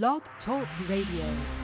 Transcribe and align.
Blog 0.00 0.22
Talk 0.46 0.66
Radio. 0.88 1.61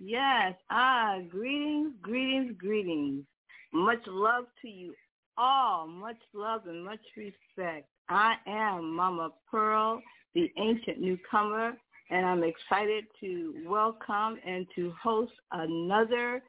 Yes. 0.00 0.54
Ah, 0.70 1.18
greetings, 1.28 1.92
greetings, 2.02 2.56
greetings. 2.58 3.24
Much 3.72 4.00
love 4.08 4.46
to 4.62 4.68
you 4.68 4.94
all. 5.36 5.86
Much 5.86 6.18
love 6.34 6.66
and 6.66 6.84
much 6.84 7.00
respect. 7.16 7.86
I 8.08 8.34
am 8.46 8.96
Mama 8.96 9.30
Pearl, 9.48 10.02
the 10.34 10.50
ancient 10.58 11.00
newcomer, 11.00 11.74
and 12.10 12.26
I'm 12.26 12.42
excited 12.42 13.04
to 13.20 13.54
welcome 13.66 14.38
and 14.44 14.66
to 14.74 14.92
host 15.00 15.32
another 15.52 16.42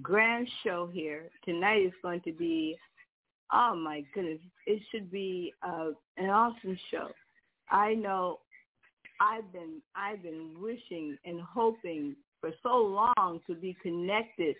grand 0.00 0.48
show 0.62 0.88
here. 0.92 1.30
Tonight 1.44 1.82
is 1.86 1.92
going 2.02 2.20
to 2.20 2.32
be, 2.32 2.76
oh 3.52 3.74
my 3.74 4.04
goodness, 4.14 4.38
it 4.66 4.80
should 4.90 5.10
be 5.10 5.52
uh, 5.66 5.88
an 6.16 6.30
awesome 6.30 6.78
show. 6.90 7.08
I 7.70 7.94
know 7.94 8.38
I've 9.20 9.52
been 9.52 9.82
I've 9.96 10.22
been 10.22 10.54
wishing 10.60 11.16
and 11.24 11.40
hoping 11.40 12.16
for 12.42 12.50
so 12.62 12.76
long 12.76 13.40
to 13.46 13.54
be 13.54 13.74
connected, 13.82 14.56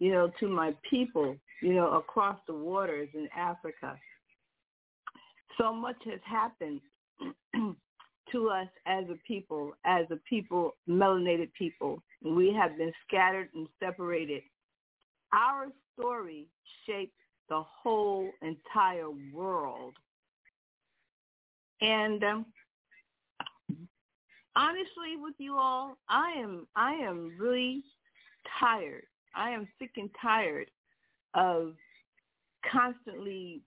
you 0.00 0.10
know, 0.10 0.32
to 0.40 0.48
my 0.48 0.74
people, 0.88 1.36
you 1.62 1.74
know, 1.74 1.92
across 1.92 2.38
the 2.48 2.54
waters 2.54 3.08
in 3.14 3.28
Africa. 3.36 3.96
So 5.58 5.72
much 5.72 5.96
has 6.06 6.20
happened 6.24 6.80
to 8.32 8.48
us 8.48 8.68
as 8.86 9.04
a 9.10 9.16
people, 9.28 9.72
as 9.84 10.06
a 10.10 10.16
people, 10.28 10.74
melanated 10.88 11.50
people. 11.56 12.02
We 12.24 12.52
have 12.54 12.76
been 12.78 12.92
scattered 13.06 13.50
and 13.54 13.68
separated. 13.78 14.42
Our 15.32 15.68
story 15.92 16.48
shaped 16.86 17.12
the 17.50 17.62
whole 17.62 18.30
entire 18.40 19.10
world. 19.32 19.94
And 21.82 22.24
um, 22.24 22.46
honestly 24.56 25.16
with 25.20 25.34
you 25.38 25.56
all, 25.56 25.96
I 26.08 26.32
am 26.38 26.66
I 26.74 26.92
am 26.94 27.32
really 27.38 27.84
tired. 28.58 29.04
I 29.34 29.50
am 29.50 29.68
sick 29.78 29.90
and 29.96 30.10
tired 30.20 30.70
of 31.34 31.74
constantly 32.70 33.60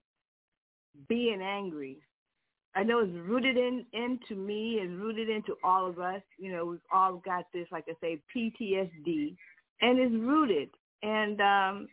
being 1.07 1.41
angry. 1.41 1.99
I 2.75 2.83
know 2.83 2.99
it's 2.99 3.13
rooted 3.13 3.57
in 3.57 3.85
into 3.93 4.35
me 4.35 4.79
and 4.79 4.99
rooted 4.99 5.29
into 5.29 5.55
all 5.63 5.87
of 5.87 5.99
us. 5.99 6.21
You 6.37 6.51
know, 6.51 6.65
we've 6.65 6.79
all 6.91 7.17
got 7.17 7.45
this, 7.53 7.67
like 7.71 7.85
I 7.87 7.93
say, 8.01 8.21
PTSD, 8.35 9.35
and 9.81 9.99
it's 9.99 10.15
rooted. 10.15 10.69
And 11.01 11.39
um, 11.41 11.87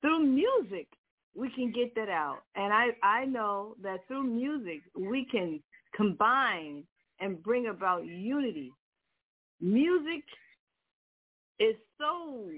through 0.00 0.24
music, 0.24 0.86
we 1.34 1.50
can 1.50 1.72
get 1.72 1.94
that 1.96 2.08
out. 2.08 2.38
And 2.56 2.72
I 2.72 2.88
I 3.02 3.24
know 3.24 3.74
that 3.82 4.06
through 4.06 4.24
music, 4.24 4.82
we 4.96 5.26
can 5.30 5.60
combine 5.94 6.84
and 7.20 7.42
bring 7.42 7.68
about 7.68 8.06
unity. 8.06 8.72
Music 9.60 10.22
is 11.58 11.74
so 11.98 12.48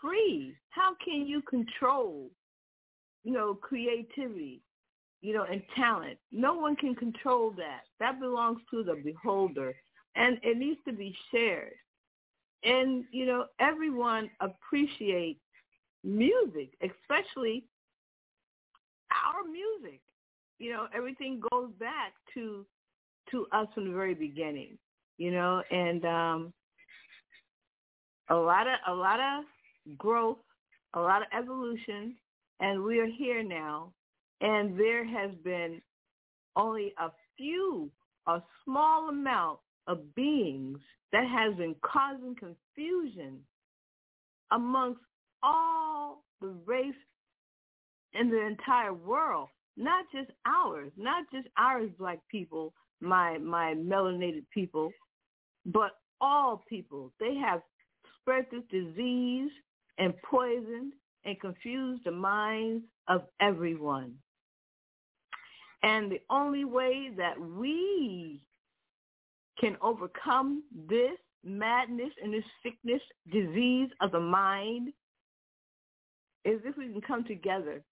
free. 0.00 0.54
How 0.70 0.94
can 1.04 1.26
you 1.26 1.42
control, 1.42 2.30
you 3.24 3.32
know, 3.32 3.54
creativity, 3.54 4.60
you 5.22 5.34
know, 5.34 5.44
and 5.44 5.62
talent? 5.74 6.18
No 6.30 6.54
one 6.54 6.76
can 6.76 6.94
control 6.94 7.50
that. 7.52 7.82
That 8.00 8.20
belongs 8.20 8.60
to 8.70 8.82
the 8.82 8.94
beholder, 9.02 9.74
and 10.14 10.38
it 10.42 10.58
needs 10.58 10.80
to 10.86 10.92
be 10.92 11.16
shared. 11.30 11.72
And 12.64 13.04
you 13.12 13.24
know, 13.26 13.46
everyone 13.60 14.30
appreciates 14.40 15.40
music, 16.04 16.70
especially 16.82 17.64
our 19.10 19.44
music. 19.50 20.00
You 20.58 20.72
know, 20.72 20.86
everything 20.94 21.40
goes 21.50 21.70
back 21.78 22.12
to 22.34 22.66
to 23.30 23.46
us 23.52 23.66
from 23.74 23.88
the 23.88 23.94
very 23.94 24.14
beginning, 24.14 24.78
you 25.16 25.30
know, 25.30 25.62
and 25.70 26.04
um, 26.04 26.52
a 28.30 28.34
lot 28.34 28.66
of 28.66 28.74
a 28.88 28.94
lot 28.94 29.20
of 29.20 29.44
growth, 29.96 30.38
a 30.94 31.00
lot 31.00 31.22
of 31.22 31.28
evolution, 31.36 32.16
and 32.60 32.82
we 32.82 32.98
are 32.98 33.06
here 33.06 33.42
now. 33.42 33.92
And 34.40 34.78
there 34.78 35.04
has 35.04 35.30
been 35.42 35.82
only 36.56 36.92
a 36.98 37.08
few, 37.36 37.90
a 38.26 38.40
small 38.64 39.08
amount 39.08 39.58
of 39.86 40.14
beings 40.14 40.78
that 41.12 41.24
has 41.26 41.56
been 41.56 41.74
causing 41.82 42.36
confusion 42.36 43.40
amongst 44.52 45.00
all 45.42 46.24
the 46.40 46.54
race 46.66 46.94
in 48.14 48.30
the 48.30 48.46
entire 48.46 48.94
world, 48.94 49.48
not 49.76 50.04
just 50.12 50.30
ours, 50.46 50.92
not 50.96 51.24
just 51.32 51.48
ours 51.56 51.90
black 51.98 52.18
people, 52.30 52.72
my 53.00 53.38
my 53.38 53.74
melanated 53.74 54.44
people, 54.52 54.90
but 55.66 55.92
all 56.20 56.64
people. 56.68 57.12
They 57.20 57.34
have 57.36 57.62
spread 58.20 58.46
this 58.50 58.62
disease 58.70 59.50
and 59.98 60.14
poisoned 60.22 60.92
and 61.24 61.40
confused 61.40 62.02
the 62.04 62.10
minds 62.10 62.84
of 63.08 63.22
everyone. 63.40 64.14
And 65.82 66.10
the 66.10 66.20
only 66.30 66.64
way 66.64 67.10
that 67.16 67.40
we 67.40 68.42
can 69.60 69.76
overcome 69.80 70.62
this 70.88 71.16
madness 71.44 72.10
and 72.22 72.32
this 72.32 72.44
sickness, 72.62 73.00
disease 73.32 73.88
of 74.00 74.12
the 74.12 74.20
mind, 74.20 74.88
is 76.44 76.60
if 76.64 76.76
we 76.76 76.88
can 76.88 77.00
come 77.00 77.24
together 77.24 77.82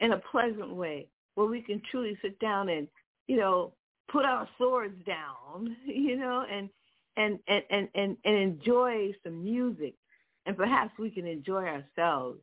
in 0.00 0.12
a 0.12 0.22
pleasant 0.30 0.74
way 0.74 1.08
where 1.34 1.46
we 1.46 1.60
can 1.62 1.80
truly 1.90 2.16
sit 2.22 2.38
down 2.38 2.68
and, 2.68 2.88
you 3.26 3.36
know, 3.36 3.72
put 4.12 4.24
our 4.24 4.48
swords 4.58 4.94
down, 5.06 5.76
you 5.86 6.16
know, 6.16 6.44
and 6.50 6.68
and 7.16 7.38
and 7.48 7.62
and 7.70 7.88
and, 7.94 8.16
and 8.24 8.36
enjoy 8.36 9.12
some 9.24 9.42
music 9.42 9.94
and 10.46 10.56
perhaps 10.56 10.92
we 10.98 11.10
can 11.10 11.26
enjoy 11.26 11.64
ourselves. 11.64 12.40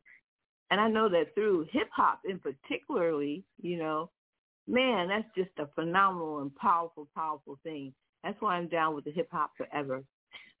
And 0.70 0.80
I 0.80 0.88
know 0.88 1.08
that 1.08 1.34
through 1.34 1.66
hip 1.72 1.88
hop 1.92 2.20
in 2.24 2.38
particularly, 2.38 3.44
you 3.60 3.78
know, 3.78 4.10
man, 4.68 5.08
that's 5.08 5.28
just 5.36 5.50
a 5.58 5.66
phenomenal 5.74 6.40
and 6.40 6.54
powerful, 6.54 7.08
powerful 7.14 7.58
thing. 7.62 7.92
That's 8.22 8.40
why 8.40 8.56
I'm 8.56 8.68
down 8.68 8.94
with 8.94 9.04
the 9.04 9.10
hip 9.10 9.28
hop 9.32 9.50
forever. 9.56 10.02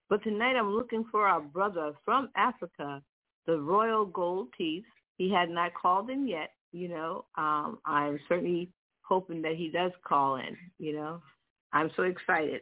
But 0.08 0.22
tonight 0.24 0.56
I'm 0.56 0.72
looking 0.72 1.04
for 1.10 1.26
our 1.28 1.40
brother 1.40 1.92
from 2.04 2.30
Africa, 2.36 3.02
the 3.46 3.60
Royal 3.60 4.04
Gold 4.04 4.48
Teeth. 4.58 4.84
He 5.18 5.30
had 5.30 5.50
not 5.50 5.74
called 5.74 6.10
in 6.10 6.26
yet, 6.26 6.50
you 6.72 6.88
know. 6.88 7.26
Um, 7.36 7.78
I'm 7.84 8.18
certainly 8.28 8.70
hoping 9.10 9.42
that 9.42 9.56
he 9.56 9.68
does 9.68 9.90
call 10.04 10.36
in, 10.36 10.56
you 10.78 10.94
know. 10.94 11.20
I'm 11.72 11.90
so 11.96 12.04
excited. 12.04 12.60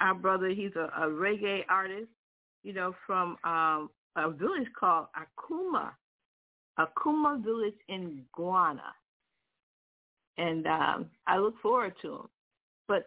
Our 0.00 0.14
brother, 0.14 0.48
he's 0.48 0.74
a, 0.76 0.90
a 1.00 1.06
reggae 1.08 1.60
artist, 1.70 2.10
you 2.64 2.72
know, 2.72 2.94
from 3.06 3.36
um, 3.44 3.90
a 4.16 4.30
village 4.30 4.68
called 4.78 5.06
Akuma, 5.16 5.90
Akuma 6.78 7.42
village 7.42 7.74
in 7.88 8.22
Ghana. 8.36 8.92
And 10.36 10.66
um, 10.66 11.06
I 11.26 11.38
look 11.38 11.54
forward 11.62 11.94
to 12.02 12.14
him. 12.14 12.28
But 12.88 13.06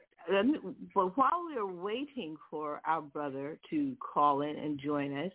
but 0.93 1.17
while 1.17 1.45
we 1.47 1.57
are 1.57 1.65
waiting 1.65 2.37
for 2.49 2.81
our 2.85 3.01
brother 3.01 3.57
to 3.69 3.95
call 4.13 4.41
in 4.41 4.55
and 4.57 4.79
join 4.79 5.17
us, 5.17 5.31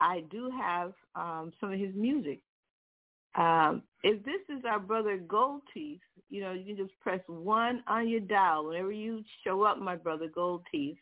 I 0.00 0.24
do 0.30 0.50
have 0.50 0.92
um, 1.14 1.52
some 1.60 1.72
of 1.72 1.78
his 1.78 1.94
music. 1.94 2.40
Um, 3.36 3.82
if 4.02 4.24
this 4.24 4.40
is 4.48 4.64
our 4.64 4.80
brother 4.80 5.18
Gold 5.18 5.62
Teeth, 5.74 6.00
you 6.30 6.40
know, 6.40 6.52
you 6.52 6.64
can 6.64 6.76
just 6.76 6.98
press 7.00 7.20
one 7.26 7.82
on 7.86 8.08
your 8.08 8.20
dial. 8.20 8.66
Whenever 8.66 8.92
you 8.92 9.22
show 9.44 9.62
up, 9.62 9.78
my 9.78 9.96
brother 9.96 10.28
Gold 10.32 10.62
Teeth, 10.70 10.98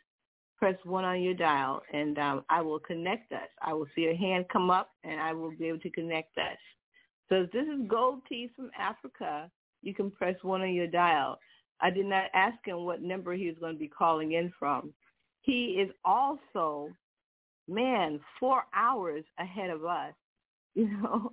press 0.58 0.76
one 0.84 1.04
on 1.04 1.22
your 1.22 1.34
dial, 1.34 1.82
and 1.92 2.18
um, 2.18 2.44
I 2.48 2.62
will 2.62 2.78
connect 2.78 3.32
us. 3.32 3.48
I 3.62 3.72
will 3.72 3.86
see 3.94 4.06
a 4.06 4.16
hand 4.16 4.46
come 4.52 4.70
up, 4.70 4.90
and 5.04 5.20
I 5.20 5.32
will 5.32 5.50
be 5.50 5.66
able 5.66 5.80
to 5.80 5.90
connect 5.90 6.36
us. 6.38 6.58
So 7.28 7.42
if 7.42 7.52
this 7.52 7.66
is 7.66 7.88
Gold 7.88 8.20
Teeth 8.28 8.50
from 8.56 8.70
Africa, 8.78 9.50
you 9.82 9.94
can 9.94 10.10
press 10.10 10.36
one 10.42 10.62
on 10.62 10.72
your 10.72 10.86
dial. 10.86 11.38
I 11.80 11.90
did 11.90 12.06
not 12.06 12.24
ask 12.34 12.56
him 12.64 12.84
what 12.84 13.02
number 13.02 13.34
he 13.34 13.48
was 13.48 13.56
going 13.58 13.74
to 13.74 13.78
be 13.78 13.88
calling 13.88 14.32
in 14.32 14.52
from. 14.58 14.92
He 15.42 15.78
is 15.80 15.90
also, 16.04 16.88
man, 17.68 18.20
four 18.40 18.64
hours 18.74 19.24
ahead 19.38 19.70
of 19.70 19.84
us. 19.84 20.12
You 20.76 20.90
know, 20.90 21.32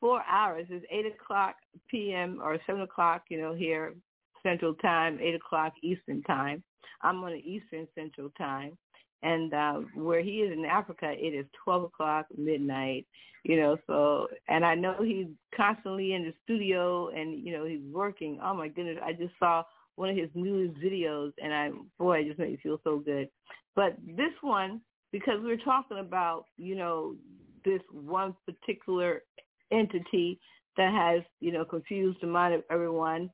four 0.00 0.22
hours. 0.28 0.66
It's 0.70 0.84
8 0.90 1.06
o'clock 1.06 1.56
p.m. 1.90 2.40
or 2.42 2.58
7 2.66 2.82
o'clock, 2.82 3.24
you 3.28 3.40
know, 3.40 3.54
here, 3.54 3.94
Central 4.42 4.74
Time, 4.74 5.18
8 5.20 5.34
o'clock 5.34 5.72
Eastern 5.82 6.22
Time. 6.22 6.62
I'm 7.02 7.22
on 7.22 7.32
the 7.32 7.38
Eastern 7.38 7.86
Central 7.94 8.30
Time. 8.36 8.76
And 9.22 9.52
uh, 9.52 9.74
where 9.94 10.22
he 10.22 10.38
is 10.38 10.52
in 10.52 10.64
Africa, 10.64 11.12
it 11.12 11.34
is 11.34 11.44
12 11.64 11.84
o'clock 11.84 12.26
midnight, 12.38 13.06
you 13.44 13.58
know, 13.58 13.76
so, 13.86 14.28
and 14.48 14.64
I 14.64 14.74
know 14.74 14.94
he's 15.04 15.26
constantly 15.54 16.14
in 16.14 16.24
the 16.24 16.32
studio 16.42 17.08
and, 17.08 17.46
you 17.46 17.52
know, 17.52 17.66
he's 17.66 17.82
working. 17.92 18.40
Oh 18.42 18.54
my 18.54 18.68
goodness, 18.68 18.96
I 19.04 19.12
just 19.12 19.34
saw 19.38 19.62
one 20.00 20.08
of 20.08 20.16
his 20.16 20.30
newest 20.34 20.80
videos, 20.80 21.32
and 21.42 21.52
I 21.52 21.70
boy, 21.98 22.20
it 22.20 22.28
just 22.28 22.38
made 22.38 22.52
me 22.52 22.58
feel 22.62 22.80
so 22.82 22.98
good. 22.98 23.28
But 23.76 23.96
this 24.06 24.32
one, 24.40 24.80
because 25.12 25.34
we're 25.42 25.58
talking 25.58 25.98
about 25.98 26.46
you 26.56 26.74
know 26.74 27.14
this 27.64 27.82
one 27.92 28.34
particular 28.46 29.22
entity 29.70 30.40
that 30.76 30.92
has 30.92 31.22
you 31.40 31.52
know 31.52 31.64
confused 31.64 32.18
the 32.20 32.26
mind 32.26 32.54
of 32.54 32.62
everyone, 32.70 33.30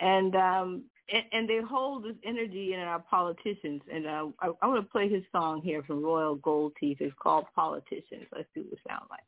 and 0.00 0.34
um, 0.34 0.84
and, 1.12 1.24
and 1.32 1.48
they 1.48 1.60
hold 1.60 2.04
this 2.04 2.16
energy 2.24 2.74
in 2.74 2.80
our 2.80 3.00
politicians. 3.00 3.82
And 3.92 4.06
uh, 4.06 4.26
I, 4.40 4.50
I 4.62 4.66
want 4.66 4.84
to 4.84 4.90
play 4.90 5.08
his 5.08 5.22
song 5.32 5.62
here 5.62 5.82
from 5.82 6.02
Royal 6.02 6.36
Gold 6.36 6.72
Teeth. 6.78 6.98
It's 7.00 7.14
called 7.22 7.46
Politicians. 7.54 8.26
Let's 8.34 8.48
see 8.54 8.60
what 8.60 8.72
it 8.72 8.78
sounds 8.88 9.06
like. 9.10 9.20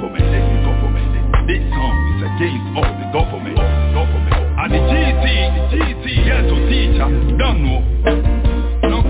government, 0.00 0.22
any 0.22 0.62
government. 0.64 1.46
This 1.46 1.62
song 1.74 1.94
is 2.12 2.20
against 2.28 2.66
all 2.76 2.92
the 3.00 3.06
government, 3.12 3.56
government. 3.92 4.34
And 4.60 4.72
the 4.72 4.80
GT, 4.88 5.24
the 5.56 5.76
GT, 5.76 6.04
ghetto 6.24 6.56
teacher, 6.68 7.08
don't 7.38 7.64
know. 7.64 8.59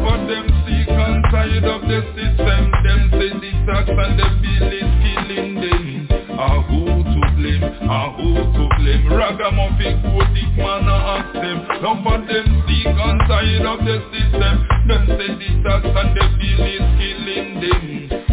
For 0.01 0.17
them 0.27 0.47
sick 0.65 0.89
and 0.89 1.25
tired 1.31 1.65
of 1.65 1.83
the 1.85 2.01
system. 2.17 2.61
Them 2.85 3.01
say 3.13 3.31
the 3.37 3.51
tax 3.69 3.85
and 3.89 4.15
the 4.19 4.29
bill 4.41 4.69
is 4.73 4.91
killing 5.05 5.55
them. 5.61 6.09
Ah, 6.41 6.63
who 6.65 6.81
to 7.05 7.21
blame? 7.37 7.65
Ah, 7.85 8.09
who 8.17 8.35
to 8.35 8.65
blame? 8.81 9.05
Ragamuffin, 9.13 10.01
quoting 10.01 10.53
man, 10.57 10.89
I 10.89 10.97
ask 11.21 11.33
them. 11.35 11.59
None 11.83 12.01
for 12.03 12.19
them 12.25 12.47
sick 12.65 12.87
and 12.89 13.21
tired 13.29 13.67
of 13.69 13.79
the 13.85 13.97
system. 14.11 14.55
Them 14.89 15.03
say 15.07 15.31
the 15.37 15.49
tax 15.69 15.83
and 15.85 16.11
the 16.17 16.25
bill 16.41 16.61
is 16.65 16.87
killing 16.99 17.51
them. 17.61 17.85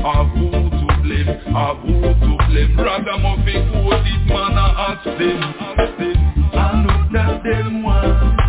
Ah, 0.06 0.24
who 0.32 0.48
to 0.52 0.88
blame? 1.04 1.32
Ah, 1.54 1.76
who 1.76 1.92
to 2.02 2.32
blame? 2.48 2.80
Ragamuffin, 2.80 3.62
quoting 3.72 4.24
man, 4.32 4.58
I. 4.58 4.78
Ask 4.78 5.04
them. 5.04 5.42
I 6.54 6.84
know 6.84 7.10
that 7.12 7.44
them 7.44 7.84
want 7.84 8.40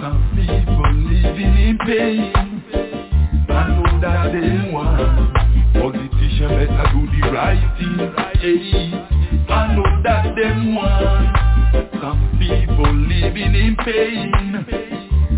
some 0.00 0.22
people 0.36 0.92
living 0.94 1.56
in 1.56 1.78
pain. 1.78 2.51
I 3.62 3.68
know 3.68 4.00
that 4.00 4.32
they 4.32 4.72
want 4.72 5.32
politicians 5.74 6.50
better 6.50 6.86
do 6.90 7.06
the 7.06 7.30
right 7.30 7.62
thing. 7.78 7.94
Hey, 8.42 8.90
I 9.48 9.50
know 9.76 10.02
that 10.02 10.34
them 10.34 10.74
want 10.74 11.30
some 12.02 12.22
people 12.40 12.92
living 12.92 13.54
in 13.54 13.76
pain. 13.76 14.32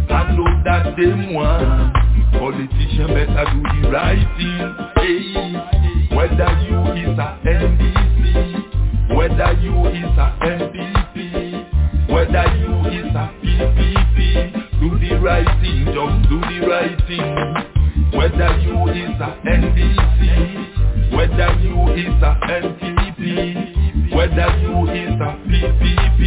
I 0.08 0.32
know 0.32 0.48
that 0.64 0.96
them 0.96 1.34
want 1.34 1.92
politicians 2.32 3.12
better 3.12 3.44
do 3.52 3.60
the 3.60 3.90
right 3.92 4.24
thing. 4.40 4.72
Hey, 4.96 6.16
whether 6.16 6.48
you 6.64 6.80
is 7.04 7.18
a 7.18 7.38
NDC, 7.44 9.14
whether 9.14 9.52
you 9.60 9.74
is 9.92 10.16
a 10.16 10.32
NPP, 10.40 12.08
whether 12.08 12.46
you 12.56 12.72
is 12.88 13.14
a 13.14 13.28
PPP, 13.44 14.18
do 14.80 14.88
the 14.98 15.12
right 15.20 15.44
thing, 15.60 15.84
just 15.92 16.16
do 16.30 16.40
the 16.40 16.66
right 16.66 16.96
thing. 17.06 17.74
Whether 18.14 18.58
you 18.62 18.78
is 18.94 19.18
a 19.20 19.34
NDC, 19.42 21.12
whether 21.16 21.50
you 21.60 21.76
is 21.98 22.22
a 22.22 22.32
NPP, 22.46 24.14
whether 24.14 24.50
you 24.62 24.86
is 24.94 25.18
a 25.18 25.34
PPP, 25.50 26.24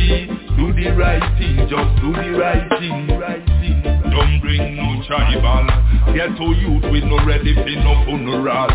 do 0.58 0.74
the 0.74 0.92
right 0.98 1.24
thing, 1.40 1.58
just 1.70 1.92
do 2.02 2.12
the 2.12 2.38
right 2.38 2.68
thing, 2.80 3.08
right 3.18 3.46
thing. 3.46 3.82
Don't 4.12 4.42
bring 4.42 4.76
no 4.76 5.02
tribal, 5.08 5.68
get 6.14 6.36
to 6.36 6.48
youth 6.60 6.84
with 6.92 7.06
no 7.06 7.24
ready 7.26 7.56
for 7.56 7.76
no 7.80 8.04
funeral. 8.06 8.68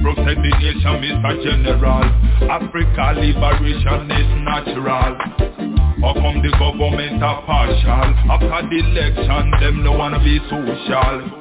Protect 0.00 0.40
the 0.40 0.52
nation, 0.60 1.00
Mr. 1.00 1.42
General. 1.42 2.04
Africa 2.50 3.16
liberation 3.16 4.10
is 4.12 4.28
natural. 4.44 5.16
How 6.00 6.14
come 6.14 6.40
the 6.42 6.50
government 6.58 7.22
are 7.22 7.42
partial? 7.44 8.08
After 8.28 8.68
the 8.68 8.78
election, 8.80 9.50
them 9.60 9.84
no 9.84 9.92
wanna 9.92 10.18
be 10.18 10.38
social. 10.48 11.39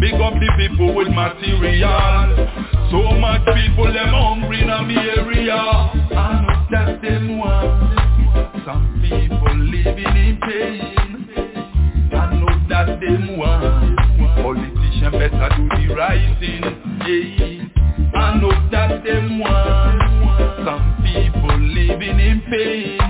Big 0.00 0.14
up 0.14 0.34
the 0.34 0.50
people 0.58 0.94
with 0.94 1.08
material. 1.08 2.48
So 2.90 3.16
much 3.18 3.40
people 3.46 3.92
them 3.92 4.08
hungry 4.08 4.60
in 4.60 4.68
my 4.68 4.92
area. 4.92 5.54
I 5.54 6.40
know 6.42 6.66
that 6.70 7.00
them 7.02 7.38
want. 7.38 7.98
Some 8.66 9.00
people 9.00 9.56
living 9.56 10.16
in 10.16 10.38
pain. 10.42 12.12
I 12.12 12.34
know 12.34 12.68
that 12.68 13.00
them 13.00 13.38
want. 13.38 13.98
Politician 14.42 15.12
better 15.12 15.48
do 15.56 15.68
the 15.68 15.94
right 15.94 16.36
thing. 16.40 16.62
Yeah. 17.06 18.20
I 18.20 18.38
know 18.38 18.52
that 18.70 19.02
them 19.02 19.38
want. 19.38 20.00
Some 20.64 20.96
people 21.04 21.58
living 21.58 22.20
in 22.20 22.42
pain. 22.50 23.00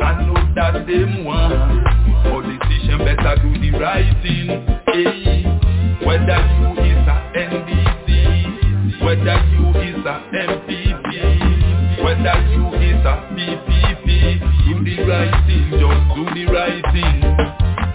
I 0.00 0.22
know 0.22 0.54
that 0.54 0.86
them 0.86 1.24
want. 1.24 1.84
Politicians 2.24 2.98
better 2.98 3.42
do 3.42 3.58
the. 3.58 3.72
Hey. 3.82 4.81
Whether 6.12 6.44
you 6.60 6.68
is 6.92 7.08
a 7.08 7.16
NDC, 7.32 9.00
whether 9.00 9.40
you 9.48 9.64
is 9.80 10.04
a 10.04 10.20
NPP, 10.28 11.08
whether 12.04 12.36
you 12.52 12.68
is 12.84 13.00
a 13.00 13.14
PPP, 13.32 14.06
do 14.68 14.84
the 14.84 14.96
right 15.08 15.32
thing, 15.46 15.70
just 15.72 16.04
do 16.12 16.24
the 16.36 16.44
right 16.52 16.84
thing. 16.92 17.16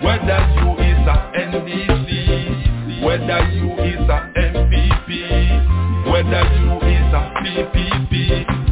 Whether 0.01 0.41
you 0.57 0.69
is 0.81 1.05
a 1.05 1.15
NDC, 1.45 3.05
whether 3.05 3.41
you 3.53 3.69
is 3.85 4.09
a 4.09 4.19
NPP, 4.33 6.09
whether 6.11 6.43
you 6.57 6.73
is 6.89 7.13
a 7.13 7.21
PPP, 7.37 8.13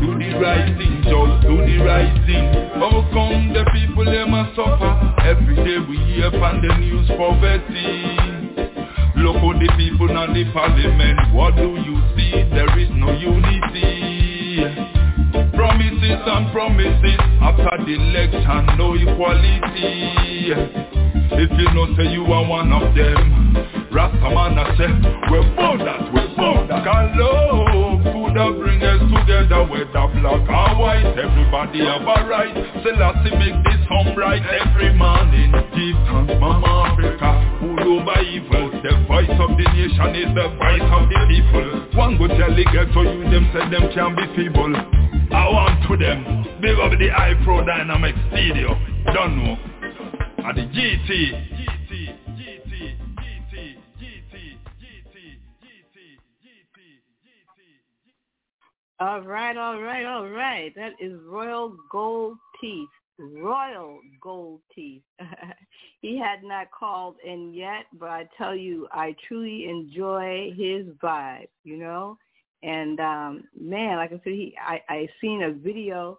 do 0.02 0.10
the 0.18 0.30
right 0.42 0.74
thing, 0.76 1.04
just 1.06 1.46
do 1.46 1.56
the 1.62 1.78
right 1.86 2.18
thing. 2.26 2.50
How 2.82 2.98
come 3.14 3.54
the 3.54 3.64
people 3.72 4.06
them 4.06 4.34
a 4.34 4.52
suffer? 4.56 5.22
Every 5.22 5.56
day 5.56 5.78
we 5.88 5.98
hear 6.16 6.32
from 6.32 6.64
the 6.66 6.76
news 6.80 7.08
poverty. 7.10 8.05
Look 9.26 9.38
at 9.38 9.58
the 9.58 9.74
people 9.76 10.06
in 10.06 10.34
the 10.38 10.46
parliament. 10.54 11.34
What 11.34 11.56
do 11.56 11.82
you 11.82 11.98
see? 12.14 12.46
There 12.54 12.78
is 12.78 12.90
no 12.94 13.10
unity. 13.10 14.62
Promises 15.58 16.22
and 16.30 16.52
promises. 16.54 17.18
After 17.42 17.74
the 17.90 17.94
election, 17.98 18.78
no 18.78 18.94
equality. 18.94 20.54
If 21.42 21.50
you 21.58 21.74
know 21.74 21.90
say 21.98 22.14
you 22.14 22.22
are 22.32 22.48
one 22.48 22.72
of 22.72 22.94
them, 22.94 23.58
Rastaman 23.90 24.60
I 24.62 24.78
say, 24.78 24.94
we're 25.32 25.42
both 25.56 25.80
that, 25.82 26.14
we're 26.14 26.30
both 26.38 26.70
that. 26.70 26.84
Can 26.86 27.18
love 27.18 28.05
have 28.36 28.60
bring 28.60 28.84
us 28.84 29.00
together, 29.00 29.64
whether 29.66 30.06
black 30.20 30.44
or 30.44 30.72
white, 30.76 31.08
everybody 31.16 31.80
have 31.88 32.04
a 32.04 32.18
right. 32.28 32.56
Selassie 32.84 33.32
make 33.40 33.58
this 33.64 33.82
home 33.88 34.14
bright 34.14 34.44
every 34.44 34.94
morning. 34.94 35.52
Give 35.72 35.96
thanks, 36.04 36.36
Mama 36.40 36.92
Africa, 36.92 37.32
pull 37.60 37.80
over 37.80 38.20
evil. 38.28 38.72
The 38.84 38.94
voice 39.08 39.32
of 39.40 39.56
the 39.56 39.68
nation 39.72 40.12
is 40.20 40.32
the 40.36 40.48
voice 40.60 40.90
of 40.92 41.08
the 41.08 41.20
people. 41.32 41.98
One 41.98 42.18
go 42.20 42.28
tell 42.28 42.52
the 42.52 42.66
ghetto 42.68 43.02
you 43.08 43.24
them 43.32 43.48
say 43.56 43.64
them 43.72 43.88
can 43.96 44.12
be 44.20 44.26
feeble. 44.36 44.76
I 45.32 45.50
want 45.50 45.80
to 45.88 45.98
them, 45.98 46.60
big 46.62 46.78
up 46.78 46.92
the 46.92 47.10
iPro 47.10 47.66
Dynamic 47.66 48.16
Studio. 48.32 48.76
Don't 49.16 49.40
know. 49.40 49.58
At 50.46 50.56
the. 50.56 50.68
GT. 50.76 51.55
All 59.00 59.22
right, 59.22 59.58
all 59.58 59.82
right, 59.82 60.06
all 60.06 60.30
right. 60.30 60.74
That 60.76 60.94
is 61.02 61.20
Royal 61.28 61.76
Gold 61.92 62.38
Teeth. 62.62 62.88
Royal 63.20 64.00
Gold 64.22 64.62
Teeth. 64.74 65.02
he 66.02 66.18
had 66.18 66.44
not 66.44 66.68
called 66.72 67.16
in 67.26 67.54
yet, 67.54 67.86
but 68.00 68.10
I 68.10 68.30
tell 68.38 68.56
you, 68.56 68.88
I 68.94 69.14
truly 69.28 69.68
enjoy 69.68 70.54
his 70.58 70.86
vibe, 71.04 71.48
you 71.66 71.78
know? 71.78 72.18
And 72.64 73.00
um 73.02 73.44
man, 73.60 73.98
like 73.98 74.12
I 74.14 74.22
said, 74.24 74.34
he 74.34 74.56
I, 74.66 74.82
I 74.88 75.10
seen 75.20 75.44
a 75.44 75.52
video, 75.52 76.18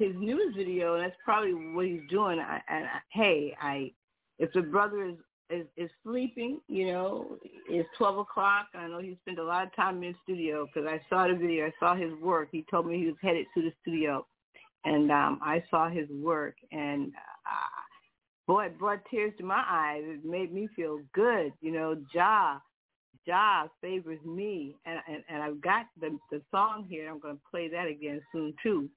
his 0.00 0.12
newest 0.16 0.56
video, 0.56 0.94
and 0.94 1.04
that's 1.04 1.16
probably 1.24 1.54
what 1.54 1.86
he's 1.86 2.00
doing. 2.10 2.40
I, 2.40 2.60
and 2.68 2.84
I, 2.86 2.98
hey, 3.12 3.56
I 3.62 3.92
if 4.40 4.52
the 4.52 4.62
brother 4.62 5.04
is 5.04 5.16
is, 5.50 5.66
is 5.76 5.90
sleeping, 6.02 6.60
you 6.68 6.88
know, 6.88 7.38
it's 7.68 7.88
12 7.96 8.18
o'clock. 8.18 8.66
I 8.74 8.86
know 8.88 8.98
he 8.98 9.16
spent 9.22 9.38
a 9.38 9.44
lot 9.44 9.66
of 9.66 9.74
time 9.74 10.02
in 10.02 10.12
the 10.12 10.14
studio 10.22 10.66
because 10.66 10.88
I 10.88 11.00
saw 11.08 11.26
the 11.26 11.34
video. 11.34 11.66
I 11.66 11.72
saw 11.78 11.94
his 11.94 12.12
work. 12.20 12.48
He 12.52 12.64
told 12.70 12.86
me 12.86 12.98
he 12.98 13.06
was 13.06 13.16
headed 13.22 13.46
to 13.54 13.62
the 13.62 13.72
studio, 13.82 14.26
and 14.84 15.10
um, 15.10 15.40
I 15.42 15.62
saw 15.70 15.88
his 15.88 16.08
work, 16.10 16.56
and 16.72 17.12
uh, 17.46 18.46
boy, 18.46 18.66
it 18.66 18.78
brought 18.78 19.00
tears 19.10 19.32
to 19.38 19.44
my 19.44 19.64
eyes. 19.68 20.02
It 20.04 20.24
made 20.24 20.52
me 20.52 20.68
feel 20.76 21.00
good, 21.14 21.52
you 21.60 21.72
know. 21.72 21.96
Jah, 22.12 22.60
Jah 23.26 23.68
favors 23.80 24.20
me, 24.24 24.76
and 24.84 25.00
and, 25.08 25.22
and 25.28 25.42
I've 25.42 25.60
got 25.60 25.86
the 26.00 26.18
the 26.30 26.42
song 26.50 26.86
here. 26.88 27.08
I'm 27.10 27.20
going 27.20 27.36
to 27.36 27.42
play 27.50 27.68
that 27.68 27.86
again 27.86 28.20
soon 28.32 28.54
too. 28.62 28.88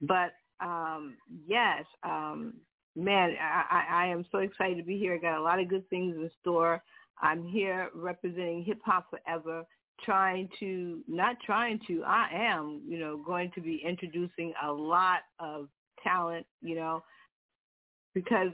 But 0.00 0.32
um, 0.60 1.16
yes, 1.46 1.84
um, 2.02 2.54
man, 2.98 3.34
I, 3.40 3.64
I, 3.70 4.04
I 4.04 4.06
am 4.08 4.26
so 4.30 4.38
excited 4.38 4.76
to 4.76 4.82
be 4.82 4.98
here. 4.98 5.14
I 5.14 5.18
got 5.18 5.38
a 5.38 5.42
lot 5.42 5.60
of 5.60 5.68
good 5.68 5.88
things 5.88 6.16
in 6.16 6.30
store. 6.40 6.82
I'm 7.20 7.46
here 7.46 7.90
representing 7.94 8.64
Hip 8.64 8.80
Hop 8.84 9.06
Forever, 9.10 9.64
trying 10.04 10.48
to, 10.60 11.00
not 11.08 11.36
trying 11.44 11.80
to, 11.86 12.02
I 12.04 12.28
am, 12.32 12.82
you 12.86 12.98
know, 12.98 13.22
going 13.24 13.50
to 13.54 13.60
be 13.60 13.82
introducing 13.86 14.52
a 14.64 14.70
lot 14.70 15.20
of 15.38 15.68
talent, 16.02 16.46
you 16.60 16.74
know, 16.74 17.02
because 18.14 18.50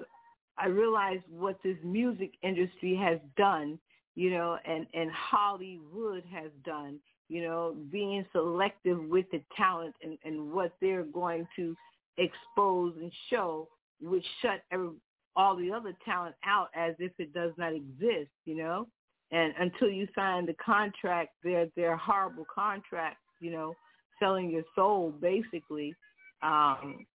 I 0.58 0.66
realize 0.66 1.20
what 1.28 1.58
this 1.64 1.76
music 1.82 2.32
industry 2.42 2.94
has 2.96 3.18
done, 3.36 3.78
you 4.14 4.30
know, 4.30 4.58
and, 4.66 4.86
and 4.94 5.10
Hollywood 5.10 6.22
has 6.32 6.50
done, 6.64 6.98
you 7.28 7.42
know, 7.42 7.76
being 7.90 8.24
selective 8.32 9.02
with 9.04 9.26
the 9.32 9.42
talent 9.56 9.94
and, 10.02 10.18
and 10.24 10.52
what 10.52 10.72
they're 10.80 11.02
going 11.02 11.46
to 11.56 11.74
expose 12.18 12.94
and 13.00 13.12
show 13.30 13.68
which 14.04 14.24
shut 14.42 14.62
every, 14.70 14.90
all 15.36 15.56
the 15.56 15.72
other 15.72 15.94
talent 16.04 16.34
out 16.44 16.68
as 16.74 16.94
if 16.98 17.12
it 17.18 17.32
does 17.32 17.52
not 17.56 17.72
exist, 17.72 18.30
you 18.44 18.56
know. 18.56 18.86
And 19.30 19.52
until 19.58 19.88
you 19.88 20.06
sign 20.14 20.46
the 20.46 20.54
contract, 20.64 21.30
they're 21.42 21.68
they're 21.76 21.96
horrible 21.96 22.46
contracts, 22.52 23.22
you 23.40 23.50
know, 23.50 23.74
selling 24.20 24.50
your 24.50 24.62
soul 24.74 25.12
basically. 25.20 25.94
Um, 26.42 27.06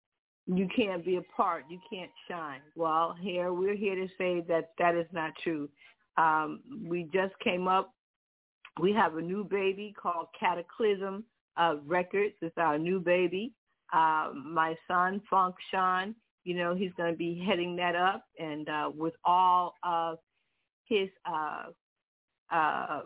you 0.47 0.67
can't 0.75 1.05
be 1.05 1.17
a 1.17 1.21
part, 1.35 1.65
you 1.69 1.79
can't 1.91 2.09
shine. 2.27 2.61
Well, 2.75 3.15
here 3.21 3.53
we're 3.53 3.75
here 3.75 3.95
to 3.95 4.07
say 4.17 4.43
that 4.47 4.71
that 4.79 4.95
is 4.95 5.05
not 5.11 5.33
true. 5.43 5.69
Um, 6.17 6.61
we 6.85 7.03
just 7.13 7.37
came 7.39 7.67
up. 7.67 7.93
We 8.81 8.91
have 8.93 9.15
a 9.15 9.21
new 9.21 9.43
baby 9.43 9.93
called 10.01 10.27
Cataclysm 10.37 11.23
uh, 11.57 11.75
Records. 11.85 12.33
It's 12.41 12.57
our 12.57 12.77
new 12.77 12.99
baby. 12.99 13.53
Uh, 13.93 14.31
my 14.33 14.75
son 14.87 15.21
Funk 15.29 15.55
Sean 15.71 16.15
you 16.43 16.55
know, 16.55 16.75
he's 16.75 16.91
going 16.97 17.11
to 17.11 17.17
be 17.17 17.43
heading 17.45 17.75
that 17.77 17.95
up 17.95 18.25
and 18.39 18.69
uh, 18.69 18.91
with 18.95 19.13
all 19.25 19.75
of 19.83 20.17
his 20.85 21.09
uh, 21.25 21.65
uh, 22.51 23.01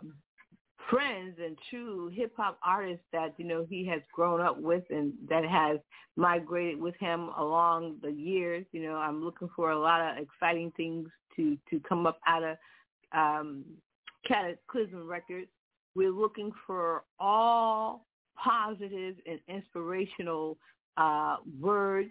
friends 0.88 1.36
and 1.42 1.56
true 1.70 2.08
hip 2.08 2.32
hop 2.36 2.58
artists 2.64 3.04
that, 3.12 3.34
you 3.36 3.44
know, 3.44 3.66
he 3.68 3.86
has 3.86 4.00
grown 4.12 4.40
up 4.40 4.60
with 4.60 4.84
and 4.90 5.12
that 5.28 5.44
has 5.44 5.78
migrated 6.16 6.80
with 6.80 6.94
him 6.96 7.30
along 7.38 7.96
the 8.02 8.10
years. 8.10 8.64
You 8.72 8.82
know, 8.82 8.96
I'm 8.96 9.22
looking 9.24 9.50
for 9.54 9.70
a 9.70 9.78
lot 9.78 10.00
of 10.00 10.22
exciting 10.22 10.72
things 10.76 11.08
to, 11.36 11.58
to 11.70 11.80
come 11.80 12.06
up 12.06 12.20
out 12.26 12.42
of 12.42 12.56
um, 13.12 13.64
Cataclysm 14.26 15.06
Records. 15.06 15.48
We're 15.94 16.10
looking 16.10 16.50
for 16.66 17.04
all 17.18 18.06
positive 18.36 19.16
and 19.26 19.38
inspirational 19.48 20.58
uh, 20.96 21.36
words 21.60 22.10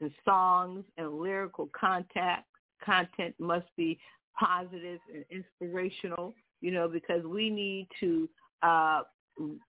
the 0.00 0.10
songs 0.24 0.84
and 0.98 1.18
lyrical 1.18 1.68
content 1.78 2.40
content 2.84 3.34
must 3.38 3.66
be 3.76 3.98
positive 4.38 5.00
and 5.12 5.24
inspirational, 5.30 6.34
you 6.60 6.70
know, 6.70 6.88
because 6.88 7.24
we 7.24 7.48
need 7.48 7.88
to 8.00 8.28
uh, 8.62 9.02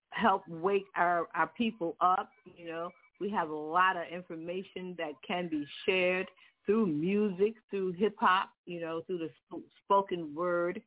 help 0.09 0.43
wake 0.47 0.85
our, 0.95 1.27
our 1.35 1.49
people 1.57 1.95
up, 2.01 2.29
you 2.57 2.67
know. 2.67 2.89
We 3.19 3.29
have 3.31 3.49
a 3.49 3.55
lot 3.55 3.97
of 3.97 4.03
information 4.11 4.93
that 4.97 5.13
can 5.25 5.47
be 5.47 5.65
shared 5.85 6.27
through 6.65 6.87
music, 6.87 7.55
through 7.69 7.93
hip 7.93 8.15
hop, 8.19 8.49
you 8.65 8.81
know, 8.81 9.01
through 9.07 9.19
the 9.19 9.29
sp- 9.47 9.65
spoken 9.85 10.35
word. 10.35 10.81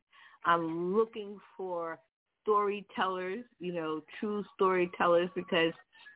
I'm 0.45 0.95
looking 0.95 1.37
for 1.57 1.99
storytellers, 2.43 3.43
you 3.59 3.73
know, 3.73 4.01
true 4.19 4.43
storytellers 4.55 5.29
because 5.35 5.73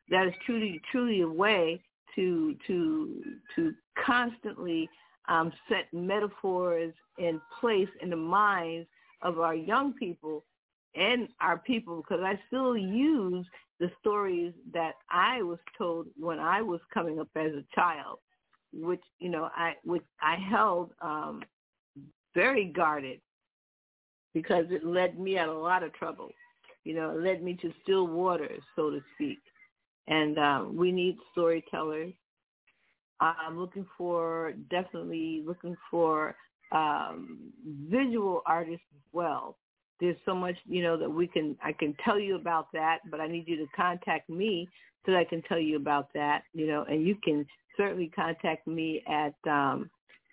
that 0.08 0.26
is 0.26 0.34
truly 0.44 0.80
truly 0.90 1.20
a 1.20 1.28
way 1.28 1.82
to 2.16 2.56
to 2.66 3.22
to 3.54 3.74
constantly 4.04 4.88
um, 5.28 5.52
set 5.68 5.92
metaphors 5.92 6.92
in 7.18 7.40
place 7.60 7.88
in 8.00 8.10
the 8.10 8.16
minds 8.16 8.88
of 9.22 9.38
our 9.38 9.54
young 9.54 9.92
people 9.92 10.44
and 10.94 11.28
our 11.40 11.58
people 11.58 11.96
because 11.96 12.22
I 12.24 12.38
still 12.48 12.76
use 12.76 13.46
the 13.78 13.90
stories 14.00 14.52
that 14.72 14.94
I 15.10 15.42
was 15.42 15.58
told 15.76 16.06
when 16.18 16.38
I 16.38 16.62
was 16.62 16.80
coming 16.92 17.20
up 17.20 17.28
as 17.36 17.52
a 17.52 17.64
child, 17.74 18.18
which 18.72 19.02
you 19.18 19.28
know 19.28 19.50
I 19.54 19.74
which 19.84 20.04
I 20.20 20.36
held 20.36 20.92
um, 21.00 21.42
very 22.34 22.66
guarded 22.66 23.20
because 24.34 24.66
it 24.70 24.84
led 24.84 25.18
me 25.18 25.38
out 25.38 25.48
a 25.48 25.58
lot 25.58 25.82
of 25.82 25.92
trouble. 25.94 26.30
You 26.84 26.94
know, 26.94 27.10
it 27.10 27.20
led 27.20 27.42
me 27.42 27.54
to 27.62 27.72
still 27.82 28.06
waters, 28.06 28.62
so 28.76 28.90
to 28.90 29.00
speak 29.14 29.40
and 30.08 30.38
um, 30.38 30.76
we 30.76 30.92
need 30.92 31.16
storytellers. 31.32 32.12
I'm 33.20 33.58
looking 33.58 33.86
for 33.96 34.52
definitely 34.70 35.42
looking 35.46 35.76
for 35.90 36.36
um, 36.72 37.52
visual 37.88 38.42
artists 38.46 38.86
as 38.94 39.02
well. 39.12 39.56
There's 40.00 40.16
so 40.26 40.34
much 40.34 40.56
you 40.66 40.82
know 40.82 40.96
that 40.96 41.08
we 41.08 41.26
can 41.26 41.56
I 41.62 41.72
can 41.72 41.94
tell 42.04 42.18
you 42.18 42.36
about 42.36 42.68
that, 42.72 42.98
but 43.10 43.20
I 43.20 43.26
need 43.26 43.48
you 43.48 43.56
to 43.56 43.66
contact 43.74 44.28
me 44.28 44.68
so 45.04 45.12
that 45.12 45.18
I 45.18 45.24
can 45.24 45.42
tell 45.42 45.58
you 45.58 45.76
about 45.76 46.08
that. 46.14 46.42
You 46.52 46.66
know, 46.66 46.84
and 46.84 47.06
you 47.06 47.16
can 47.24 47.46
certainly 47.76 48.10
contact 48.14 48.66
me 48.66 49.02
at 49.08 49.34
um, 49.50 49.90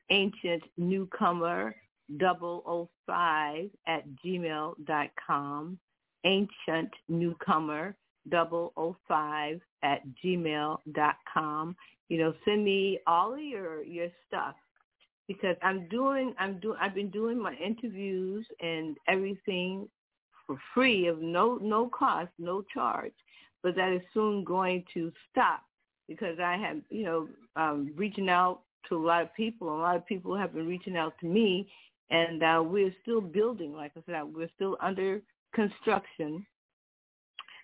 ancient 0.10 0.63
newcomer 0.77 1.75
double 2.18 2.63
o 2.68 2.89
five 3.08 3.70
at 3.88 4.03
gmail 4.25 4.74
dot 4.86 5.10
com. 5.25 5.80
Ancient 6.25 6.89
newcomer 7.10 7.96
005 8.30 9.62
at 9.84 10.01
gmail 10.24 10.77
dot 10.94 11.15
com. 11.32 11.75
You 12.10 12.20
know, 12.20 12.34
send 12.46 12.63
me 12.63 13.00
all 13.08 13.34
of 13.34 13.39
your 13.39 13.84
your 13.84 14.10
stuff 14.27 14.56
because 15.27 15.56
I'm 15.62 15.88
doing 15.89 16.34
I'm 16.39 16.60
doing 16.60 16.77
I've 16.82 16.96
been 16.96 17.10
doing 17.10 17.39
my 17.42 17.53
interviews 17.56 18.46
and 18.62 18.98
everything 19.08 19.88
for 20.46 20.58
free 20.74 21.08
of 21.08 21.22
no 21.22 21.58
no 21.62 21.89
cost, 21.89 22.32
no 22.38 22.63
charge. 22.74 23.13
But 23.62 23.75
that 23.75 23.94
is 23.94 24.01
soon 24.13 24.44
going 24.44 24.84
to 24.94 25.12
stop 25.32 25.62
because 26.08 26.38
I 26.39 26.58
have 26.58 26.77
you 26.89 27.03
know 27.06 27.27
um, 27.56 27.94
reaching 27.96 28.30
out 28.30 28.62
to 28.89 28.96
a 28.96 29.06
lot 29.06 29.22
of 29.22 29.34
people. 29.34 29.70
A 29.74 29.80
lot 29.80 29.96
of 29.96 30.06
people 30.06 30.36
have 30.36 30.53
been 30.53 30.68
reaching 30.68 30.98
out 30.98 31.13
to 31.22 31.25
me, 31.25 31.70
and 32.10 32.44
uh, 32.44 32.62
we're 32.63 32.94
still 33.01 33.22
building. 33.22 33.74
Like 33.74 33.94
I 33.98 34.01
said, 34.06 34.24
we're 34.25 34.50
still 34.56 34.77
under 34.82 35.22
construction 35.56 36.46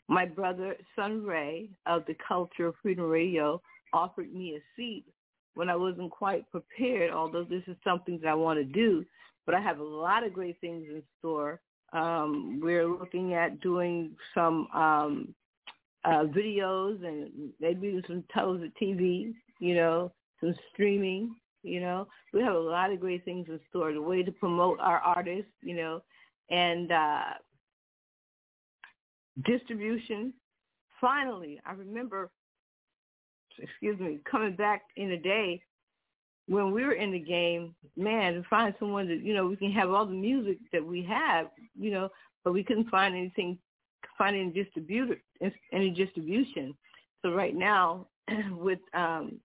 my 0.09 0.25
brother 0.25 0.75
Sun 0.95 1.23
Ray 1.23 1.69
of 1.85 2.03
the 2.07 2.15
Culture 2.27 2.67
of 2.67 2.75
Freedom 2.81 3.05
Radio 3.05 3.61
offered 3.93 4.33
me 4.33 4.55
a 4.55 4.59
seat 4.75 5.05
when 5.53 5.69
I 5.69 5.75
wasn't 5.75 6.09
quite 6.09 6.49
prepared, 6.49 7.11
although 7.11 7.43
this 7.43 7.61
is 7.67 7.77
something 7.83 8.19
that 8.23 8.29
I 8.29 8.33
want 8.33 8.57
to 8.57 8.63
do. 8.63 9.05
But 9.45 9.53
I 9.53 9.61
have 9.61 9.79
a 9.79 9.83
lot 9.83 10.25
of 10.25 10.33
great 10.33 10.59
things 10.61 10.85
in 10.89 11.03
store. 11.19 11.61
Um, 11.93 12.59
we're 12.61 12.87
looking 12.87 13.35
at 13.35 13.61
doing 13.61 14.15
some 14.33 14.67
um, 14.73 15.35
uh, 16.05 16.23
videos 16.23 17.05
and 17.05 17.51
maybe 17.59 18.01
some 18.07 18.23
television 18.33 18.73
TV, 18.81 19.33
you 19.59 19.75
know, 19.75 20.11
some 20.39 20.55
streaming, 20.73 21.35
you 21.61 21.81
know. 21.81 22.07
We 22.33 22.41
have 22.41 22.55
a 22.55 22.59
lot 22.59 22.91
of 22.91 22.99
great 22.99 23.25
things 23.25 23.47
in 23.47 23.59
store. 23.69 23.93
The 23.93 24.01
way 24.01 24.23
to 24.23 24.31
promote 24.31 24.79
our 24.79 24.99
artists, 24.99 25.51
you 25.61 25.75
know, 25.75 26.01
and 26.49 26.91
uh, 26.91 27.23
distribution. 29.45 30.33
Finally, 30.99 31.59
I 31.65 31.73
remember, 31.73 32.29
excuse 33.57 33.99
me, 33.99 34.19
coming 34.29 34.55
back 34.55 34.83
in 34.97 35.09
the 35.09 35.17
day 35.17 35.61
when 36.47 36.71
we 36.71 36.83
were 36.83 36.93
in 36.93 37.11
the 37.11 37.19
game, 37.19 37.75
man, 37.95 38.33
to 38.33 38.43
find 38.49 38.73
someone 38.79 39.07
that, 39.07 39.21
you 39.21 39.35
know, 39.35 39.45
we 39.45 39.55
can 39.55 39.71
have 39.71 39.91
all 39.91 40.05
the 40.05 40.11
music 40.11 40.57
that 40.73 40.83
we 40.83 41.03
have, 41.03 41.47
you 41.79 41.91
know, 41.91 42.09
but 42.43 42.53
we 42.53 42.63
couldn't 42.63 42.89
find 42.89 43.15
anything, 43.15 43.57
find 44.17 44.35
any 44.35 44.49
distributor, 44.51 45.21
any 45.71 45.91
distribution. 45.91 46.73
So 47.21 47.31
right 47.33 47.55
now, 47.55 48.07
with 48.51 48.79
um, 48.95 49.39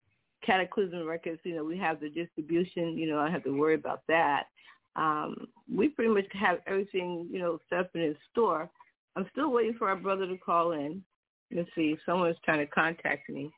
Cataclysm 0.45 1.07
Records, 1.07 1.41
you 1.45 1.55
know, 1.55 1.65
we 1.65 1.77
have 1.79 2.01
the 2.01 2.09
distribution, 2.09 2.97
you 2.97 3.07
know, 3.07 3.19
I 3.19 3.31
have 3.31 3.45
to 3.45 3.51
worry 3.51 3.75
about 3.75 4.01
that. 4.09 4.45
Um, 4.97 5.49
we 5.73 5.89
pretty 5.89 6.11
much 6.11 6.27
have 6.33 6.61
everything, 6.67 7.29
you 7.31 7.39
know, 7.39 7.59
set 7.69 7.81
up 7.81 7.91
in 7.95 8.01
his 8.01 8.17
store. 8.33 8.71
I'm 9.17 9.27
still 9.33 9.53
waiting 9.53 9.75
for 9.79 9.89
our 9.89 9.97
brother 9.97 10.27
to 10.27 10.37
call 10.37 10.73
in. 10.73 11.03
Let's 11.53 11.69
see, 11.75 11.97
someone's 12.05 12.37
trying 12.45 12.59
to 12.59 12.67
contact 12.67 13.29
me. 13.29 13.53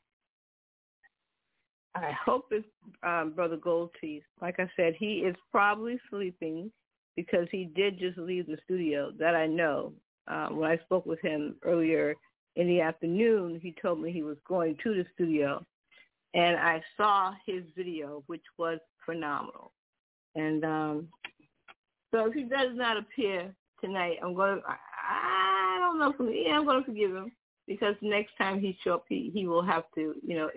I 1.95 2.11
hope 2.11 2.47
it's 2.51 2.67
um, 3.01 3.33
Brother 3.35 3.57
Goldteeth. 3.57 4.21
Like 4.39 4.59
I 4.59 4.69
said, 4.75 4.93
he 4.99 5.19
is 5.19 5.35
probably 5.51 5.99
sleeping 6.09 6.71
because 7.15 7.47
he 7.51 7.71
did 7.75 7.97
just 7.97 8.17
leave 8.19 8.45
the 8.45 8.57
studio. 8.65 9.11
That 9.17 9.35
I 9.35 9.47
know. 9.47 9.93
Uh, 10.27 10.49
when 10.49 10.69
I 10.69 10.77
spoke 10.83 11.05
with 11.05 11.21
him 11.21 11.55
earlier 11.63 12.13
in 12.57 12.67
the 12.67 12.81
afternoon, 12.81 13.59
he 13.63 13.73
told 13.81 14.01
me 14.01 14.11
he 14.11 14.23
was 14.23 14.37
going 14.47 14.77
to 14.83 14.93
the 14.93 15.05
studio, 15.15 15.63
and 16.33 16.57
I 16.57 16.81
saw 16.97 17.33
his 17.45 17.63
video, 17.75 18.23
which 18.27 18.43
was 18.57 18.79
phenomenal. 19.05 19.71
And 20.35 20.65
um, 20.65 21.07
so 22.13 22.27
if 22.27 22.33
he 22.33 22.43
does 22.43 22.71
not 22.73 22.97
appear 22.97 23.55
tonight, 23.81 24.17
I'm 24.21 24.35
going 24.35 24.57
to. 24.57 24.63
I 25.07 25.77
don't 25.79 25.99
know. 25.99 26.31
Yeah, 26.31 26.57
I'm 26.57 26.65
going 26.65 26.81
to 26.81 26.85
forgive 26.85 27.15
him 27.15 27.31
because 27.67 27.95
next 28.01 28.31
time 28.37 28.59
he 28.59 28.77
show 28.83 28.95
up, 28.95 29.05
he 29.07 29.31
he 29.33 29.47
will 29.47 29.63
have 29.63 29.83
to, 29.95 30.15
you 30.25 30.35
know, 30.35 30.49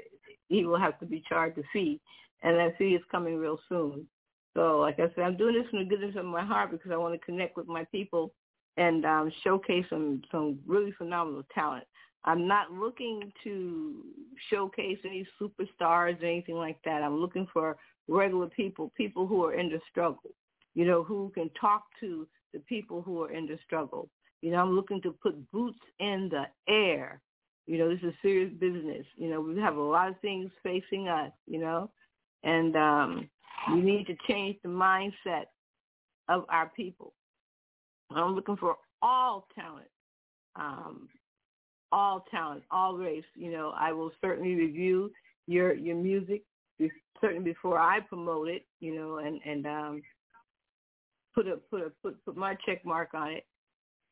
he 0.49 0.65
will 0.65 0.79
have 0.79 0.99
to 1.01 1.07
be 1.07 1.23
charged 1.29 1.59
a 1.59 1.63
fee, 1.73 2.01
and 2.43 2.57
that 2.57 2.77
fee 2.77 2.95
is 2.95 3.03
coming 3.11 3.37
real 3.37 3.59
soon. 3.69 4.07
So, 4.55 4.79
like 4.81 4.99
I 4.99 5.07
said, 5.15 5.25
I'm 5.25 5.37
doing 5.37 5.55
this 5.55 5.71
from 5.71 5.81
the 5.81 5.85
goodness 5.85 6.17
of 6.17 6.25
my 6.25 6.45
heart 6.45 6.73
because 6.73 6.91
I 6.91 6.97
want 6.97 7.15
to 7.15 7.25
connect 7.25 7.57
with 7.57 7.69
my 7.69 7.85
people 7.93 8.33
and 8.77 9.05
um, 9.05 9.33
showcase 9.45 9.85
some 9.89 10.23
some 10.31 10.59
really 10.67 10.93
phenomenal 10.93 11.45
talent. 11.55 11.85
I'm 12.25 12.47
not 12.47 12.73
looking 12.73 13.33
to 13.45 14.05
showcase 14.51 14.99
any 15.05 15.27
superstars 15.41 16.21
or 16.23 16.27
anything 16.27 16.57
like 16.57 16.79
that. 16.85 17.03
I'm 17.03 17.19
looking 17.19 17.47
for 17.53 17.77
regular 18.09 18.49
people, 18.49 18.93
people 18.97 19.27
who 19.27 19.45
are 19.45 19.55
in 19.55 19.71
the 19.71 19.81
struggle, 19.91 20.35
you 20.75 20.85
know, 20.85 21.03
who 21.03 21.31
can 21.35 21.49
talk 21.59 21.85
to 22.01 22.27
the 22.53 22.59
people 22.61 23.01
who 23.01 23.23
are 23.23 23.31
in 23.31 23.47
the 23.47 23.59
struggle. 23.65 24.11
You 24.43 24.53
know, 24.53 24.59
I'm 24.59 24.75
looking 24.75 25.03
to 25.03 25.13
put 25.13 25.51
boots 25.51 25.81
in 25.99 26.31
the 26.31 26.45
air 26.73 27.21
you 27.71 27.79
know, 27.79 27.89
this 27.89 28.03
is 28.03 28.13
serious 28.21 28.53
business. 28.59 29.07
You 29.17 29.31
know, 29.31 29.41
we 29.41 29.61
have 29.61 29.77
a 29.77 29.81
lot 29.81 30.09
of 30.09 30.19
things 30.19 30.51
facing 30.61 31.07
us, 31.07 31.31
you 31.47 31.61
know, 31.61 31.89
and 32.43 32.75
um, 32.75 33.31
we 33.73 33.81
need 33.81 34.09
to 34.09 34.17
change 34.27 34.57
the 34.65 34.69
mindset 34.69 35.45
of 36.29 36.47
our 36.49 36.69
people. 36.71 37.13
I'm 38.11 38.35
looking 38.35 38.57
for 38.57 38.75
all 39.03 39.47
talent, 39.55 39.87
um, 40.57 41.09
all 41.93 42.25
talent, 42.29 42.65
all 42.73 42.97
race. 42.97 43.23
You 43.37 43.53
know, 43.53 43.73
I 43.79 43.93
will 43.93 44.11
certainly 44.21 44.57
review 44.57 45.13
your 45.47 45.73
your 45.73 45.95
music, 45.95 46.43
certainly 47.21 47.45
before 47.45 47.79
I 47.79 48.01
promote 48.01 48.49
it. 48.49 48.65
You 48.81 48.97
know, 48.97 49.19
and 49.19 49.41
and 49.45 49.67
um, 49.67 50.03
put 51.37 51.47
a 51.47 51.59
put 51.71 51.83
a 51.83 51.93
put 52.03 52.25
put 52.25 52.37
my 52.37 52.57
check 52.67 52.85
mark 52.85 53.11
on 53.15 53.31
it. 53.31 53.45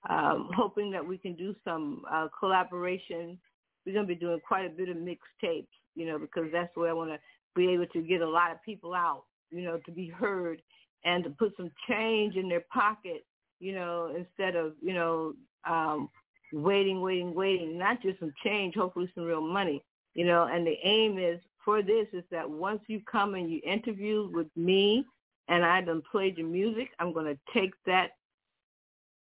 Um, 0.09 0.51
hoping 0.55 0.91
that 0.93 1.07
we 1.07 1.19
can 1.19 1.35
do 1.35 1.55
some 1.65 2.03
uh, 2.11 2.29
collaboration. 2.39 3.39
We're 3.85 3.95
going 3.95 4.07
to 4.07 4.15
be 4.15 4.21
doing 4.21 4.41
quite 4.47 4.67
a 4.67 4.71
bit 4.71 4.89
of 4.89 4.97
mixtapes, 4.97 5.67
you 5.95 6.07
know, 6.07 6.19
because 6.19 6.51
that's 6.53 6.75
where 6.77 6.91
I 6.91 6.93
want 6.93 7.11
to 7.11 7.19
be 7.57 7.69
able 7.71 7.87
to 7.87 8.01
get 8.03 8.21
a 8.21 8.29
lot 8.29 8.53
of 8.53 8.63
people 8.63 8.95
out, 8.95 9.25
you 9.51 9.63
know, 9.63 9.79
to 9.87 9.91
be 9.91 10.09
heard 10.09 10.63
and 11.05 11.25
to 11.25 11.31
put 11.31 11.57
some 11.57 11.71
change 11.89 12.37
in 12.37 12.49
their 12.49 12.65
pocket, 12.73 13.25
you 13.61 13.73
know, 13.73 14.15
instead 14.17 14.57
of, 14.57 14.75
you 14.83 14.95
know, 14.95 15.35
um, 15.69 16.09
waiting, 16.53 17.01
waiting, 17.01 17.35
waiting, 17.35 17.79
not 17.79 18.03
just 18.03 18.21
some 18.21 18.33
change, 18.45 18.75
hopefully 18.75 19.11
some 19.15 19.25
real 19.25 19.41
money, 19.41 19.83
you 20.15 20.25
know, 20.25 20.45
and 20.45 20.67
the 20.67 20.77
aim 20.83 21.19
is 21.19 21.41
for 21.65 21.83
this 21.83 22.07
is 22.13 22.25
that 22.31 22.49
once 22.49 22.81
you 22.87 23.01
come 23.11 23.35
and 23.35 23.51
you 23.51 23.61
interview 23.65 24.31
with 24.33 24.47
me 24.57 25.05
and 25.49 25.65
I 25.65 25.81
done 25.81 26.03
played 26.11 26.39
your 26.39 26.47
music, 26.47 26.91
I'm 26.99 27.13
going 27.13 27.27
to 27.27 27.39
take 27.53 27.73
that 27.87 28.13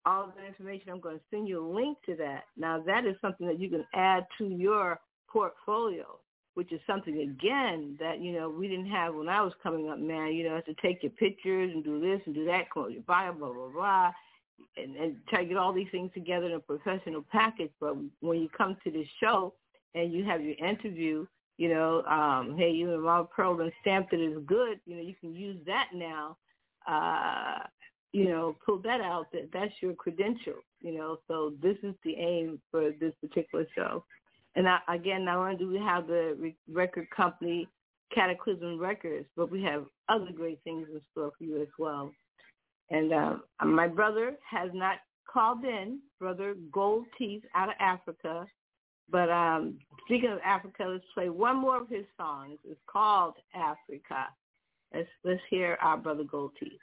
all 0.06 0.24
of 0.24 0.34
the 0.36 0.46
information. 0.46 0.90
I'm 0.90 1.00
going 1.00 1.18
to 1.18 1.24
send 1.30 1.48
you 1.48 1.64
a 1.64 1.68
link 1.74 1.98
to 2.06 2.14
that. 2.16 2.44
Now 2.56 2.82
that 2.86 3.06
is 3.06 3.16
something 3.20 3.46
that 3.46 3.58
you 3.58 3.68
can 3.68 3.84
add 3.94 4.26
to 4.38 4.46
your 4.46 5.00
portfolio, 5.28 6.18
which 6.54 6.72
is 6.72 6.80
something 6.86 7.20
again 7.20 7.96
that 8.00 8.20
you 8.20 8.32
know 8.32 8.48
we 8.48 8.68
didn't 8.68 8.90
have 8.90 9.14
when 9.14 9.28
I 9.28 9.42
was 9.42 9.52
coming 9.62 9.90
up. 9.90 9.98
Man, 9.98 10.32
you 10.32 10.48
know, 10.48 10.60
to 10.60 10.74
take 10.82 11.02
your 11.02 11.12
pictures 11.12 11.72
and 11.72 11.84
do 11.84 12.00
this 12.00 12.20
and 12.26 12.34
do 12.34 12.44
that, 12.46 12.66
with 12.76 12.92
your 12.92 13.02
bio, 13.02 13.32
blah 13.32 13.52
blah 13.52 13.68
blah, 13.68 14.12
and, 14.76 14.96
and 14.96 15.16
try 15.28 15.42
to 15.42 15.48
get 15.48 15.56
all 15.56 15.72
these 15.72 15.88
things 15.90 16.10
together 16.14 16.46
in 16.46 16.52
a 16.52 16.60
professional 16.60 17.24
package. 17.30 17.70
But 17.80 17.96
when 18.20 18.40
you 18.40 18.48
come 18.56 18.76
to 18.84 18.90
this 18.90 19.08
show 19.20 19.54
and 19.94 20.12
you 20.12 20.24
have 20.24 20.42
your 20.42 20.56
interview, 20.56 21.26
you 21.56 21.68
know, 21.68 22.02
um, 22.04 22.56
hey, 22.58 22.70
you 22.70 22.92
and 22.92 23.30
Pearl 23.30 23.60
and 23.60 23.72
stamped 23.80 24.12
it 24.12 24.32
as 24.32 24.42
good. 24.46 24.80
You 24.86 24.96
know, 24.96 25.02
you 25.02 25.14
can 25.20 25.34
use 25.34 25.58
that 25.66 25.88
now. 25.94 26.36
Uh, 26.86 27.60
you 28.14 28.28
know, 28.28 28.54
pull 28.64 28.78
that 28.78 29.00
out, 29.00 29.26
that 29.32 29.48
that's 29.52 29.72
your 29.80 29.92
credential, 29.92 30.54
you 30.80 30.96
know. 30.96 31.18
So 31.26 31.52
this 31.60 31.76
is 31.82 31.96
the 32.04 32.14
aim 32.14 32.60
for 32.70 32.92
this 33.00 33.12
particular 33.20 33.66
show. 33.74 34.04
And 34.54 34.68
I, 34.68 34.78
again, 34.88 35.24
not 35.24 35.38
only 35.38 35.56
do 35.56 35.68
we 35.68 35.78
have 35.78 36.06
the 36.06 36.36
re- 36.38 36.56
record 36.72 37.10
company 37.10 37.66
Cataclysm 38.14 38.78
Records, 38.78 39.26
but 39.36 39.50
we 39.50 39.64
have 39.64 39.86
other 40.08 40.28
great 40.32 40.60
things 40.62 40.86
in 40.94 41.00
store 41.10 41.32
for 41.36 41.44
you 41.44 41.60
as 41.60 41.68
well. 41.76 42.12
And 42.90 43.12
uh, 43.12 43.36
my 43.64 43.88
brother 43.88 44.36
has 44.48 44.70
not 44.72 44.98
called 45.28 45.64
in, 45.64 45.98
brother 46.20 46.54
Gold 46.70 47.06
Teeth 47.18 47.42
out 47.56 47.70
of 47.70 47.74
Africa. 47.80 48.46
But 49.10 49.28
um, 49.28 49.80
speaking 50.06 50.30
of 50.30 50.38
Africa, 50.44 50.84
let's 50.86 51.04
play 51.14 51.30
one 51.30 51.56
more 51.56 51.82
of 51.82 51.88
his 51.88 52.04
songs. 52.16 52.58
It's 52.64 52.78
called 52.86 53.34
Africa. 53.56 54.28
Let's 54.94 55.08
let's 55.24 55.42
hear 55.50 55.76
our 55.82 55.96
brother 55.96 56.22
Gold 56.22 56.52
Teeth. 56.60 56.78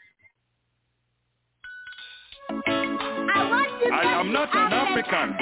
I 2.50 4.20
am 4.20 4.32
not 4.34 4.50
an 4.54 4.74
African. 4.74 5.36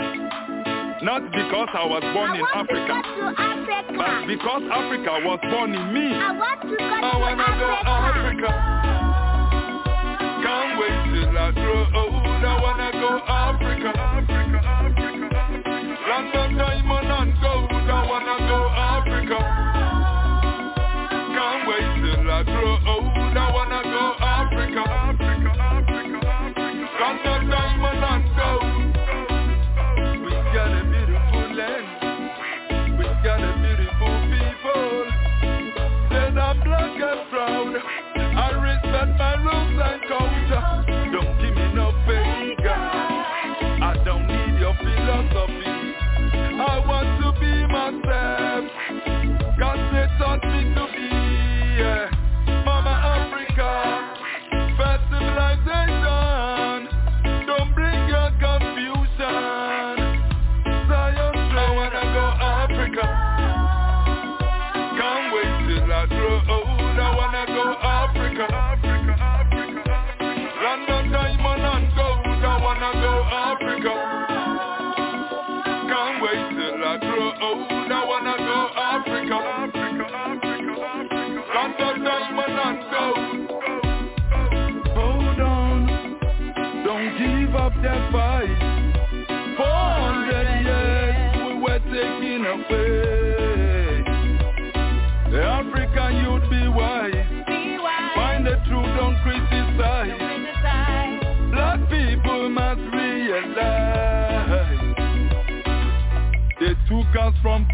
Not 1.06 1.32
because 1.32 1.70
I 1.74 1.86
was 1.86 2.04
born 2.14 2.36
in 2.36 2.46
Africa, 2.54 3.02
Africa, 3.38 3.94
but 3.96 4.28
because 4.28 4.64
Africa 4.70 5.20
was 5.24 5.40
born 5.50 5.74
in 5.74 5.94
me. 5.94 6.14
I 6.14 6.32
want 6.38 6.62
to 6.62 6.68
go 6.68 6.84
I 6.84 7.00
to 7.02 7.42
Africa. 7.42 8.48
Africa. 8.48 8.99
go, 77.56 78.06
wanna 78.08 78.36
go 78.38 78.70
Africa, 78.76 79.36
London. 79.36 80.00
Hold 84.96 85.40
on, 85.40 85.80
don't 86.86 87.10
give 87.18 87.56
up 87.56 87.74
that 87.82 88.12
fight. 88.12 88.60
400 89.58 90.64
years 90.66 91.32
we 91.46 91.62
were 91.62 91.80
away. 92.46 93.29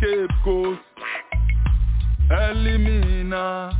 Cape 0.05 0.29
Coast. 0.43 0.79
Elmina. 2.29 3.71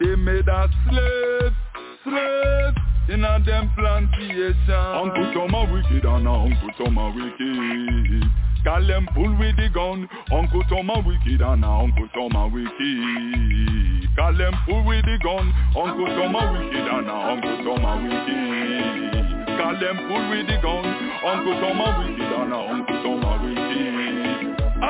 They 0.00 0.16
made 0.16 0.48
us 0.48 0.70
slaves, 0.88 1.54
slaves 2.02 2.76
in 3.08 3.22
a 3.22 3.38
them 3.46 3.70
plantation. 3.78 4.74
Uncle 4.74 5.32
Thomas 5.32 5.70
wicked 5.70 6.04
and 6.04 6.26
Uncle 6.26 6.70
Thomas 6.76 7.14
wicked. 7.14 8.24
Call 8.64 8.84
them 8.84 9.06
pull 9.14 9.30
with 9.38 9.56
the 9.56 9.68
gun. 9.72 10.08
Uncle 10.32 10.64
Thomas 10.68 11.06
wicked 11.06 11.40
and 11.40 11.64
Uncle 11.64 12.08
Thomas 12.14 12.52
wicked. 12.52 14.16
Call 14.16 14.36
them 14.36 14.54
pull 14.66 14.84
with 14.84 15.04
the 15.04 15.18
gun. 15.22 15.54
Uncle 15.78 16.06
Thomas 16.18 16.50
wicked 16.50 16.82
and 16.82 17.10
Uncle 17.10 17.56
Thomas 17.62 18.02
wicked. 18.02 19.46
Call 19.54 19.78
them 19.78 19.96
pull 20.08 20.30
with 20.30 20.46
the 20.50 20.58
gun. 20.62 20.84
Uncle 21.22 21.54
Thomas 21.62 21.94
wicked 22.02 22.26
and 22.26 22.54
Uncle 22.54 23.02
Thomas 23.04 23.42
wicked. 23.44 23.89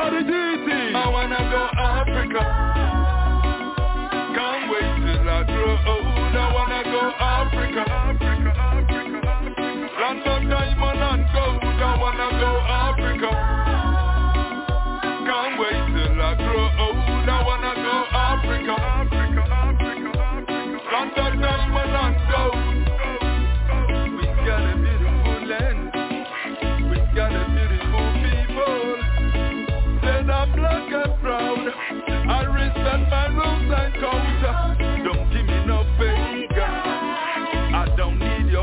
I 0.03 1.09
wanna 1.11 1.37
go 1.51 1.69
Africa. 1.79 2.80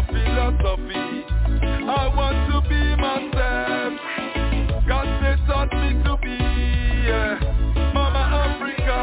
Philosophy. 0.08 1.26
I 1.88 2.08
want 2.16 2.40
to 2.52 2.58
be 2.70 2.82
myself. 2.96 3.94
God 4.88 5.08
they 5.22 5.36
taught 5.48 5.72
me 5.74 5.90
to 6.04 6.14
be 6.24 6.38
yeah. 7.08 7.40
Mama 7.94 8.24
Africa. 8.44 9.00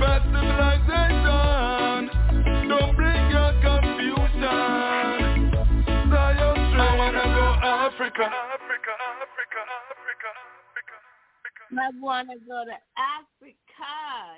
First 0.00 0.26
civilization. 0.32 2.10
Don't 2.68 2.92
bring 2.96 3.24
your 3.30 3.52
confusion. 3.60 5.52
Zion 6.10 6.56
I 6.76 6.96
wanna 6.96 7.24
go 7.24 7.46
Africa. 7.62 8.24
Africa, 8.24 8.28
Africa, 8.28 8.92
Africa, 9.20 9.60
Africa, 9.92 10.96
Africa. 11.36 11.64
I 11.70 11.88
want 12.00 12.28
to 12.30 12.36
go 12.46 12.64
to 12.64 12.76
Africa. 12.98 13.92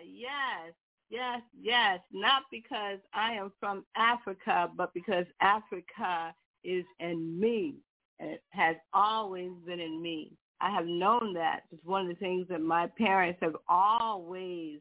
Yes, 0.07 0.75
yes, 1.12 1.40
yes. 1.61 2.01
Not 2.12 2.42
because 2.51 2.98
I 3.14 3.35
am 3.35 3.53
from 3.61 3.85
Africa, 3.96 4.70
but 4.77 4.92
because 4.94 5.27
Africa 5.40 6.35
is 6.64 6.85
in 6.98 7.38
me. 7.38 7.75
And 8.18 8.31
it 8.31 8.42
has 8.51 8.77
always 8.92 9.51
been 9.66 9.81
in 9.81 10.03
me. 10.03 10.33
I 10.61 10.70
have 10.70 10.87
known 10.87 11.35
that. 11.35 11.62
It's 11.72 11.85
one 11.85 12.03
of 12.03 12.09
the 12.09 12.14
things 12.14 12.46
that 12.48 12.61
my 12.61 12.87
parents 12.96 13.38
have 13.42 13.57
always 13.68 14.79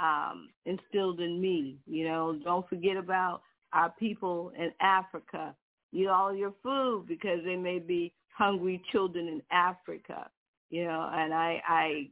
um, 0.00 0.48
instilled 0.66 1.20
in 1.20 1.40
me. 1.40 1.76
You 1.86 2.08
know, 2.08 2.38
don't 2.44 2.68
forget 2.68 2.96
about 2.96 3.42
our 3.72 3.90
people 3.98 4.52
in 4.58 4.72
Africa. 4.80 5.54
Eat 5.92 6.08
all 6.08 6.34
your 6.34 6.54
food 6.62 7.04
because 7.06 7.40
there 7.44 7.58
may 7.58 7.78
be 7.78 8.12
hungry 8.36 8.82
children 8.90 9.28
in 9.28 9.42
Africa. 9.50 10.28
You 10.70 10.86
know, 10.86 11.10
and 11.12 11.32
I, 11.32 11.62
I 11.68 12.08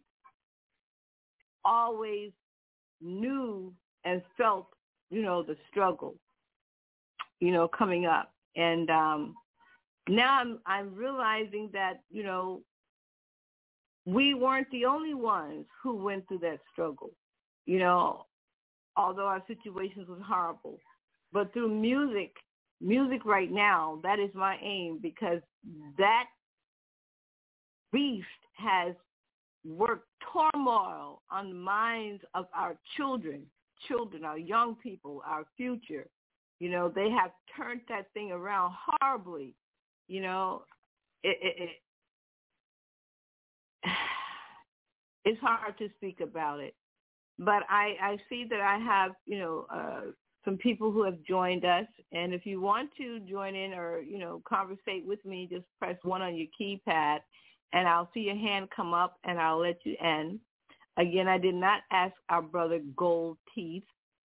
always 1.64 2.30
knew 3.00 3.72
and 4.04 4.22
felt, 4.36 4.68
you 5.10 5.22
know, 5.22 5.42
the 5.42 5.56
struggle, 5.70 6.14
you 7.40 7.52
know, 7.52 7.68
coming 7.68 8.06
up. 8.06 8.32
And 8.56 8.90
um, 8.90 9.34
now 10.08 10.40
I'm 10.40 10.58
I'm 10.66 10.94
realizing 10.94 11.70
that, 11.72 12.02
you 12.10 12.22
know, 12.22 12.62
we 14.06 14.34
weren't 14.34 14.70
the 14.70 14.86
only 14.86 15.14
ones 15.14 15.66
who 15.82 15.96
went 15.96 16.26
through 16.28 16.38
that 16.40 16.60
struggle. 16.72 17.10
You 17.66 17.78
know, 17.78 18.26
although 18.96 19.26
our 19.26 19.42
situations 19.46 20.08
was 20.08 20.20
horrible. 20.26 20.78
But 21.32 21.52
through 21.52 21.72
music, 21.72 22.32
music 22.80 23.24
right 23.24 23.50
now, 23.50 24.00
that 24.02 24.18
is 24.18 24.30
my 24.34 24.56
aim 24.62 24.98
because 25.00 25.40
that 25.98 26.24
beast 27.92 28.26
has 28.56 28.94
worked 29.64 30.08
turmoil 30.32 31.22
on 31.30 31.48
the 31.48 31.54
minds 31.54 32.22
of 32.34 32.46
our 32.54 32.76
children, 32.96 33.42
children, 33.88 34.24
our 34.24 34.38
young 34.38 34.76
people, 34.76 35.22
our 35.26 35.44
future. 35.56 36.06
You 36.58 36.70
know, 36.70 36.88
they 36.88 37.10
have 37.10 37.30
turned 37.56 37.82
that 37.88 38.12
thing 38.12 38.32
around 38.32 38.74
horribly. 38.86 39.54
You 40.08 40.22
know, 40.22 40.62
it, 41.22 41.38
it, 41.40 41.70
it 43.84 43.90
it's 45.24 45.40
hard 45.40 45.78
to 45.78 45.88
speak 45.96 46.20
about 46.20 46.60
it. 46.60 46.74
But 47.38 47.62
I, 47.70 47.94
I 48.02 48.16
see 48.28 48.44
that 48.50 48.60
I 48.60 48.78
have, 48.78 49.12
you 49.24 49.38
know, 49.38 49.66
uh, 49.72 50.00
some 50.44 50.58
people 50.58 50.90
who 50.90 51.04
have 51.04 51.22
joined 51.26 51.64
us. 51.64 51.86
And 52.12 52.34
if 52.34 52.44
you 52.44 52.60
want 52.60 52.90
to 52.98 53.20
join 53.20 53.54
in 53.54 53.72
or, 53.72 54.00
you 54.00 54.18
know, 54.18 54.42
conversate 54.46 55.06
with 55.06 55.24
me, 55.24 55.48
just 55.50 55.64
press 55.78 55.96
one 56.02 56.22
on 56.22 56.36
your 56.36 56.48
keypad 56.60 57.18
and 57.72 57.88
I'll 57.88 58.10
see 58.12 58.20
your 58.20 58.36
hand 58.36 58.68
come 58.74 58.94
up 58.94 59.18
and 59.24 59.38
I'll 59.38 59.60
let 59.60 59.78
you 59.84 59.96
in. 60.02 60.40
Again, 60.96 61.28
I 61.28 61.38
did 61.38 61.54
not 61.54 61.82
ask 61.92 62.14
our 62.28 62.42
brother 62.42 62.80
Gold 62.96 63.38
Teeth, 63.54 63.84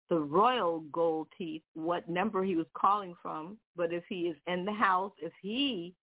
the 0.08 0.18
Royal 0.18 0.80
Gold 0.92 1.26
Teeth, 1.36 1.62
what 1.74 2.08
number 2.08 2.44
he 2.44 2.56
was 2.56 2.66
calling 2.74 3.14
from. 3.20 3.58
But 3.76 3.92
if 3.92 4.04
he 4.08 4.28
is 4.28 4.36
in 4.46 4.64
the 4.64 4.72
house, 4.72 5.12
if 5.20 5.32
he 5.42 5.94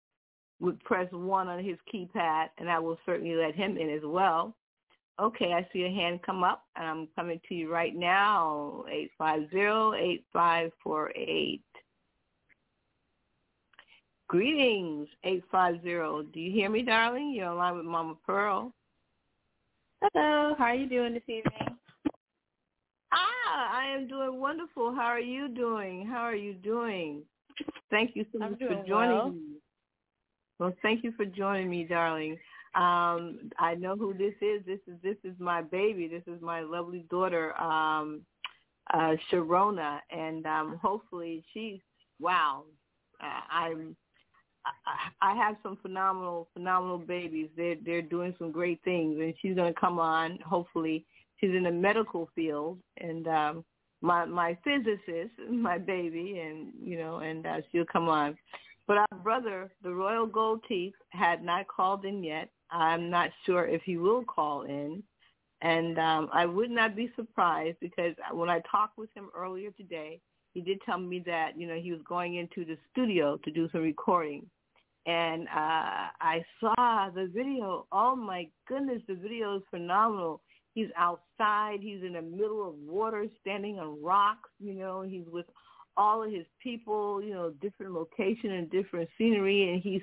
would 0.59 0.83
press 0.83 1.07
one 1.11 1.47
on 1.47 1.63
his 1.63 1.77
keypad, 1.91 2.49
and 2.57 2.69
I 2.69 2.79
will 2.79 2.99
certainly 3.05 3.35
let 3.35 3.55
him 3.55 3.77
in 3.77 3.89
as 3.89 4.03
well. 4.03 4.55
Okay, 5.19 5.53
I 5.53 5.67
see 5.73 5.83
a 5.83 5.89
hand 5.89 6.21
come 6.23 6.43
up, 6.43 6.63
and 6.75 6.87
I'm 6.87 7.07
coming 7.15 7.39
to 7.49 7.55
you 7.55 7.71
right 7.71 7.95
now, 7.95 8.85
850-8548. 9.19 11.61
Greetings, 14.31 15.09
850. 15.25 16.31
Do 16.31 16.39
you 16.39 16.53
hear 16.53 16.69
me, 16.69 16.83
darling? 16.83 17.33
You're 17.35 17.49
online 17.49 17.75
with 17.75 17.85
Mama 17.85 18.15
Pearl. 18.25 18.71
Hello, 20.01 20.55
how 20.57 20.63
are 20.63 20.73
you 20.73 20.87
doing 20.87 21.13
this 21.13 21.23
evening? 21.27 21.77
Ah, 23.11 23.77
I 23.77 23.87
am 23.93 24.07
doing 24.07 24.39
wonderful. 24.39 24.95
How 24.95 25.07
are 25.07 25.19
you 25.19 25.49
doing? 25.49 26.07
How 26.07 26.21
are 26.21 26.33
you 26.33 26.53
doing? 26.53 27.23
Thank 27.89 28.15
you 28.15 28.25
so 28.31 28.39
much 28.39 28.57
for 28.57 28.81
joining 28.87 29.17
well. 29.17 29.31
me. 29.31 29.41
Well, 30.59 30.73
thank 30.81 31.03
you 31.03 31.11
for 31.17 31.25
joining 31.25 31.69
me, 31.69 31.83
darling. 31.83 32.37
Um, 32.73 33.51
I 33.59 33.75
know 33.77 33.97
who 33.97 34.13
this 34.13 34.35
is. 34.39 34.65
This 34.65 34.79
is 34.87 34.95
this 35.03 35.17
is 35.25 35.37
my 35.39 35.61
baby. 35.61 36.07
This 36.07 36.23
is 36.33 36.41
my 36.41 36.61
lovely 36.61 37.05
daughter, 37.09 37.53
um, 37.59 38.21
uh, 38.93 39.15
Sharona, 39.29 39.99
and 40.09 40.45
um, 40.45 40.79
hopefully 40.81 41.43
she's 41.53 41.81
wow. 42.21 42.63
Uh, 43.21 43.41
I'm 43.53 43.95
I 44.65 45.31
I 45.31 45.35
have 45.35 45.55
some 45.63 45.77
phenomenal 45.81 46.47
phenomenal 46.53 46.97
babies. 46.97 47.49
They're 47.55 47.77
they're 47.83 48.01
doing 48.01 48.35
some 48.37 48.51
great 48.51 48.81
things, 48.83 49.19
and 49.19 49.33
she's 49.41 49.55
going 49.55 49.73
to 49.73 49.79
come 49.79 49.99
on. 49.99 50.39
Hopefully, 50.45 51.05
she's 51.39 51.51
in 51.51 51.63
the 51.63 51.71
medical 51.71 52.29
field, 52.35 52.79
and 52.97 53.27
um, 53.27 53.65
my 54.01 54.25
my 54.25 54.57
physicist, 54.63 55.31
my 55.49 55.77
baby, 55.77 56.39
and 56.39 56.73
you 56.83 56.97
know, 56.97 57.17
and 57.17 57.45
uh, 57.45 57.61
she'll 57.71 57.85
come 57.85 58.09
on. 58.09 58.37
But 58.87 58.97
our 58.97 59.19
brother, 59.23 59.71
the 59.83 59.93
Royal 59.93 60.25
Gold 60.25 60.63
Teeth, 60.67 60.95
had 61.09 61.43
not 61.43 61.67
called 61.67 62.05
in 62.05 62.23
yet. 62.23 62.49
I'm 62.71 63.09
not 63.09 63.29
sure 63.45 63.65
if 63.65 63.81
he 63.83 63.97
will 63.97 64.23
call 64.23 64.63
in. 64.63 65.03
And 65.61 65.99
um, 65.99 66.29
I 66.33 66.45
would 66.45 66.71
not 66.71 66.95
be 66.95 67.11
surprised 67.15 67.77
because 67.79 68.15
when 68.31 68.49
I 68.49 68.61
talked 68.69 68.97
with 68.97 69.09
him 69.15 69.29
earlier 69.35 69.69
today, 69.71 70.19
he 70.53 70.61
did 70.61 70.79
tell 70.85 70.97
me 70.97 71.23
that, 71.25 71.51
you 71.57 71.67
know, 71.67 71.75
he 71.75 71.91
was 71.91 72.01
going 72.07 72.35
into 72.35 72.65
the 72.65 72.77
studio 72.91 73.37
to 73.43 73.51
do 73.51 73.69
some 73.71 73.81
recording. 73.81 74.45
And 75.05 75.47
uh, 75.47 76.11
I 76.21 76.43
saw 76.59 77.09
the 77.09 77.29
video. 77.33 77.87
Oh, 77.91 78.15
my 78.15 78.47
goodness, 78.67 79.01
the 79.07 79.15
video 79.15 79.57
is 79.57 79.63
phenomenal. 79.71 80.41
He's 80.73 80.89
outside. 80.95 81.79
He's 81.81 82.03
in 82.03 82.13
the 82.13 82.21
middle 82.21 82.67
of 82.67 82.75
water, 82.75 83.25
standing 83.41 83.79
on 83.79 84.01
rocks. 84.01 84.49
You 84.59 84.73
know, 84.73 85.01
he's 85.01 85.25
with 85.31 85.47
all 85.97 86.23
of 86.23 86.31
his 86.31 86.45
people, 86.61 87.21
you 87.21 87.33
know, 87.33 87.51
different 87.61 87.93
location 87.93 88.51
and 88.51 88.69
different 88.69 89.09
scenery, 89.17 89.73
and 89.73 89.81
he's 89.81 90.01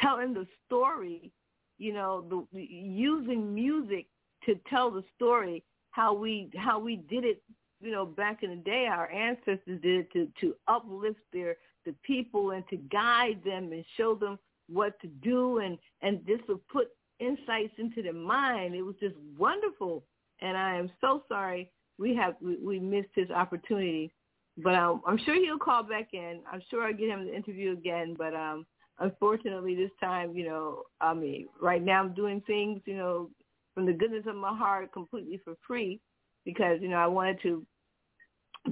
telling 0.00 0.32
the 0.32 0.46
story, 0.66 1.32
you 1.78 1.92
know, 1.92 2.46
the 2.52 2.60
using 2.60 3.54
music 3.54 4.06
to 4.44 4.58
tell 4.70 4.90
the 4.90 5.04
story 5.14 5.62
how 5.90 6.14
we 6.14 6.50
how 6.56 6.78
we 6.78 6.96
did 6.96 7.24
it, 7.24 7.42
you 7.80 7.90
know, 7.90 8.06
back 8.06 8.42
in 8.42 8.50
the 8.50 8.56
day. 8.56 8.86
Our 8.86 9.10
ancestors 9.10 9.80
did 9.82 10.12
to 10.12 10.28
to 10.40 10.54
uplift 10.68 11.20
their 11.32 11.56
the 11.84 11.94
people 12.02 12.50
and 12.50 12.66
to 12.68 12.76
guide 12.76 13.40
them 13.44 13.72
and 13.72 13.84
show 13.96 14.14
them 14.14 14.38
what 14.68 15.00
to 15.00 15.06
do 15.06 15.58
and 15.58 15.78
and 16.02 16.26
just 16.26 16.46
to 16.46 16.60
put 16.72 16.88
insights 17.20 17.74
into 17.78 18.02
their 18.02 18.12
mind. 18.12 18.74
It 18.74 18.82
was 18.82 18.96
just 19.00 19.14
wonderful, 19.38 20.04
and 20.40 20.56
I 20.56 20.76
am 20.76 20.90
so 21.00 21.22
sorry 21.28 21.70
we 21.98 22.14
have 22.16 22.34
we, 22.40 22.56
we 22.56 22.78
missed 22.78 23.10
his 23.14 23.30
opportunity. 23.30 24.12
But 24.58 24.74
um, 24.74 25.02
I'm 25.06 25.18
sure 25.18 25.34
he'll 25.34 25.58
call 25.58 25.82
back 25.82 26.08
in. 26.12 26.40
I'm 26.50 26.62
sure 26.70 26.84
I'll 26.84 26.94
get 26.94 27.10
him 27.10 27.26
the 27.26 27.34
interview 27.34 27.72
again. 27.72 28.14
But 28.16 28.34
um, 28.34 28.64
unfortunately, 28.98 29.74
this 29.74 29.90
time, 30.00 30.34
you 30.34 30.46
know, 30.46 30.84
I 31.00 31.12
mean, 31.12 31.48
right 31.60 31.82
now 31.82 32.00
I'm 32.00 32.14
doing 32.14 32.42
things, 32.46 32.80
you 32.86 32.96
know, 32.96 33.30
from 33.74 33.84
the 33.84 33.92
goodness 33.92 34.24
of 34.26 34.36
my 34.36 34.56
heart, 34.56 34.92
completely 34.92 35.40
for 35.44 35.54
free, 35.66 36.00
because 36.46 36.78
you 36.80 36.88
know 36.88 36.96
I 36.96 37.06
wanted 37.06 37.42
to 37.42 37.66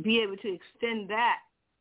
be 0.00 0.20
able 0.20 0.38
to 0.38 0.54
extend 0.54 1.10
that, 1.10 1.36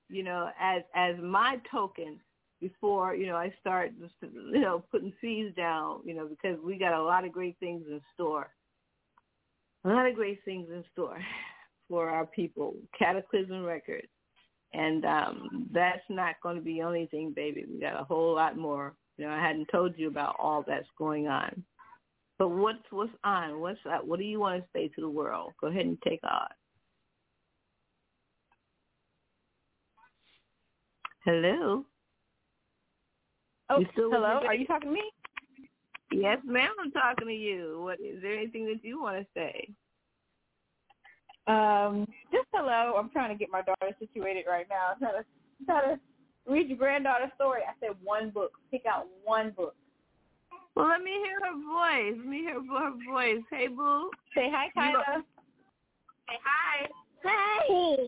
you 0.10 0.23
know, 0.23 0.49
as 0.60 0.82
as 0.93 1.15
my 1.21 1.62
token 1.71 2.19
before 2.60 3.15
you 3.15 3.27
know 3.27 3.38
I 3.38 3.53
start 3.62 3.93
just, 4.01 4.13
you 4.21 4.60
know 4.60 4.84
putting 4.91 5.13
fees 5.21 5.53
down, 5.56 6.01
you 6.03 6.13
know, 6.13 6.27
because 6.27 6.60
we 6.62 6.77
got 6.77 6.93
a 6.93 7.01
lot 7.01 7.23
of 7.23 7.32
great 7.32 7.56
things 7.62 7.86
in 7.89 8.01
store 8.13 8.49
a 9.86 9.89
lot 9.89 10.08
of 10.08 10.15
great 10.15 10.39
things 10.45 10.67
in 10.69 10.84
store 10.91 11.19
for 11.89 12.10
our 12.10 12.25
people. 12.25 12.75
Cataclysm 12.97 13.63
Records. 13.63 14.08
And 14.73 15.06
um, 15.06 15.69
that's 15.71 16.01
not 16.10 16.36
going 16.41 16.56
to 16.56 16.62
be 16.62 16.75
the 16.75 16.82
only 16.82 17.06
thing, 17.08 17.32
baby. 17.36 17.65
We 17.71 17.79
got 17.79 17.99
a 17.99 18.06
whole 18.06 18.34
lot 18.34 18.58
more. 18.58 18.95
You 19.17 19.25
know, 19.25 19.32
I 19.32 19.39
hadn't 19.39 19.67
told 19.71 19.93
you 19.97 20.08
about 20.08 20.36
all 20.39 20.63
that's 20.65 20.88
going 20.97 21.27
on. 21.27 21.63
But 22.39 22.50
what's 22.50 22.80
what's 22.89 23.12
on? 23.24 23.60
What's 23.60 23.80
that? 23.86 24.06
What 24.06 24.19
do 24.19 24.26
you 24.26 24.39
want 24.39 24.62
to 24.62 24.69
say 24.74 24.88
to 24.89 25.02
the 25.02 25.10
world? 25.10 25.54
Go 25.62 25.67
ahead 25.67 25.86
and 25.86 25.98
take 26.02 26.22
on. 26.24 26.48
Hello. 31.26 31.86
Oh, 33.69 33.84
hello. 33.96 34.41
Are 34.46 34.54
you 34.54 34.65
talking 34.65 34.89
to 34.89 34.93
me? 34.93 35.04
Yes, 36.12 36.39
ma'am, 36.46 36.69
I'm 36.80 36.91
talking 36.91 37.28
to 37.28 37.34
you. 37.34 37.82
What 37.82 38.00
is 38.00 38.22
there 38.22 38.34
anything 38.34 38.65
that 38.67 38.84
you 38.84 39.02
want 39.02 39.19
to 39.19 39.26
say? 39.34 39.69
Um, 41.48 42.06
just 42.32 42.48
hello. 42.54 42.96
I'm 42.98 43.10
trying 43.10 43.30
to 43.30 43.36
get 43.38 43.50
my 43.52 43.62
daughter 43.62 43.96
situated 44.00 44.46
right 44.48 44.67
now. 44.69 44.93
I'm 44.93 45.00
trying 45.00 45.24
to 45.24 45.65
try 45.65 45.82
to 45.93 46.00
read 46.46 46.69
your 46.69 46.78
granddaughter's 46.78 47.32
story. 47.36 47.62
I 47.67 47.74
said 47.80 47.96
one 48.04 48.30
book. 48.30 48.52
Pick 48.69 48.84
out 48.86 49.08
one 49.24 49.52
book. 49.52 49.76
Well, 50.75 50.88
let 50.88 51.01
me 51.03 51.12
hear 51.12 51.39
her 51.43 51.53
voice. 51.53 52.15
Let 52.17 52.27
me 52.27 52.39
hear 52.39 52.55
her 52.55 52.91
voice. 53.09 53.43
Hey, 53.51 53.67
Boo. 53.67 54.09
Say 54.36 54.49
hi, 54.51 54.69
Kyla. 54.73 55.23
Say 56.27 56.38
hi. 56.43 56.88
Hey. 57.23 58.07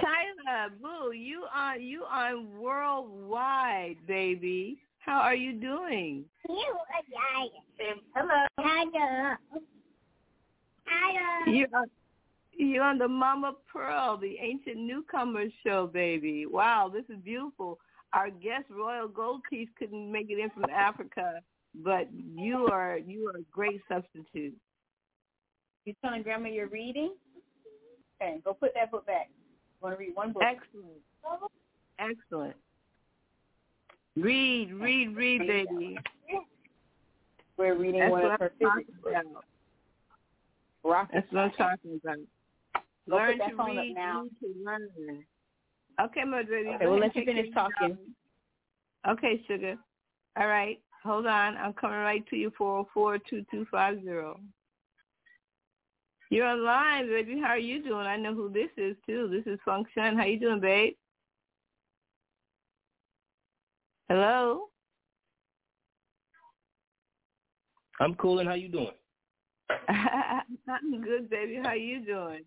Kyla, 0.00 0.70
Boo, 0.80 1.12
you 1.12 1.44
are 1.54 1.76
you 1.76 2.04
are 2.04 2.40
worldwide, 2.40 3.96
baby. 4.06 4.78
How 5.00 5.20
are 5.20 5.34
you 5.34 5.52
doing? 5.52 6.24
Hello. 6.46 6.76
Hello. 8.14 8.46
Hello. 8.56 9.36
You're 11.46 11.68
on, 11.74 11.86
you're 12.52 12.84
on 12.84 12.98
the 12.98 13.08
Mama 13.08 13.54
Pearl, 13.72 14.16
the 14.16 14.36
Ancient 14.40 14.76
Newcomers 14.76 15.52
show, 15.64 15.86
baby. 15.86 16.46
Wow, 16.46 16.90
this 16.92 17.04
is 17.08 17.22
beautiful. 17.22 17.78
Our 18.12 18.30
guest 18.30 18.64
Royal 18.70 19.08
Gold 19.08 19.42
Teeth 19.48 19.68
couldn't 19.78 20.10
make 20.10 20.30
it 20.30 20.38
in 20.38 20.50
from 20.50 20.64
Africa, 20.70 21.40
but 21.74 22.08
you 22.12 22.68
are 22.72 22.98
you 22.98 23.28
are 23.28 23.38
a 23.38 23.42
great 23.52 23.80
substitute. 23.88 24.54
You 25.84 25.94
telling 26.04 26.22
Grandma 26.22 26.48
you're 26.48 26.68
reading? 26.68 27.14
Okay, 28.20 28.40
go 28.44 28.52
put 28.52 28.72
that 28.74 28.90
book 28.90 29.06
back. 29.06 29.30
Want 29.80 29.94
to 29.94 29.98
read 29.98 30.14
one 30.14 30.32
book? 30.32 30.42
Excellent. 30.44 31.00
Excellent. 31.98 32.56
Read, 34.16 34.72
read, 34.74 35.16
read, 35.16 35.38
baby. 35.46 35.98
We're 37.56 37.76
reading 37.76 38.00
That's 38.00 38.10
one 38.10 38.24
of 38.24 38.40
her 38.40 38.52
physics 38.58 38.90
books. 39.02 39.16
That's 41.12 41.26
what 41.30 41.42
I'm 41.42 41.52
talking 41.52 42.00
about. 42.02 42.18
Go 43.08 43.16
learn 43.16 43.38
to 43.38 43.44
read, 43.64 43.94
now. 43.94 44.24
to 44.40 44.54
learn. 44.64 45.24
Okay, 46.00 46.24
my 46.24 46.42
baby. 46.42 46.68
Okay, 46.70 46.86
we'll 46.86 47.00
let 47.00 47.14
you 47.14 47.24
finish 47.24 47.52
talking. 47.52 47.98
Okay, 49.08 49.42
sugar. 49.46 49.76
All 50.38 50.46
right. 50.46 50.80
Hold 51.02 51.26
on. 51.26 51.56
I'm 51.56 51.72
coming 51.72 51.98
right 51.98 52.26
to 52.28 52.36
you, 52.36 52.50
404-2250. 52.60 54.36
You're 56.30 56.46
online, 56.46 57.08
baby. 57.08 57.40
How 57.40 57.48
are 57.48 57.58
you 57.58 57.82
doing? 57.82 58.06
I 58.06 58.16
know 58.16 58.34
who 58.34 58.50
this 58.50 58.68
is, 58.76 58.96
too. 59.06 59.28
This 59.28 59.52
is 59.52 59.58
Function. 59.64 60.16
How 60.16 60.24
you 60.24 60.38
doing, 60.38 60.60
babe? 60.60 60.94
Hello? 64.08 64.68
I'm 68.00 68.14
cool, 68.14 68.38
and 68.38 68.48
how 68.48 68.54
you 68.54 68.68
doing? 68.68 68.90
I'm 69.88 71.02
good, 71.02 71.28
baby. 71.30 71.60
How 71.62 71.72
you 71.74 72.04
doing? 72.04 72.44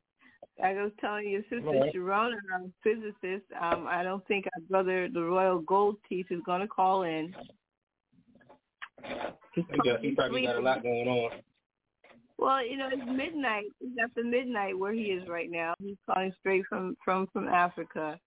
I 0.63 0.73
was 0.73 0.91
telling 1.01 1.29
your 1.29 1.41
sister 1.43 1.61
right. 1.63 1.93
Sharona, 1.93 2.35
our 2.53 2.61
physicist. 2.83 3.45
Um, 3.59 3.85
I 3.87 4.03
don't 4.03 4.25
think 4.27 4.45
our 4.45 4.61
brother, 4.69 5.09
the 5.11 5.21
Royal 5.21 5.59
Gold 5.59 5.97
Teeth, 6.07 6.27
is 6.29 6.41
going 6.45 6.61
to 6.61 6.67
call 6.67 7.03
in. 7.03 7.33
He's 9.53 9.65
he, 9.83 10.09
he 10.09 10.15
probably 10.15 10.45
got 10.45 10.57
a 10.57 10.61
lot 10.61 10.83
going 10.83 11.07
on. 11.07 11.31
Well, 12.37 12.65
you 12.65 12.77
know, 12.77 12.89
it's 12.91 13.01
midnight. 13.05 13.65
It's 13.79 13.95
after 14.03 14.23
midnight 14.23 14.77
where 14.77 14.93
he 14.93 15.03
is 15.03 15.27
right 15.29 15.49
now. 15.51 15.75
He's 15.79 15.97
calling 16.09 16.33
straight 16.39 16.63
from 16.67 16.97
from 17.05 17.27
from 17.31 17.47
Africa 17.47 18.19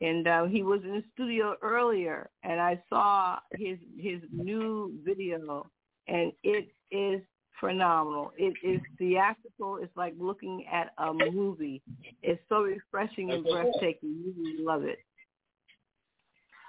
and 0.00 0.26
uh, 0.26 0.44
he 0.44 0.62
was 0.62 0.80
in 0.84 0.90
the 0.90 1.04
studio 1.14 1.56
earlier, 1.62 2.28
and 2.42 2.60
I 2.60 2.82
saw 2.88 3.38
his 3.52 3.78
his 3.96 4.20
new 4.32 4.92
video, 5.04 5.66
and 6.08 6.32
it 6.42 6.68
is 6.90 7.22
phenomenal. 7.60 8.32
It 8.36 8.54
is 8.62 8.80
theatrical. 8.98 9.78
It's 9.80 9.96
like 9.96 10.14
looking 10.18 10.66
at 10.70 10.92
a 10.98 11.12
movie. 11.12 11.80
It's 12.22 12.42
so 12.48 12.62
refreshing 12.62 13.30
and 13.30 13.44
breathtaking. 13.44 14.22
You 14.24 14.34
really 14.36 14.64
love 14.64 14.82
it. 14.82 14.98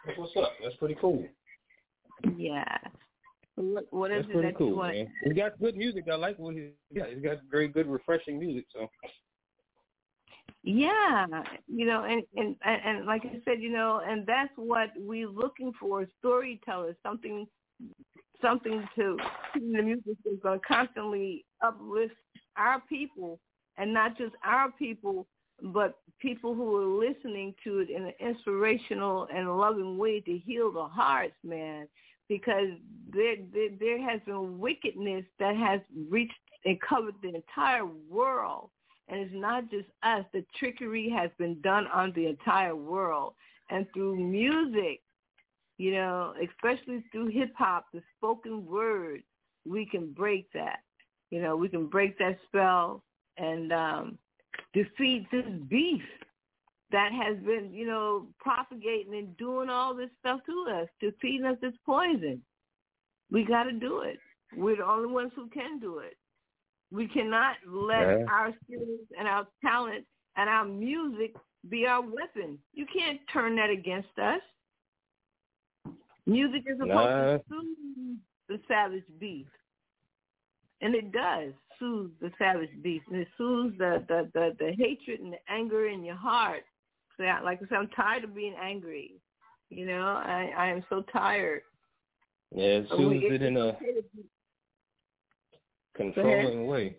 That's 0.06 0.18
what's 0.20 0.38
up. 0.38 0.52
That's 0.64 0.76
pretty 0.76 0.96
cool. 1.02 1.26
Yeah. 2.38 2.78
What, 3.56 3.86
what 3.92 4.12
is 4.12 4.26
That's 4.28 4.40
it 4.40 4.42
that 4.42 4.58
cool, 4.58 4.68
you 4.68 4.76
want? 4.76 4.96
Man. 4.96 5.12
He's 5.24 5.34
got 5.34 5.60
good 5.60 5.78
music. 5.78 6.06
I 6.12 6.16
like 6.16 6.38
what 6.38 6.56
he's 6.56 6.72
yeah. 6.92 7.06
He's 7.14 7.24
got 7.24 7.38
very 7.50 7.68
good, 7.70 7.88
refreshing 7.88 8.38
music. 8.38 8.66
So 8.74 8.90
yeah, 10.64 11.28
you 11.68 11.86
know, 11.86 12.04
and, 12.04 12.24
and 12.36 12.56
and 12.66 13.06
like 13.06 13.22
I 13.24 13.40
said, 13.46 13.62
you 13.62 13.70
know, 13.72 14.02
and 14.06 14.26
that's 14.26 14.52
what 14.56 14.90
we're 14.98 15.30
looking 15.30 15.72
for: 15.80 16.06
storytellers, 16.20 16.96
something, 17.04 17.46
something 18.42 18.84
to 18.96 19.18
the 19.54 19.82
music 19.82 20.18
is 20.26 20.40
going 20.42 20.60
to 20.60 20.66
constantly 20.66 21.46
uplift 21.64 22.16
our 22.58 22.82
people, 22.90 23.40
and 23.78 23.94
not 23.94 24.18
just 24.18 24.34
our 24.44 24.72
people, 24.72 25.28
but 25.62 26.00
people 26.20 26.56
who 26.56 26.76
are 26.78 27.08
listening 27.08 27.54
to 27.64 27.80
it 27.80 27.90
in 27.90 28.06
an 28.06 28.14
inspirational 28.20 29.28
and 29.34 29.58
loving 29.58 29.98
way 29.98 30.20
to 30.22 30.38
heal 30.38 30.72
the 30.72 30.86
hearts, 30.86 31.36
man. 31.44 31.88
Because 32.28 32.70
there, 33.14 33.36
there, 33.54 33.70
there 33.80 34.10
has 34.10 34.20
been 34.26 34.60
wickedness 34.60 35.26
that 35.40 35.56
has 35.56 35.82
reached 36.10 36.34
and 36.66 36.80
covered 36.82 37.16
the 37.22 37.36
entire 37.36 37.86
world 38.10 38.70
and 39.08 39.20
it's 39.20 39.34
not 39.34 39.70
just 39.70 39.88
us. 40.04 40.26
The 40.34 40.44
trickery 40.58 41.10
has 41.10 41.30
been 41.38 41.62
done 41.62 41.88
on 41.88 42.12
the 42.16 42.28
entire 42.28 42.76
world. 42.76 43.34
And 43.70 43.86
through 43.94 44.18
music, 44.18 45.02
you 45.78 45.92
know, 45.92 46.34
especially 46.42 47.04
through 47.12 47.28
hip 47.28 47.54
hop, 47.58 47.86
the 47.94 48.02
spoken 48.18 48.66
word, 48.66 49.22
we 49.66 49.86
can 49.86 50.12
break 50.12 50.52
that. 50.54 50.80
You 51.30 51.42
know, 51.42 51.56
we 51.56 51.70
can 51.70 51.88
break 51.88 52.18
that 52.20 52.38
spell 52.48 53.04
and 53.38 53.72
um, 53.74 54.18
defeat 54.74 55.28
this 55.32 55.46
beef 55.68 56.04
that 56.92 57.12
has 57.12 57.38
been, 57.44 57.72
you 57.74 57.88
know, 57.88 58.28
propagating 58.40 59.16
and 59.16 59.36
doing 59.38 59.70
all 59.70 59.96
this 59.96 60.10
stuff 60.20 60.42
to 60.46 60.74
us, 60.74 60.88
to 61.02 61.12
feeding 61.22 61.46
us 61.46 61.58
this 61.62 61.74
poison. 61.86 62.42
We 63.32 63.44
got 63.44 63.64
to 63.64 63.72
do 63.72 64.02
it. 64.02 64.20
We're 64.56 64.78
the 64.78 64.86
only 64.86 65.12
ones 65.12 65.32
who 65.36 65.48
can 65.50 65.80
do 65.80 66.00
it. 66.00 66.16
We 66.92 67.08
cannot 67.08 67.56
let 67.68 68.02
yeah. 68.02 68.26
our 68.32 68.54
skills 68.64 69.00
and 69.18 69.28
our 69.28 69.48
talent 69.62 70.06
and 70.38 70.50
our 70.50 70.66
music 70.66 71.34
be 71.70 71.86
our 71.88 72.02
weapon. 72.02 72.60
You 72.74 72.86
can't 72.96 73.20
turn 73.34 73.56
that 73.56 73.70
against 73.72 74.18
us. 74.22 74.42
Music 76.28 76.64
is 76.68 76.78
supposed 76.78 76.92
nah. 76.92 77.38
to 77.38 77.42
soothe 77.50 78.18
the 78.48 78.60
savage 78.68 79.04
beast. 79.20 79.50
And 80.82 80.94
it 80.94 81.12
does 81.12 81.54
soothe 81.80 82.12
the 82.22 82.32
savage 82.38 82.70
beast. 82.84 83.06
And 83.12 83.22
it 83.22 83.28
soothes 83.38 83.78
the, 83.78 84.04
the, 84.08 84.30
the, 84.34 84.56
the 84.60 84.72
hatred 84.78 85.20
and 85.22 85.34
the 85.34 85.40
anger 85.50 85.88
in 85.88 86.04
your 86.04 86.16
heart 86.16 86.64
say, 87.18 87.32
like 87.44 87.60
I 87.64 87.68
said, 87.68 87.78
I'm 87.78 87.88
tired 87.90 88.24
of 88.24 88.36
being 88.36 88.56
angry. 88.62 89.16
You 89.70 89.86
know, 89.86 90.02
I 90.02 90.52
I 90.58 90.68
am 90.68 90.84
so 90.90 91.04
tired. 91.12 91.62
Yeah, 92.56 92.64
it 92.80 92.88
So 92.90 92.98
we- 92.98 93.22
soothes 93.22 93.34
it 93.36 93.42
in 93.42 93.58
a 93.58 93.60
okay 93.68 93.94
to 93.94 94.04
be- 94.16 94.30
controlling 95.96 96.68
way. 96.68 96.98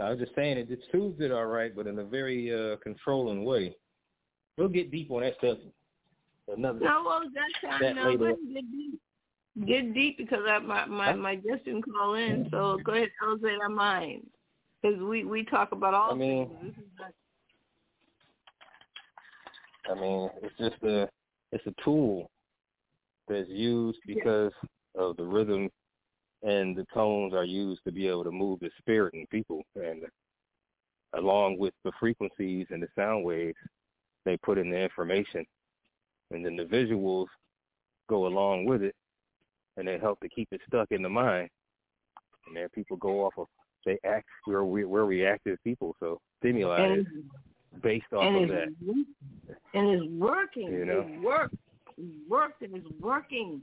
I 0.00 0.10
was 0.10 0.18
just 0.18 0.34
saying 0.34 0.58
it, 0.58 0.70
it 0.70 0.80
soothes 0.92 1.20
it 1.20 1.32
all 1.32 1.46
right, 1.46 1.74
but 1.74 1.86
in 1.86 1.98
a 1.98 2.04
very 2.04 2.52
uh 2.52 2.76
controlling 2.82 3.44
way. 3.44 3.74
We'll 4.58 4.68
get 4.68 4.90
deep 4.90 5.10
on 5.10 5.22
that 5.22 5.34
stuff. 5.38 5.58
Another 6.48 6.80
No, 6.80 7.02
well, 7.06 7.22
that's 7.34 7.60
time. 7.62 7.82
That 7.82 7.96
No, 7.96 8.04
later. 8.06 8.18
go 8.18 8.24
ahead 8.26 8.36
and 8.38 8.54
get 8.54 8.70
deep. 8.70 9.00
Get 9.66 9.94
deep 9.94 10.18
because 10.18 10.40
I, 10.46 10.58
my 10.58 10.84
my 10.86 11.10
Huh? 11.12 11.16
my 11.16 11.34
guest 11.36 11.64
didn't 11.64 11.82
call 11.90 12.14
in. 12.14 12.46
So 12.50 12.78
go 12.84 12.92
ahead, 12.92 13.08
elevate 13.22 13.58
our 13.62 13.70
mind 13.70 14.26
because 14.82 15.00
we 15.00 15.24
we 15.24 15.44
talk 15.44 15.72
about 15.72 15.94
all 15.94 16.12
I 16.12 16.14
mean- 16.14 16.48
things. 16.48 16.74
This 16.76 16.84
is 16.84 16.90
not, 16.98 17.12
I 19.90 19.94
mean, 19.94 20.30
it's 20.42 20.54
just 20.58 20.82
a 20.82 21.08
it's 21.52 21.66
a 21.66 21.82
tool 21.84 22.30
that's 23.28 23.48
used 23.48 23.98
because 24.06 24.52
of 24.96 25.16
the 25.16 25.24
rhythm 25.24 25.70
and 26.42 26.76
the 26.76 26.86
tones 26.92 27.34
are 27.34 27.44
used 27.44 27.80
to 27.84 27.92
be 27.92 28.06
able 28.06 28.24
to 28.24 28.30
move 28.30 28.60
the 28.60 28.70
spirit 28.78 29.14
in 29.14 29.26
people. 29.28 29.62
And 29.74 30.02
along 31.14 31.58
with 31.58 31.74
the 31.84 31.92
frequencies 31.98 32.66
and 32.70 32.82
the 32.82 32.88
sound 32.96 33.24
waves 33.24 33.56
they 34.24 34.36
put 34.38 34.58
in 34.58 34.70
the 34.70 34.78
information. 34.78 35.44
And 36.30 36.44
then 36.44 36.56
the 36.56 36.64
visuals 36.64 37.26
go 38.08 38.26
along 38.26 38.66
with 38.66 38.82
it 38.82 38.94
and 39.76 39.86
they 39.86 39.98
help 39.98 40.20
to 40.20 40.28
keep 40.28 40.48
it 40.50 40.60
stuck 40.66 40.88
in 40.90 41.02
the 41.02 41.08
mind. 41.08 41.48
And 42.46 42.56
then 42.56 42.68
people 42.74 42.96
go 42.96 43.24
off 43.24 43.34
of 43.38 43.46
they 43.84 43.98
act 44.04 44.26
we're 44.48 44.64
we're 44.64 45.04
reactive 45.04 45.56
people 45.62 45.94
so 46.00 46.18
stimuli 46.40 46.80
and 46.80 47.06
is 47.06 47.06
based 47.82 48.06
off 48.12 48.24
and 48.24 48.44
of 48.44 48.48
that 48.48 48.68
and 49.74 49.90
it's 49.90 50.06
working. 50.12 50.68
You 50.72 50.84
know? 50.84 51.00
It 51.00 51.20
works. 51.20 51.56
It 51.98 52.28
works 52.28 52.54
and 52.62 52.76
it's 52.76 52.86
working. 53.00 53.60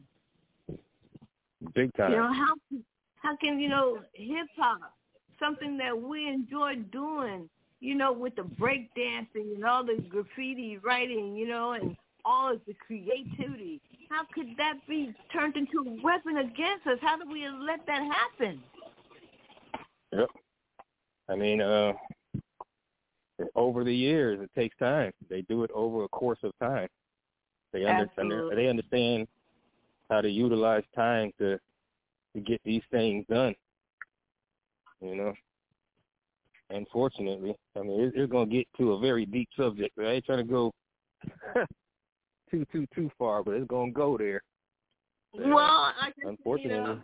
big 1.74 1.94
time 1.96 2.12
You 2.12 2.18
know 2.18 2.34
how 2.34 2.56
how 3.16 3.36
can 3.38 3.60
you 3.60 3.70
know 3.70 4.00
hip 4.14 4.48
hop 4.58 4.94
something 5.40 5.78
that 5.78 6.00
we 6.00 6.28
enjoy 6.28 6.76
doing? 6.92 7.50
You 7.80 7.96
know, 7.96 8.14
with 8.14 8.36
the 8.38 8.44
break 8.44 8.94
dancing 8.96 9.52
and 9.56 9.66
all 9.66 9.84
the 9.84 10.02
graffiti 10.08 10.78
writing, 10.78 11.36
you 11.36 11.46
know, 11.48 11.74
and 11.74 11.98
all 12.24 12.54
of 12.54 12.62
the 12.66 12.74
creativity. 12.74 13.82
How 14.10 14.24
could 14.34 14.56
that 14.58 14.76
be 14.88 15.14
turned 15.34 15.58
into 15.58 15.80
a 15.80 16.02
weapon 16.02 16.38
against 16.38 16.88
us? 16.88 16.98
How 17.02 17.18
do 17.18 17.30
we 17.30 17.46
let 17.50 17.86
that 17.88 18.02
happen? 18.02 18.64
Yep. 20.14 20.30
I 21.28 21.36
mean, 21.36 21.62
uh, 21.62 21.92
over 23.56 23.84
the 23.84 23.96
years, 23.96 24.40
it 24.42 24.52
takes 24.60 24.76
time. 24.78 25.12
They 25.30 25.42
do 25.44 25.64
it 25.64 25.72
over 25.74 26.04
a 26.04 26.08
course 26.08 26.40
of 26.44 26.52
time. 26.60 26.88
They 27.72 27.86
under, 27.86 28.10
under, 28.18 28.36
Absolutely. 28.36 28.56
they 28.56 28.70
understand 28.70 29.28
how 30.10 30.22
to 30.22 30.30
utilize 30.30 30.84
time 30.96 31.32
to 31.40 31.58
to 32.36 32.42
get 32.42 32.62
these 32.64 32.82
things 32.92 33.26
done. 33.30 33.56
You 35.02 35.16
know. 35.16 35.34
Unfortunately, 36.70 37.56
I 37.76 37.82
mean, 37.82 38.02
it, 38.02 38.14
it's 38.16 38.32
going 38.32 38.50
to 38.50 38.56
get 38.56 38.68
to 38.78 38.94
a 38.94 39.00
very 39.00 39.26
deep 39.26 39.50
subject. 39.56 39.98
I 40.00 40.04
ain't 40.04 40.26
trying 40.26 40.40
to 40.40 40.44
go 40.44 40.74
too 42.52 42.66
too 42.72 42.88
too 42.96 43.12
far, 43.18 43.44
but 43.44 43.56
it's 43.56 43.68
going 43.68 43.92
to 43.92 43.96
go 43.96 44.18
there. 44.18 44.42
Yeah. 45.34 45.46
Uh, 45.46 45.50
well, 45.50 45.94
I 46.00 46.08
guess, 46.08 46.26
Unfortunately. 46.26 46.76
you 46.76 46.84
know, 46.84 47.00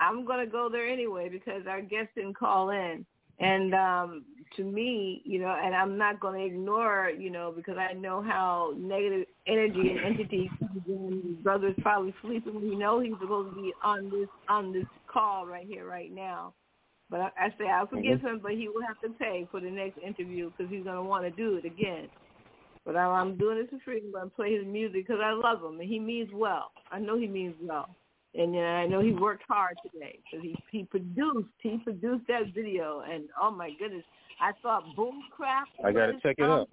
I'm 0.00 0.24
going 0.24 0.44
to 0.44 0.50
go 0.50 0.68
there 0.70 0.86
anyway 0.86 1.28
because 1.28 1.62
our 1.68 1.80
guest 1.80 2.08
didn't 2.14 2.36
call 2.36 2.70
in. 2.70 3.04
And 3.40 3.74
um 3.74 4.24
to 4.56 4.64
me, 4.64 5.22
you 5.24 5.38
know, 5.38 5.54
and 5.62 5.74
I'm 5.74 5.98
not 5.98 6.20
going 6.20 6.40
to 6.40 6.46
ignore, 6.46 7.10
you 7.16 7.30
know, 7.30 7.52
because 7.54 7.76
I 7.76 7.92
know 7.92 8.22
how 8.22 8.74
negative 8.76 9.26
energy 9.46 9.90
and 9.90 10.00
entity 10.00 10.50
in. 10.86 11.38
Brother's 11.42 11.76
probably 11.80 12.14
sleeping. 12.22 12.60
We 12.60 12.76
know 12.76 13.00
he's 13.00 13.14
supposed 13.20 13.54
to 13.54 13.60
be 13.60 13.72
on 13.82 14.10
this 14.10 14.28
on 14.48 14.72
this 14.72 14.86
call 15.10 15.46
right 15.46 15.66
here, 15.66 15.86
right 15.86 16.12
now. 16.12 16.54
But 17.10 17.20
I, 17.20 17.30
I 17.38 17.48
say 17.58 17.68
I'll 17.68 17.86
forgive 17.86 18.20
him, 18.20 18.40
but 18.42 18.52
he 18.52 18.68
will 18.68 18.82
have 18.86 19.00
to 19.00 19.18
pay 19.18 19.46
for 19.50 19.60
the 19.60 19.70
next 19.70 19.98
interview 19.98 20.50
because 20.50 20.70
he's 20.70 20.84
going 20.84 20.96
to 20.96 21.02
want 21.02 21.24
to 21.24 21.30
do 21.30 21.56
it 21.56 21.64
again. 21.64 22.08
But 22.84 22.96
I, 22.96 23.04
I'm 23.04 23.36
doing 23.36 23.58
this 23.58 23.70
for 23.70 23.78
free. 23.84 24.02
I'm 24.04 24.12
going 24.12 24.30
to 24.30 24.36
play 24.36 24.54
his 24.54 24.66
music 24.66 25.06
because 25.06 25.20
I 25.22 25.32
love 25.32 25.62
him 25.62 25.80
and 25.80 25.88
he 25.88 25.98
means 25.98 26.30
well. 26.32 26.70
I 26.90 26.98
know 26.98 27.18
he 27.18 27.26
means 27.26 27.54
well, 27.62 27.88
and 28.34 28.54
uh, 28.54 28.58
I 28.58 28.86
know 28.86 29.00
he 29.00 29.12
worked 29.12 29.44
hard 29.48 29.76
today 29.82 30.18
because 30.30 30.44
he 30.44 30.56
he 30.70 30.84
produced 30.84 31.48
he 31.62 31.78
produced 31.78 32.26
that 32.28 32.54
video 32.54 33.02
and 33.10 33.24
oh 33.40 33.50
my 33.50 33.70
goodness, 33.78 34.04
I 34.40 34.52
thought 34.62 34.84
crap. 35.34 35.68
I 35.84 35.92
gotta 35.92 36.14
check 36.22 36.36
it 36.38 36.44
out. 36.44 36.68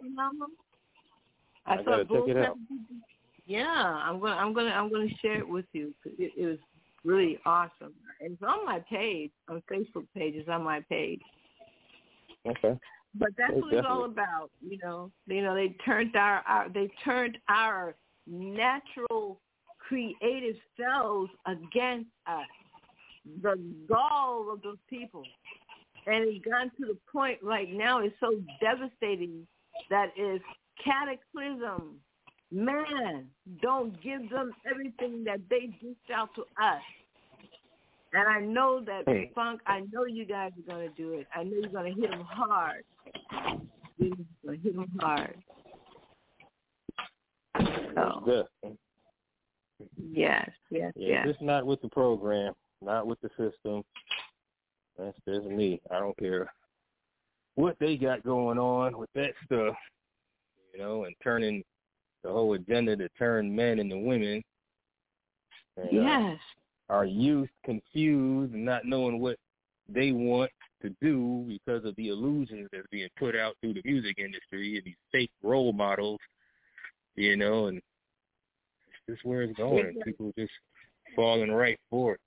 I, 1.65 1.73
I 1.73 1.77
thought 1.77 1.85
gotta 1.85 2.05
check 2.05 2.27
it 2.27 2.37
out. 2.37 2.57
Yeah, 3.45 3.67
I'm 3.67 4.19
gonna 4.19 4.35
I'm 4.35 4.53
gonna 4.53 4.71
I'm 4.71 4.91
gonna 4.91 5.09
share 5.21 5.37
it 5.39 5.47
with 5.47 5.65
you. 5.73 5.93
'cause 6.03 6.13
It, 6.17 6.31
it 6.37 6.45
was 6.45 6.57
really 7.03 7.39
awesome. 7.45 7.93
And 8.19 8.33
it's 8.33 8.43
on 8.43 8.65
my 8.65 8.79
page, 8.89 9.31
on 9.49 9.61
Facebook 9.71 10.07
page. 10.15 10.33
It's 10.35 10.49
on 10.49 10.63
my 10.63 10.81
page. 10.81 11.21
Okay. 12.47 12.77
But 13.17 13.29
that's 13.37 13.53
Oh, 13.55 13.59
what 13.59 13.73
it's 13.73 13.87
all 13.87 14.05
about, 14.05 14.49
you 14.61 14.77
know. 14.83 15.11
You 15.27 15.41
know, 15.41 15.55
they 15.55 15.69
turned 15.85 16.15
our, 16.15 16.43
our 16.47 16.69
they 16.69 16.91
turned 17.03 17.37
our 17.47 17.95
natural 18.27 19.39
creative 19.87 20.55
cells 20.79 21.29
against 21.45 22.09
us. 22.27 22.45
The 23.41 23.59
gall 23.87 24.51
of 24.51 24.61
those 24.61 24.77
people. 24.89 25.23
And 26.07 26.27
it's 26.27 26.45
gotten 26.45 26.69
to 26.79 26.93
the 26.93 26.97
point 27.11 27.39
right 27.41 27.69
now 27.71 27.99
it's 27.99 28.15
so 28.19 28.33
devastating 28.61 29.47
that 29.89 30.11
it's 30.15 30.43
cataclysm. 30.83 31.99
Man, 32.51 33.27
don't 33.61 34.01
give 34.03 34.29
them 34.29 34.51
everything 34.69 35.23
that 35.25 35.39
they 35.49 35.67
dished 35.81 36.11
out 36.13 36.29
to 36.35 36.41
us. 36.63 36.81
And 38.13 38.29
I 38.29 38.39
know 38.39 38.81
that 38.85 39.03
Hey. 39.07 39.31
Funk, 39.33 39.61
I 39.65 39.81
know 39.91 40.05
you 40.05 40.25
guys 40.25 40.51
are 40.57 40.73
going 40.73 40.87
to 40.87 40.95
do 40.95 41.13
it. 41.13 41.27
I 41.35 41.43
know 41.43 41.57
you're 41.61 41.69
going 41.69 41.93
to 41.93 42.01
hit 42.01 42.11
them 42.11 42.21
hard. 42.21 42.83
You're 43.97 44.11
going 44.45 44.57
to 44.57 44.63
hit 44.63 44.75
them 44.75 44.91
hard. 44.99 45.35
So. 47.95 48.47
Yes, 50.11 50.49
yes, 50.69 50.93
Yeah, 50.95 51.09
yes. 51.09 51.27
just 51.27 51.41
not 51.41 51.65
with 51.65 51.81
the 51.81 51.89
program, 51.89 52.53
not 52.81 53.07
with 53.07 53.19
the 53.21 53.29
system. 53.29 53.83
That's 54.97 55.17
just 55.27 55.45
me. 55.45 55.81
I 55.91 55.99
don't 55.99 56.17
care 56.17 56.51
what 57.55 57.75
they 57.79 57.97
got 57.97 58.23
going 58.23 58.57
on 58.57 58.97
with 58.97 59.09
that 59.15 59.31
stuff, 59.45 59.75
you 60.73 60.79
know, 60.79 61.05
and 61.05 61.15
turning 61.23 61.63
the 62.23 62.29
whole 62.31 62.53
agenda 62.53 62.95
to 62.97 63.09
turn 63.17 63.55
men 63.55 63.79
into 63.79 63.97
women. 63.97 64.43
And, 65.77 65.99
uh, 65.99 66.03
Yes. 66.03 66.39
our 66.89 67.05
youth 67.05 67.49
confused 67.63 68.53
and 68.53 68.63
not 68.65 68.85
knowing 68.85 69.19
what 69.19 69.37
they 69.87 70.11
want 70.11 70.51
to 70.81 70.89
do 71.01 71.45
because 71.47 71.83
of 71.85 71.95
the 71.95 72.09
illusions 72.09 72.69
that's 72.71 72.87
being 72.91 73.09
put 73.17 73.35
out 73.35 73.55
through 73.59 73.73
the 73.73 73.81
music 73.85 74.17
industry 74.19 74.77
and 74.77 74.85
these 74.85 74.95
fake 75.11 75.31
role 75.43 75.73
models, 75.73 76.19
you 77.15 77.35
know, 77.35 77.67
and 77.67 77.81
it's 79.07 79.17
just 79.17 79.25
where 79.25 79.41
it's 79.41 79.57
going. 79.57 79.95
People 80.03 80.31
just 80.37 80.51
falling 81.15 81.51
right 81.51 81.79
for 81.89 82.15
it. 82.15 82.19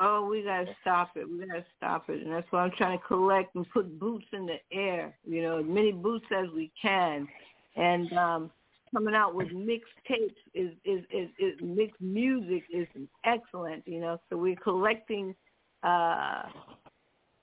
Oh, 0.00 0.26
we 0.28 0.42
gotta 0.42 0.66
stop 0.80 1.10
it. 1.16 1.28
We 1.28 1.46
gotta 1.46 1.64
stop 1.76 2.10
it, 2.10 2.22
and 2.22 2.32
that's 2.32 2.50
why 2.50 2.62
I'm 2.62 2.72
trying 2.76 2.98
to 2.98 3.04
collect 3.04 3.54
and 3.54 3.68
put 3.70 3.98
boots 3.98 4.26
in 4.32 4.46
the 4.46 4.56
air. 4.72 5.14
You 5.24 5.42
know, 5.42 5.58
as 5.58 5.66
many 5.66 5.92
boots 5.92 6.26
as 6.36 6.50
we 6.54 6.72
can, 6.80 7.28
and 7.76 8.12
um, 8.14 8.50
coming 8.92 9.14
out 9.14 9.36
with 9.36 9.52
mixed 9.52 9.92
tapes 10.08 10.34
is 10.52 10.70
is, 10.84 11.04
is 11.12 11.28
is 11.38 11.54
mixed 11.62 12.00
music 12.00 12.64
is 12.72 12.88
excellent. 13.24 13.86
You 13.86 14.00
know, 14.00 14.20
so 14.28 14.36
we're 14.36 14.56
collecting 14.56 15.32
uh, 15.84 16.42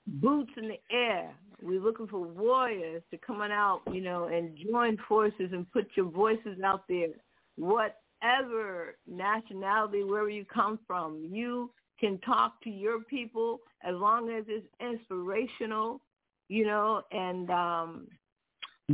boots 0.06 0.50
in 0.58 0.68
the 0.68 0.80
air. 0.94 1.32
We're 1.62 1.80
looking 1.80 2.08
for 2.08 2.18
warriors 2.18 3.02
to 3.12 3.18
come 3.18 3.40
on 3.40 3.52
out, 3.52 3.80
you 3.92 4.02
know, 4.02 4.24
and 4.24 4.58
join 4.70 4.98
forces 5.08 5.52
and 5.52 5.70
put 5.72 5.86
your 5.94 6.10
voices 6.10 6.60
out 6.62 6.82
there. 6.88 7.08
Whatever 7.56 8.96
nationality, 9.06 10.04
wherever 10.04 10.30
you 10.30 10.44
come 10.44 10.78
from, 10.86 11.28
you 11.30 11.70
can 11.98 12.18
talk 12.18 12.60
to 12.62 12.70
your 12.70 13.00
people 13.00 13.60
as 13.84 13.94
long 13.94 14.30
as 14.30 14.44
it's 14.48 14.66
inspirational, 14.80 16.00
you 16.48 16.66
know, 16.66 17.02
and 17.12 17.50
um, 17.50 18.08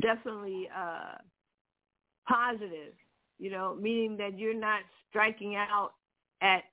definitely 0.00 0.68
uh, 0.76 1.16
positive, 2.28 2.92
you 3.38 3.50
know, 3.50 3.76
meaning 3.80 4.16
that 4.18 4.38
you're 4.38 4.54
not 4.54 4.80
striking 5.08 5.56
out 5.56 5.92
at 6.42 6.64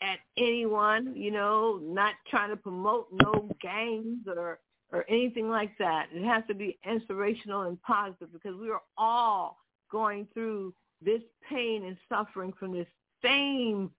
at 0.00 0.18
anyone, 0.36 1.14
you 1.14 1.30
know, 1.30 1.78
not 1.80 2.14
trying 2.28 2.50
to 2.50 2.56
promote 2.56 3.06
no 3.12 3.48
gangs 3.60 4.26
or 4.26 4.58
or 4.92 5.04
anything 5.08 5.48
like 5.48 5.70
that. 5.78 6.06
It 6.12 6.24
has 6.24 6.42
to 6.48 6.54
be 6.54 6.78
inspirational 6.88 7.62
and 7.62 7.80
positive 7.82 8.32
because 8.32 8.58
we 8.60 8.70
are 8.70 8.82
all 8.98 9.58
going 9.90 10.26
through 10.34 10.74
this 11.04 11.22
pain 11.48 11.84
and 11.84 11.96
suffering 12.08 12.52
from 12.58 12.72
this 12.72 12.86
same 13.22 13.90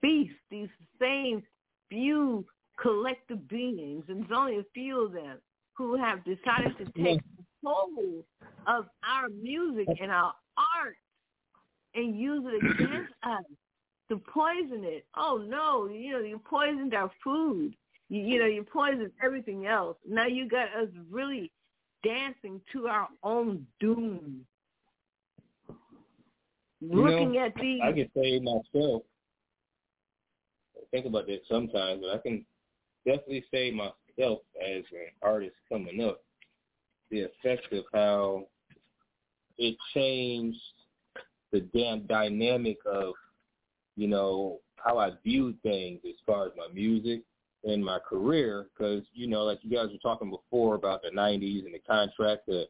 beast, 0.00 0.34
these 0.50 0.68
same 1.00 1.42
few 1.88 2.44
collective 2.80 3.48
beings, 3.48 4.04
and 4.08 4.22
there's 4.22 4.32
only 4.34 4.58
a 4.58 4.64
few 4.72 5.06
of 5.06 5.12
them 5.12 5.38
who 5.74 5.96
have 5.96 6.24
decided 6.24 6.76
to 6.78 7.02
take 7.02 7.20
hold 7.64 8.24
of 8.66 8.86
our 9.04 9.28
music 9.28 9.88
and 10.00 10.10
our 10.10 10.34
art 10.56 10.96
and 11.94 12.18
use 12.18 12.44
it 12.46 12.64
against 12.64 13.12
us 13.22 13.44
to 14.08 14.20
poison 14.32 14.84
it. 14.84 15.06
Oh 15.16 15.44
no, 15.46 15.88
you 15.88 16.12
know, 16.12 16.18
you 16.20 16.38
poisoned 16.38 16.94
our 16.94 17.10
food. 17.22 17.74
You, 18.08 18.20
you 18.20 18.40
know, 18.40 18.46
you 18.46 18.64
poisoned 18.64 19.12
everything 19.22 19.66
else. 19.66 19.96
Now 20.08 20.26
you 20.26 20.48
got 20.48 20.68
us 20.74 20.88
really 21.10 21.50
dancing 22.04 22.60
to 22.72 22.88
our 22.88 23.08
own 23.22 23.66
doom. 23.78 24.44
Looking 26.82 27.34
know, 27.34 27.46
at 27.46 27.54
these 27.60 27.80
I 27.82 27.92
can 27.92 28.08
say 28.14 28.38
myself. 28.40 29.02
I 30.76 30.84
think 30.90 31.06
about 31.06 31.26
that 31.26 31.40
sometimes, 31.48 32.00
but 32.02 32.14
I 32.14 32.18
can 32.18 32.44
definitely 33.04 33.44
say 33.50 33.70
myself 33.70 34.40
as 34.60 34.82
an 34.92 35.10
artist 35.22 35.54
coming 35.68 36.02
up, 36.02 36.22
the 37.10 37.22
effect 37.22 37.72
of 37.72 37.84
how 37.92 38.46
it 39.58 39.76
changed 39.94 40.58
the 41.52 41.60
damn 41.60 42.06
dynamic 42.06 42.78
of, 42.86 43.14
you 43.96 44.08
know, 44.08 44.58
how 44.76 44.98
I 44.98 45.10
viewed 45.22 45.60
things 45.62 46.00
as 46.08 46.14
far 46.26 46.46
as 46.46 46.52
my 46.56 46.68
music 46.72 47.22
and 47.64 47.84
my 47.84 47.98
career. 47.98 48.66
Because, 48.72 49.02
you 49.12 49.26
know, 49.26 49.44
like 49.44 49.58
you 49.62 49.70
guys 49.70 49.88
were 49.90 49.98
talking 49.98 50.30
before 50.30 50.76
about 50.76 51.02
the 51.02 51.10
90s 51.10 51.66
and 51.66 51.74
the 51.74 51.80
contract, 51.86 52.46
that, 52.46 52.68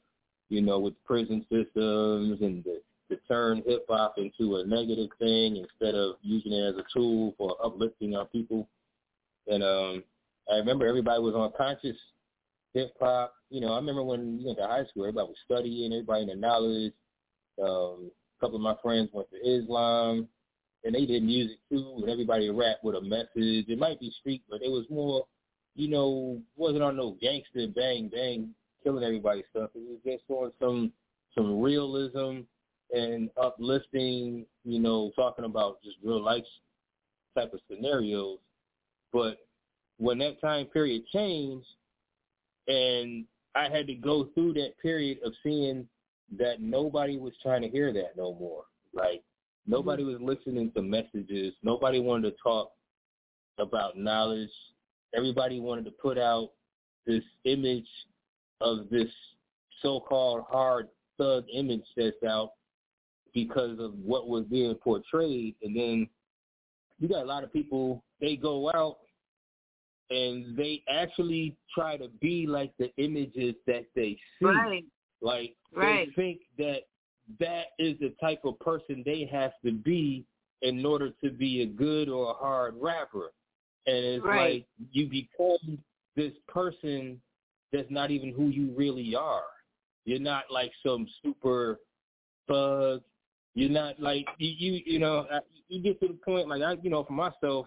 you 0.49 0.61
know, 0.61 0.81
with 0.81 0.95
prison 1.05 1.47
systems 1.49 2.41
and 2.41 2.65
the 2.65 2.81
to 3.11 3.17
turn 3.29 3.63
hip 3.67 3.85
hop 3.89 4.15
into 4.17 4.57
a 4.57 4.67
negative 4.67 5.11
thing 5.19 5.57
instead 5.57 5.95
of 5.95 6.17
using 6.23 6.53
it 6.53 6.69
as 6.69 6.77
a 6.77 6.85
tool 6.93 7.35
for 7.37 7.57
uplifting 7.65 8.17
our 8.17 8.27
people. 8.27 8.69
And 9.47 9.63
um 9.63 10.05
I 10.51 10.57
remember 10.57 10.87
everybody 10.87 11.21
was 11.21 11.35
on 11.35 11.53
conscious 11.57 11.97
hip 12.75 12.95
hop. 13.01 13.35
You 13.51 13.61
know, 13.61 13.73
I 13.73 13.77
remember 13.77 14.03
when 14.03 14.39
we 14.39 14.47
went 14.47 14.59
to 14.59 14.67
high 14.67 14.85
school, 14.87 15.05
everybody 15.05 15.29
was 15.29 15.37
studying, 15.45 15.93
everybody 15.93 16.23
in 16.23 16.29
the 16.29 16.35
knowledge. 16.35 16.93
Um, 17.63 18.11
a 18.11 18.41
couple 18.41 18.57
of 18.57 18.63
my 18.63 18.75
friends 18.83 19.11
went 19.13 19.29
to 19.31 19.37
Islam 19.37 20.29
and 20.85 20.95
they 20.95 21.05
did 21.05 21.23
music 21.23 21.59
too 21.71 21.95
and 21.99 22.09
everybody 22.09 22.49
rapped 22.49 22.85
with 22.85 22.95
a 22.95 23.01
message. 23.01 23.69
It 23.69 23.79
might 23.79 24.01
be 24.01 24.13
street, 24.21 24.43
but 24.49 24.63
it 24.63 24.71
was 24.71 24.87
more, 24.89 25.27
you 25.75 25.89
know, 25.89 26.41
wasn't 26.57 26.83
on 26.83 26.97
no 26.97 27.17
gangster 27.21 27.67
bang 27.75 28.09
bang 28.09 28.55
killing 28.83 29.05
everybody 29.05 29.45
stuff. 29.51 29.71
It 29.75 29.83
was 29.83 29.99
just 30.05 30.25
on 30.29 30.53
some 30.61 30.93
some 31.35 31.61
realism 31.61 32.43
and 32.93 33.31
uplifting, 33.41 34.47
you 34.65 34.79
know, 34.79 35.13
talking 35.17 35.45
about 35.45 35.83
just 35.83 35.97
real 36.05 36.23
life 36.23 36.45
type 37.37 37.53
of 37.53 37.61
scenarios. 37.71 38.39
But 39.13 39.39
when 39.99 40.19
that 40.19 40.41
time 40.41 40.67
period 40.67 41.03
changed 41.13 41.67
and 42.69 43.25
I 43.55 43.69
had 43.69 43.87
to 43.89 43.95
go 43.95 44.29
through 44.35 44.55
that 44.55 44.79
period 44.81 45.19
of 45.25 45.33
seeing 45.43 45.87
that 46.39 46.61
nobody 46.61 47.19
was 47.19 47.33
trying 47.43 47.63
to 47.63 47.69
hear 47.69 47.93
that 47.93 48.17
no 48.17 48.35
more. 48.35 48.65
Like 48.93 49.23
nobody 49.67 50.05
mm-hmm. 50.05 50.25
was 50.25 50.37
listening 50.39 50.71
to 50.73 50.83
messages. 50.83 51.55
Nobody 51.63 52.01
wanted 52.01 52.31
to 52.31 52.37
talk 52.43 52.73
about 53.59 53.97
knowledge. 53.99 54.51
Everybody 55.15 55.59
wanted 55.61 55.85
to 55.87 55.91
put 55.91 56.19
out 56.19 56.51
this 57.07 57.25
image 57.45 57.89
of 58.61 58.89
this 58.91 59.09
so-called 59.83 60.45
hard 60.49 60.89
thug 61.19 61.45
image 61.53 61.85
that's 61.97 62.23
out 62.27 62.53
because 63.35 63.79
of 63.79 63.95
what 63.95 64.29
was 64.29 64.45
being 64.45 64.75
portrayed. 64.75 65.55
And 65.63 65.77
then 65.77 66.09
you 66.99 67.09
got 67.09 67.23
a 67.23 67.29
lot 67.29 67.45
of 67.45 67.53
people, 67.53 68.03
they 68.21 68.37
go 68.37 68.71
out 68.73 68.99
and 70.11 70.57
they 70.57 70.83
actually 70.89 71.57
try 71.75 71.97
to 71.97 72.09
be 72.21 72.47
like 72.47 72.73
the 72.79 72.93
images 72.97 73.55
that 73.67 73.87
they 73.95 74.19
see. 74.39 74.47
right, 74.47 74.85
Like 75.21 75.57
Right. 75.73 76.09
they 76.09 76.23
think 76.23 76.41
that 76.59 76.83
that 77.39 77.67
is 77.79 77.99
the 78.01 78.13
type 78.21 78.45
of 78.45 78.59
person 78.59 79.03
they 79.05 79.25
have 79.31 79.53
to 79.65 79.73
be 79.73 80.25
in 80.63 80.85
order 80.85 81.11
to 81.23 81.31
be 81.31 81.63
a 81.63 81.67
good 81.67 82.09
or 82.09 82.31
a 82.33 82.35
hard 82.35 82.75
rapper. 82.77 83.33
And 83.87 83.97
it's 83.97 84.25
Right. 84.25 84.67
like 84.67 84.67
you 84.93 85.09
become 85.09 85.83
this 86.17 86.33
person 86.49 87.21
that's 87.73 87.91
not 87.91 88.11
even 88.11 88.33
who 88.33 88.49
you 88.49 88.73
really 88.73 89.15
are. 89.15 89.47
You're 90.05 90.19
not 90.19 90.51
like 90.51 90.73
some 90.85 91.07
super 91.23 91.79
thug. 92.49 93.03
You're 93.55 93.71
not 93.71 93.99
like 94.01 94.27
you 94.39 94.51
you, 94.57 94.83
you 94.87 94.99
know 94.99 95.27
you 95.69 95.83
get 95.83 96.01
to 96.01 96.09
the 96.09 96.15
point 96.15 96.49
like 96.49 96.63
I 96.63 96.77
you 96.83 96.91
know 96.91 97.05
for 97.05 97.13
myself 97.13 97.67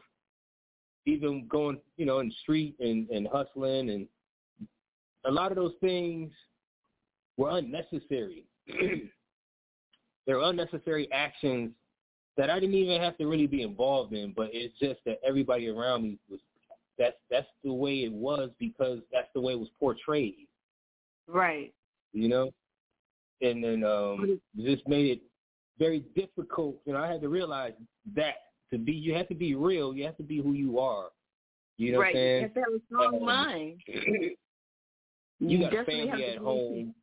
even 1.05 1.47
going 1.47 1.79
you 1.97 2.05
know 2.05 2.19
in 2.19 2.29
the 2.29 2.35
street 2.41 2.75
and 2.79 3.09
and 3.09 3.27
hustling 3.27 3.89
and 3.89 4.07
a 5.25 5.31
lot 5.31 5.51
of 5.51 5.55
those 5.55 5.73
things 5.79 6.31
were 7.37 7.57
unnecessary. 7.57 8.43
They're 10.25 10.39
unnecessary 10.39 11.09
actions 11.11 11.71
that 12.37 12.49
I 12.49 12.59
didn't 12.59 12.75
even 12.75 13.01
have 13.01 13.17
to 13.17 13.27
really 13.27 13.47
be 13.47 13.61
involved 13.61 14.13
in, 14.13 14.33
but 14.35 14.49
it's 14.51 14.77
just 14.79 14.99
that 15.05 15.19
everybody 15.25 15.69
around 15.69 16.03
me 16.03 16.17
was 16.29 16.39
that's 16.97 17.15
that's 17.29 17.47
the 17.63 17.73
way 17.73 18.03
it 18.03 18.11
was 18.11 18.49
because 18.59 18.99
that's 19.11 19.29
the 19.33 19.41
way 19.41 19.53
it 19.53 19.59
was 19.59 19.69
portrayed, 19.79 20.47
right. 21.27 21.73
you 22.13 22.27
know? 22.27 22.51
And 23.41 23.63
then 23.63 23.83
um 23.83 24.39
just 24.57 24.87
made 24.87 25.07
it 25.07 25.21
very 25.79 26.03
difficult. 26.15 26.77
You 26.85 26.93
know, 26.93 26.99
I 26.99 27.07
had 27.11 27.21
to 27.21 27.29
realize 27.29 27.73
that 28.15 28.35
to 28.71 28.77
be 28.77 28.91
you 28.91 29.13
have 29.13 29.27
to 29.29 29.35
be 29.35 29.55
real, 29.55 29.93
you 29.95 30.05
have 30.05 30.17
to 30.17 30.23
be 30.23 30.41
who 30.41 30.53
you 30.53 30.79
are. 30.79 31.09
You 31.77 31.91
know 31.91 31.99
right. 31.99 32.13
what 32.13 32.19
I'm 32.19 32.23
saying? 32.23 32.37
You 32.37 32.43
have 32.43 32.53
to 32.53 32.59
have 32.59 32.73
a 32.73 32.85
strong 32.85 33.15
Um, 33.15 33.25
mind. 33.25 33.81
you 35.39 35.59
got 35.59 35.73
a 35.73 35.83
family 35.85 36.25
at 36.25 36.37
home. 36.37 36.95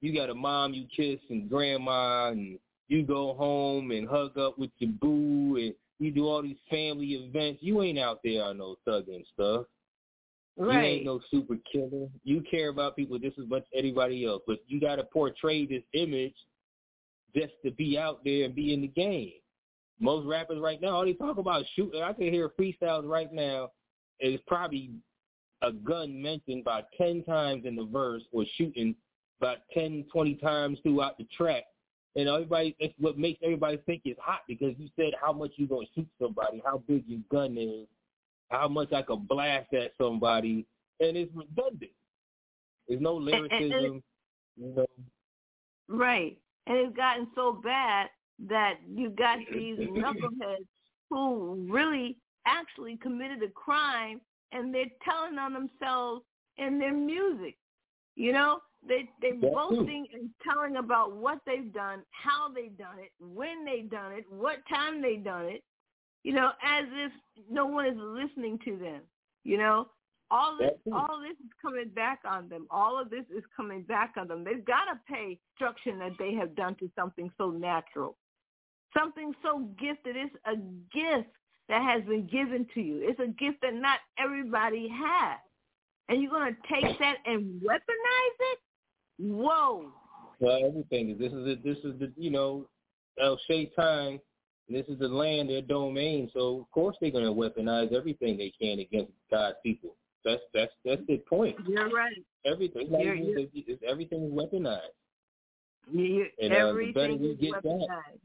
You 0.00 0.14
got 0.14 0.30
a 0.30 0.34
mom 0.34 0.74
you 0.74 0.86
kiss 0.94 1.20
and 1.30 1.48
grandma, 1.48 2.28
and 2.28 2.58
you 2.88 3.04
go 3.04 3.34
home 3.34 3.90
and 3.90 4.08
hug 4.08 4.36
up 4.36 4.58
with 4.58 4.70
your 4.78 4.90
boo, 5.00 5.56
and 5.56 5.74
you 5.98 6.10
do 6.10 6.26
all 6.26 6.42
these 6.42 6.58
family 6.70 7.06
events. 7.06 7.62
You 7.62 7.82
ain't 7.82 7.98
out 7.98 8.20
there 8.22 8.44
on 8.44 8.58
no 8.58 8.76
thugging 8.86 9.24
stuff. 9.32 9.66
Right. 10.56 10.74
You 10.74 10.80
ain't 10.80 11.04
no 11.04 11.20
super 11.30 11.56
killer. 11.70 12.08
You 12.22 12.42
care 12.48 12.68
about 12.68 12.96
people 12.96 13.18
just 13.18 13.38
as 13.38 13.48
much 13.48 13.62
as 13.62 13.78
anybody 13.78 14.24
else, 14.24 14.42
but 14.46 14.58
you 14.66 14.80
got 14.80 14.96
to 14.96 15.04
portray 15.04 15.66
this 15.66 15.82
image 15.94 16.34
just 17.34 17.52
to 17.64 17.70
be 17.72 17.98
out 17.98 18.20
there 18.24 18.44
and 18.44 18.54
be 18.54 18.72
in 18.72 18.82
the 18.82 18.88
game. 18.88 19.32
Most 20.00 20.26
rappers 20.26 20.58
right 20.60 20.80
now, 20.80 20.96
all 20.96 21.04
they 21.04 21.14
talk 21.14 21.38
about 21.38 21.62
is 21.62 21.66
shooting. 21.74 22.02
I 22.02 22.12
can 22.12 22.32
hear 22.32 22.50
freestyles 22.58 23.08
right 23.08 23.32
now. 23.32 23.70
Is 24.20 24.40
probably 24.46 24.90
a 25.62 25.72
gun 25.72 26.22
mentioned 26.22 26.62
about 26.62 26.84
10 26.96 27.24
times 27.24 27.64
in 27.64 27.74
the 27.74 27.84
verse 27.84 28.22
or 28.32 28.44
shooting 28.56 28.94
about 29.40 29.58
10, 29.72 30.04
20 30.12 30.34
times 30.36 30.78
throughout 30.82 31.18
the 31.18 31.26
track. 31.36 31.64
And 32.16 32.28
everybody, 32.28 32.76
it's 32.78 32.94
what 32.98 33.18
makes 33.18 33.40
everybody 33.42 33.78
think 33.78 34.02
it's 34.04 34.20
hot 34.22 34.42
because 34.46 34.74
you 34.78 34.88
said 34.94 35.14
how 35.20 35.32
much 35.32 35.52
you're 35.56 35.68
going 35.68 35.86
to 35.86 35.92
shoot 36.00 36.08
somebody, 36.22 36.62
how 36.64 36.82
big 36.86 37.02
your 37.08 37.20
gun 37.30 37.58
is, 37.58 37.88
how 38.50 38.68
much 38.68 38.92
I 38.92 39.02
could 39.02 39.26
blast 39.26 39.72
at 39.74 39.92
somebody, 40.00 40.64
and 41.00 41.16
it's 41.16 41.32
redundant. 41.34 41.90
There's 42.88 43.00
no 43.00 43.14
lyricism, 43.14 44.02
you 44.56 44.74
know. 44.76 44.86
Right. 45.88 46.38
And 46.66 46.78
it's 46.78 46.96
gotten 46.96 47.28
so 47.34 47.60
bad 47.62 48.08
that 48.48 48.74
you 48.88 49.10
got 49.10 49.38
these 49.52 49.78
knuckleheads 49.78 50.66
who 51.10 51.66
really 51.70 52.16
actually 52.46 52.96
committed 52.96 53.42
a 53.42 53.48
crime 53.48 54.20
and 54.52 54.74
they're 54.74 54.84
telling 55.04 55.38
on 55.38 55.52
themselves 55.52 56.22
in 56.58 56.78
their 56.78 56.94
music. 56.94 57.56
You 58.16 58.32
know, 58.32 58.60
they 58.86 59.08
they 59.20 59.32
That 59.32 59.40
too. 59.40 59.52
boasting 59.52 60.06
and 60.12 60.30
telling 60.46 60.76
about 60.76 61.16
what 61.16 61.38
they've 61.46 61.72
done, 61.72 62.02
how 62.10 62.52
they've 62.52 62.76
done 62.76 62.98
it, 62.98 63.10
when 63.20 63.64
they've 63.64 63.90
done 63.90 64.12
it, 64.12 64.24
what 64.30 64.58
time 64.68 65.02
they've 65.02 65.24
done 65.24 65.46
it. 65.46 65.62
You 66.22 66.32
know, 66.32 66.50
as 66.62 66.84
if 66.92 67.12
no 67.50 67.66
one 67.66 67.86
is 67.86 67.96
listening 67.98 68.58
to 68.64 68.76
them. 68.78 69.00
You 69.42 69.58
know, 69.58 69.88
all 70.30 70.56
this 70.58 70.72
all 70.92 71.20
this 71.20 71.38
is 71.38 71.52
coming 71.60 71.88
back 71.94 72.20
on 72.24 72.48
them. 72.48 72.66
All 72.70 73.00
of 73.00 73.10
this 73.10 73.24
is 73.36 73.44
coming 73.56 73.82
back 73.82 74.14
on 74.16 74.28
them. 74.28 74.44
They've 74.44 74.64
got 74.64 74.84
to 74.86 74.98
pay 75.08 75.38
destruction 75.52 75.98
that 75.98 76.12
they 76.18 76.34
have 76.34 76.56
done 76.56 76.74
to 76.76 76.90
something 76.96 77.30
so 77.38 77.50
natural, 77.50 78.16
something 78.96 79.32
so 79.42 79.68
gifted. 79.78 80.16
It's 80.16 80.34
a 80.46 80.56
gift 80.92 81.30
that 81.68 81.82
has 81.82 82.02
been 82.04 82.26
given 82.26 82.66
to 82.74 82.80
you. 82.80 83.00
It's 83.02 83.20
a 83.20 83.28
gift 83.28 83.58
that 83.62 83.74
not 83.74 83.98
everybody 84.18 84.88
has, 84.88 85.38
and 86.08 86.22
you're 86.22 86.30
gonna 86.30 86.56
take 86.70 86.98
that 86.98 87.16
and 87.26 87.60
weaponize 87.62 88.38
it. 88.40 88.58
Whoa! 89.18 89.92
Well, 90.40 90.64
everything 90.66 91.10
is 91.10 91.18
this 91.18 91.32
is 91.32 91.44
the, 91.44 91.58
this 91.62 91.78
is 91.78 91.98
the 92.00 92.12
you 92.16 92.30
know 92.30 92.66
El 93.20 93.38
Shaitan. 93.46 94.20
This 94.66 94.86
is 94.88 94.98
the 94.98 95.08
land, 95.08 95.50
their 95.50 95.60
domain. 95.60 96.30
So 96.32 96.60
of 96.60 96.70
course 96.70 96.96
they're 97.00 97.10
gonna 97.10 97.32
weaponize 97.32 97.92
everything 97.92 98.38
they 98.38 98.52
can 98.58 98.78
against 98.78 99.12
God's 99.30 99.56
people. 99.62 99.94
That's 100.24 100.42
that's 100.52 100.72
that's 100.84 101.02
the 101.06 101.18
point. 101.28 101.56
You're 101.66 101.90
right. 101.90 102.16
Everything, 102.46 102.88
You're- 102.90 103.20
you're- 103.20 103.50
it's- 103.54 103.78
everything 103.86 104.24
is 104.24 104.32
weaponized. 104.32 104.80
You, 105.90 106.26
And, 106.40 106.52
uh, 106.52 106.56
everything 106.56 107.22
is 107.24 107.36
get 107.38 107.52
that- 107.52 107.64
weaponized. 107.64 108.20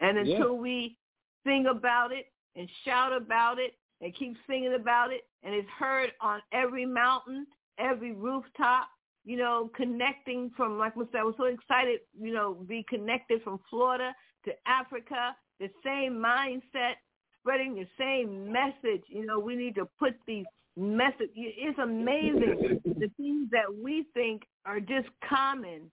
And 0.00 0.26
Yeah. 0.26 0.36
until 0.36 0.56
we 0.56 0.96
sing 1.44 1.66
about 1.66 2.12
it 2.12 2.32
and 2.56 2.68
shout 2.84 3.12
about 3.12 3.58
it 3.58 3.76
and 4.00 4.14
keep 4.14 4.36
singing 4.46 4.74
about 4.74 5.12
it, 5.12 5.28
and 5.42 5.54
it's 5.54 5.68
heard 5.70 6.12
on 6.20 6.42
every 6.52 6.86
mountain, 6.86 7.46
every 7.78 8.12
rooftop, 8.12 8.88
you 9.24 9.36
know, 9.36 9.68
connecting 9.74 10.50
from, 10.50 10.78
like 10.78 10.96
I 10.96 11.04
said, 11.12 11.20
I 11.20 11.24
was 11.24 11.36
so 11.36 11.44
excited, 11.44 12.00
you 12.18 12.32
know, 12.32 12.54
be 12.54 12.82
connected 12.84 13.42
from 13.42 13.58
Florida 13.70 14.14
to 14.44 14.68
Africa, 14.68 15.36
the 15.60 15.70
same 15.84 16.14
mindset, 16.14 16.96
spreading 17.38 17.74
the 17.74 17.86
same 17.96 18.50
message. 18.50 19.04
You 19.08 19.24
know, 19.26 19.38
we 19.38 19.54
need 19.54 19.74
to 19.76 19.86
put 19.98 20.14
these 20.26 20.46
message. 20.76 21.30
It's 21.34 21.78
amazing 21.78 22.80
the 22.84 23.10
things 23.16 23.48
that 23.50 23.74
we 23.82 24.06
think 24.14 24.42
are 24.64 24.80
just 24.80 25.08
common 25.28 25.90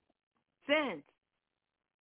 sense. 0.66 1.04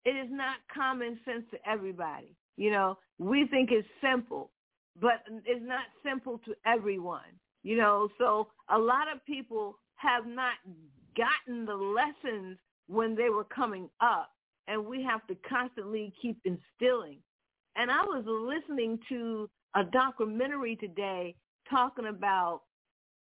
It 0.06 0.12
is 0.12 0.28
not 0.30 0.58
common 0.74 1.20
sense 1.26 1.44
to 1.52 1.58
everybody. 1.70 2.36
You 2.58 2.72
know, 2.72 2.98
we 3.18 3.48
think 3.48 3.70
it's 3.72 3.88
simple, 4.02 4.52
but 5.00 5.24
it's 5.46 5.66
not 5.66 5.86
simple 6.04 6.40
to 6.46 6.54
everyone. 6.66 7.40
You 7.64 7.78
know, 7.78 8.10
so 8.18 8.48
a 8.70 8.78
lot 8.78 9.12
of 9.14 9.24
people 9.26 9.78
have 9.96 10.26
not 10.26 10.54
gotten 11.18 11.66
the 11.66 11.76
lessons 11.76 12.58
when 12.88 13.16
they 13.16 13.30
were 13.30 13.44
coming 13.44 13.90
up, 14.02 14.32
and 14.68 14.86
we 14.86 15.04
have 15.04 15.26
to 15.28 15.36
constantly 15.48 16.14
keep 16.22 16.40
instilling. 16.46 17.20
And 17.76 17.92
I 17.92 18.02
was 18.04 18.24
listening 18.26 19.00
to 19.10 19.50
a 19.76 19.84
documentary 19.84 20.76
today 20.76 21.36
talking 21.70 22.08
about, 22.08 22.62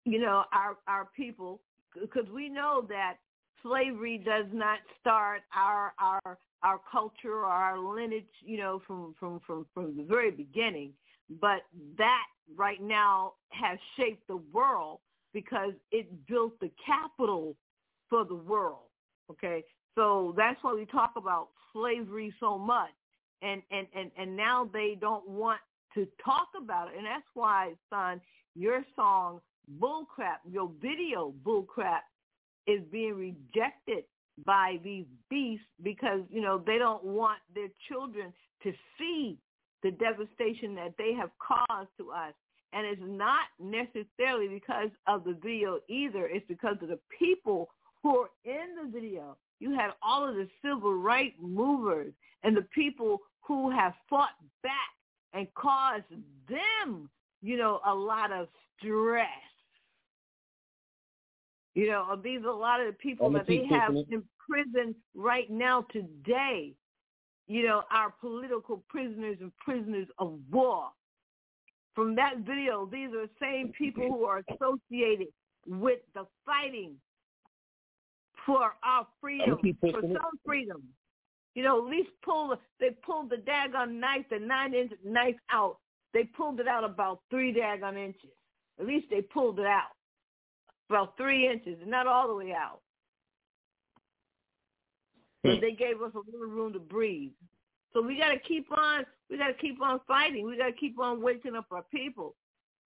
you 0.04 0.18
know, 0.20 0.44
our 0.52 0.78
our 0.86 1.08
people, 1.16 1.60
because 2.00 2.28
we 2.32 2.48
know 2.48 2.84
that 2.88 3.16
slavery 3.62 4.18
does 4.18 4.46
not 4.52 4.78
start 5.00 5.42
our 5.54 5.92
our 5.98 6.38
our 6.62 6.80
culture 6.90 7.40
or 7.40 7.44
our 7.46 7.78
lineage, 7.78 8.24
you 8.44 8.58
know, 8.58 8.80
from 8.86 9.14
from 9.18 9.40
from 9.46 9.66
from 9.74 9.96
the 9.96 10.04
very 10.04 10.30
beginning. 10.30 10.92
But 11.40 11.62
that 11.96 12.24
right 12.56 12.82
now 12.82 13.34
has 13.50 13.78
shaped 13.96 14.26
the 14.26 14.40
world 14.52 14.98
because 15.32 15.72
it 15.92 16.26
built 16.26 16.58
the 16.60 16.70
capital 16.84 17.56
for 18.08 18.24
the 18.24 18.34
world. 18.34 18.88
Okay, 19.30 19.64
so 19.94 20.34
that's 20.36 20.58
why 20.62 20.74
we 20.74 20.86
talk 20.86 21.12
about 21.16 21.48
slavery 21.72 22.34
so 22.40 22.58
much, 22.58 22.90
and 23.42 23.62
and 23.70 23.86
and 23.94 24.10
and 24.18 24.36
now 24.36 24.68
they 24.72 24.96
don't 25.00 25.28
want 25.28 25.60
to 25.94 26.06
talk 26.24 26.48
about 26.60 26.88
it, 26.88 26.98
and 26.98 27.06
that's 27.06 27.26
why, 27.34 27.74
son, 27.88 28.20
your 28.54 28.84
song 28.96 29.40
"Bullcrap," 29.80 30.38
your 30.50 30.70
video 30.80 31.32
"Bullcrap," 31.44 32.00
is 32.66 32.80
being 32.90 33.14
rejected 33.14 34.04
by 34.44 34.78
these 34.82 35.06
beasts 35.28 35.66
because 35.82 36.20
you 36.30 36.40
know 36.40 36.62
they 36.64 36.78
don't 36.78 37.04
want 37.04 37.38
their 37.54 37.68
children 37.88 38.32
to 38.62 38.72
see 38.98 39.38
the 39.82 39.90
devastation 39.90 40.74
that 40.74 40.94
they 40.98 41.12
have 41.12 41.30
caused 41.38 41.90
to 41.98 42.10
us 42.10 42.34
and 42.72 42.86
it's 42.86 43.02
not 43.04 43.46
necessarily 43.58 44.48
because 44.48 44.90
of 45.06 45.24
the 45.24 45.36
video 45.42 45.80
either. 45.88 46.26
It's 46.26 46.46
because 46.46 46.76
of 46.82 46.88
the 46.88 46.98
people 47.18 47.68
who 48.02 48.16
are 48.16 48.30
in 48.44 48.76
the 48.82 48.90
video. 48.90 49.36
You 49.58 49.72
had 49.74 49.90
all 50.02 50.28
of 50.28 50.36
the 50.36 50.48
civil 50.64 50.94
rights 50.94 51.36
movers 51.40 52.12
and 52.42 52.56
the 52.56 52.66
people 52.74 53.18
who 53.40 53.70
have 53.70 53.92
fought 54.08 54.30
back 54.62 54.72
and 55.32 55.46
cause 55.54 56.02
them, 56.48 57.08
you 57.42 57.56
know, 57.56 57.80
a 57.86 57.94
lot 57.94 58.32
of 58.32 58.48
stress. 58.78 59.28
You 61.74 61.88
know, 61.88 62.20
these 62.22 62.40
are 62.42 62.48
a 62.48 62.56
lot 62.56 62.80
of 62.80 62.86
the 62.88 62.92
people 62.94 63.30
that 63.32 63.46
they 63.46 63.64
have 63.70 63.94
in 63.94 64.24
prison 64.48 64.94
right 65.14 65.48
now 65.50 65.86
today. 65.92 66.72
You 67.46 67.66
know, 67.66 67.82
our 67.90 68.12
political 68.20 68.82
prisoners 68.88 69.38
and 69.40 69.52
prisoners 69.58 70.08
of 70.18 70.38
war 70.50 70.90
from 71.94 72.14
that 72.14 72.38
video, 72.38 72.88
these 72.90 73.08
are 73.08 73.26
the 73.26 73.30
same 73.40 73.72
people 73.76 74.08
who 74.08 74.24
are 74.24 74.42
associated 74.50 75.28
with 75.66 75.98
the 76.14 76.24
fighting 76.46 76.94
for 78.46 78.74
our 78.84 79.06
freedom, 79.20 79.58
for 79.80 80.00
some 80.00 80.38
freedom. 80.44 80.82
You 81.54 81.64
know, 81.64 81.84
at 81.84 81.90
least 81.90 82.10
pull 82.24 82.56
they 82.78 82.90
pulled 83.04 83.30
the 83.30 83.36
daggone 83.36 83.98
knife, 83.98 84.24
the 84.30 84.38
nine 84.38 84.74
inch 84.74 84.92
knife 85.04 85.36
out. 85.50 85.78
They 86.12 86.24
pulled 86.24 86.60
it 86.60 86.68
out 86.68 86.84
about 86.84 87.20
three 87.30 87.52
daggone 87.52 87.98
inches. 87.98 88.30
At 88.78 88.86
least 88.86 89.06
they 89.10 89.20
pulled 89.20 89.58
it 89.58 89.66
out 89.66 89.90
about 90.88 91.16
three 91.16 91.48
inches, 91.48 91.78
not 91.86 92.06
all 92.06 92.28
the 92.28 92.34
way 92.34 92.52
out. 92.52 92.80
But 95.42 95.54
hmm. 95.54 95.60
they 95.60 95.72
gave 95.72 96.02
us 96.02 96.12
a 96.14 96.30
little 96.30 96.48
room 96.48 96.72
to 96.72 96.78
breathe. 96.78 97.32
So 97.92 98.02
we 98.02 98.18
got 98.18 98.30
to 98.30 98.38
keep 98.38 98.66
on. 98.76 99.04
We 99.28 99.38
got 99.38 99.48
to 99.48 99.54
keep 99.54 99.80
on 99.80 100.00
fighting. 100.06 100.46
We 100.46 100.56
got 100.56 100.66
to 100.66 100.72
keep 100.72 100.98
on 100.98 101.22
waking 101.22 101.56
up 101.56 101.66
our 101.70 101.84
people. 101.92 102.34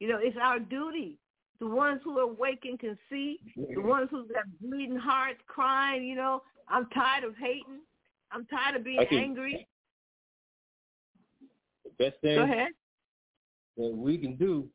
You 0.01 0.09
know, 0.09 0.19
it's 0.21 0.37
our 0.41 0.59
duty. 0.59 1.19
The 1.61 1.67
ones 1.67 2.01
who 2.05 2.19
are 2.19 2.27
waking 2.27 2.79
can 2.79 2.99
see. 3.11 3.39
The 3.57 3.81
ones 3.81 4.09
who 4.11 4.27
got 4.29 4.45
bleeding 4.61 4.97
hearts, 4.97 5.41
crying. 5.47 6.05
You 6.05 6.17
know, 6.17 6.43
I'm 6.69 6.87
tired 6.91 7.25
of 7.25 7.37
hating. 7.37 7.81
I'm 8.35 8.47
tired 8.47 8.77
of 8.77 8.85
being 8.85 8.99
okay. 9.01 9.17
angry. 9.17 9.67
The 11.85 12.05
best 12.05 12.21
thing 12.21 12.37
Go 12.37 12.43
ahead. 12.43 12.69
that 13.77 13.95
we 13.95 14.19
can 14.19 14.37
do, 14.37 14.67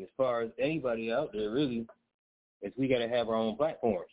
as 0.00 0.08
far 0.16 0.42
as 0.42 0.50
anybody 0.58 1.10
out 1.10 1.30
there 1.32 1.50
really, 1.50 1.86
is 2.60 2.72
we 2.76 2.88
got 2.88 2.98
to 2.98 3.08
have 3.08 3.28
our 3.28 3.36
own 3.36 3.56
platforms. 3.56 4.08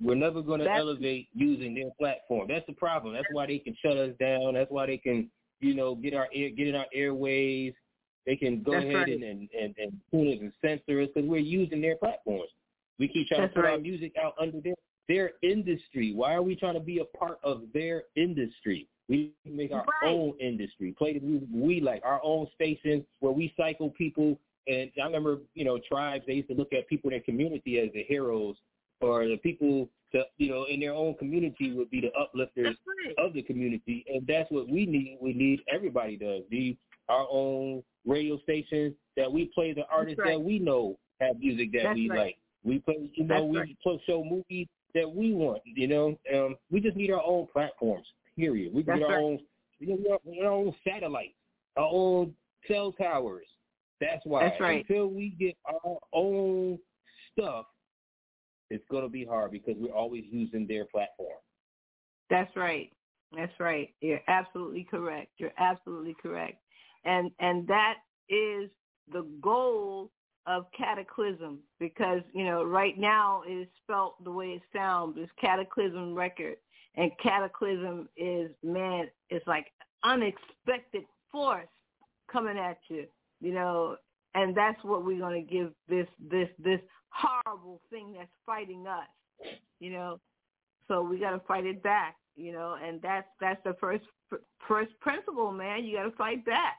We're 0.00 0.14
never 0.14 0.42
going 0.42 0.60
to 0.60 0.70
elevate 0.70 1.28
using 1.34 1.74
their 1.74 1.90
platform. 1.98 2.48
That's 2.48 2.66
the 2.66 2.72
problem. 2.72 3.14
That's 3.14 3.26
why 3.32 3.46
they 3.46 3.58
can 3.58 3.76
shut 3.82 3.96
us 3.96 4.10
down. 4.20 4.54
That's 4.54 4.70
why 4.70 4.86
they 4.86 4.98
can, 4.98 5.30
you 5.60 5.74
know, 5.74 5.94
get 5.94 6.14
our 6.14 6.28
air, 6.34 6.50
get 6.50 6.68
in 6.68 6.74
our 6.74 6.86
airways. 6.92 7.74
They 8.26 8.36
can 8.36 8.62
go 8.62 8.72
That's 8.72 8.84
ahead 8.84 8.94
right. 8.94 9.08
and, 9.08 9.22
and, 9.22 9.48
and, 9.60 9.74
and 9.78 9.92
tune 10.10 10.32
us 10.32 10.38
and 10.40 10.52
censor 10.64 11.00
us 11.02 11.08
because 11.14 11.28
we're 11.28 11.38
using 11.38 11.80
their 11.80 11.96
platforms. 11.96 12.50
We 12.98 13.08
keep 13.08 13.28
trying 13.28 13.42
That's 13.42 13.54
to 13.54 13.60
put 13.60 13.64
right. 13.66 13.72
our 13.74 13.78
music 13.78 14.12
out 14.22 14.34
under 14.40 14.60
their 14.60 14.74
their 15.08 15.32
industry. 15.42 16.12
Why 16.14 16.34
are 16.34 16.42
we 16.42 16.56
trying 16.56 16.74
to 16.74 16.80
be 16.80 16.98
a 16.98 17.16
part 17.16 17.38
of 17.42 17.62
their 17.72 18.04
industry? 18.16 18.88
We 19.08 19.32
make 19.44 19.72
our 19.72 19.84
right. 20.02 20.10
own 20.10 20.34
industry, 20.40 20.94
play 20.96 21.18
the 21.18 21.20
music 21.20 21.48
we 21.52 21.80
like, 21.80 22.02
our 22.04 22.20
own 22.24 22.46
stations 22.54 23.04
where 23.20 23.32
we 23.32 23.52
cycle 23.56 23.90
people. 23.90 24.38
And 24.66 24.90
I 25.00 25.04
remember, 25.04 25.38
you 25.54 25.64
know, 25.64 25.78
tribes, 25.78 26.24
they 26.26 26.34
used 26.34 26.48
to 26.48 26.54
look 26.54 26.72
at 26.72 26.88
people 26.88 27.10
in 27.10 27.14
their 27.14 27.20
community 27.20 27.78
as 27.80 27.90
the 27.92 28.02
heroes 28.04 28.56
or 29.02 29.28
the 29.28 29.36
people 29.36 29.90
to, 30.12 30.22
you 30.38 30.48
know, 30.48 30.64
in 30.64 30.80
their 30.80 30.94
own 30.94 31.14
community 31.16 31.72
would 31.72 31.90
be 31.90 32.00
the 32.00 32.12
uplifters 32.18 32.76
right. 32.86 33.14
of 33.18 33.34
the 33.34 33.42
community. 33.42 34.06
And 34.08 34.26
that's 34.26 34.50
what 34.50 34.68
we 34.68 34.86
need. 34.86 35.18
We 35.20 35.34
need 35.34 35.60
everybody 35.72 36.16
does. 36.16 36.42
Be 36.50 36.78
our 37.10 37.26
own 37.30 37.82
radio 38.06 38.38
stations 38.40 38.94
that 39.18 39.30
we 39.30 39.50
play 39.54 39.74
the 39.74 39.84
artists 39.92 40.18
right. 40.18 40.32
that 40.32 40.40
we 40.40 40.58
know 40.58 40.96
have 41.20 41.38
music 41.38 41.72
that 41.72 41.82
That's 41.84 41.94
we 41.96 42.08
like. 42.08 42.36
We 42.64 42.78
play, 42.78 43.10
you 43.12 43.24
know, 43.24 43.52
That's 43.52 43.68
we 43.84 44.00
show 44.06 44.24
movies 44.24 44.66
that 44.94 45.10
we 45.10 45.32
want. 45.32 45.62
You 45.64 45.88
know, 45.88 46.18
um, 46.34 46.56
we 46.70 46.80
just 46.80 46.96
need 46.96 47.10
our 47.10 47.22
own 47.24 47.46
platforms. 47.52 48.06
Period. 48.36 48.72
We 48.72 48.82
need 48.82 49.02
our 49.02 49.18
own, 49.18 49.38
you 49.78 49.98
know, 49.98 50.18
our 50.42 50.50
own 50.50 50.74
satellites, 50.86 51.34
our 51.76 51.88
own 51.90 52.34
cell 52.68 52.92
towers. 52.92 53.46
That's 54.00 54.24
why. 54.24 54.48
That's 54.48 54.60
right. 54.60 54.84
Until 54.88 55.08
we 55.08 55.30
get 55.38 55.56
our 55.66 55.98
own 56.12 56.78
stuff, 57.32 57.66
it's 58.70 58.84
going 58.90 59.04
to 59.04 59.08
be 59.08 59.24
hard 59.24 59.52
because 59.52 59.74
we're 59.78 59.94
always 59.94 60.24
using 60.30 60.66
their 60.66 60.84
platform. 60.86 61.38
That's 62.30 62.54
right. 62.56 62.90
That's 63.36 63.52
right. 63.60 63.90
You're 64.00 64.20
absolutely 64.28 64.86
correct. 64.90 65.28
You're 65.38 65.52
absolutely 65.58 66.16
correct. 66.20 66.58
And 67.04 67.30
and 67.38 67.66
that 67.68 67.94
is 68.28 68.70
the 69.12 69.26
goal 69.42 70.10
of 70.46 70.66
cataclysm 70.76 71.58
because, 71.78 72.20
you 72.32 72.44
know, 72.44 72.64
right 72.64 72.98
now 72.98 73.42
it 73.46 73.52
is 73.52 73.68
spelt 73.82 74.22
the 74.24 74.30
way 74.30 74.48
it 74.48 74.62
sounds. 74.74 75.16
It's 75.18 75.32
cataclysm 75.40 76.14
record. 76.14 76.56
And 76.96 77.10
cataclysm 77.22 78.08
is 78.16 78.50
man, 78.62 79.08
it's 79.30 79.46
like 79.46 79.66
unexpected 80.04 81.04
force 81.32 81.66
coming 82.30 82.58
at 82.58 82.78
you, 82.88 83.06
you 83.40 83.52
know, 83.52 83.96
and 84.34 84.56
that's 84.56 84.82
what 84.84 85.04
we're 85.04 85.18
going 85.18 85.44
to 85.44 85.52
give 85.52 85.72
this 85.88 86.06
this 86.30 86.48
this 86.58 86.80
horrible 87.08 87.80
thing 87.90 88.14
that's 88.16 88.30
fighting 88.44 88.86
us, 88.86 89.48
you 89.80 89.90
know. 89.90 90.20
So 90.88 91.02
we 91.02 91.18
got 91.18 91.30
to 91.30 91.40
fight 91.46 91.64
it 91.64 91.82
back, 91.82 92.16
you 92.36 92.52
know, 92.52 92.76
and 92.82 93.00
that's 93.00 93.26
that's 93.40 93.62
the 93.64 93.76
first 93.80 94.04
first 94.68 94.92
principle, 95.00 95.52
man. 95.52 95.84
You 95.84 95.96
got 95.96 96.04
to 96.04 96.16
fight 96.16 96.44
back. 96.44 96.76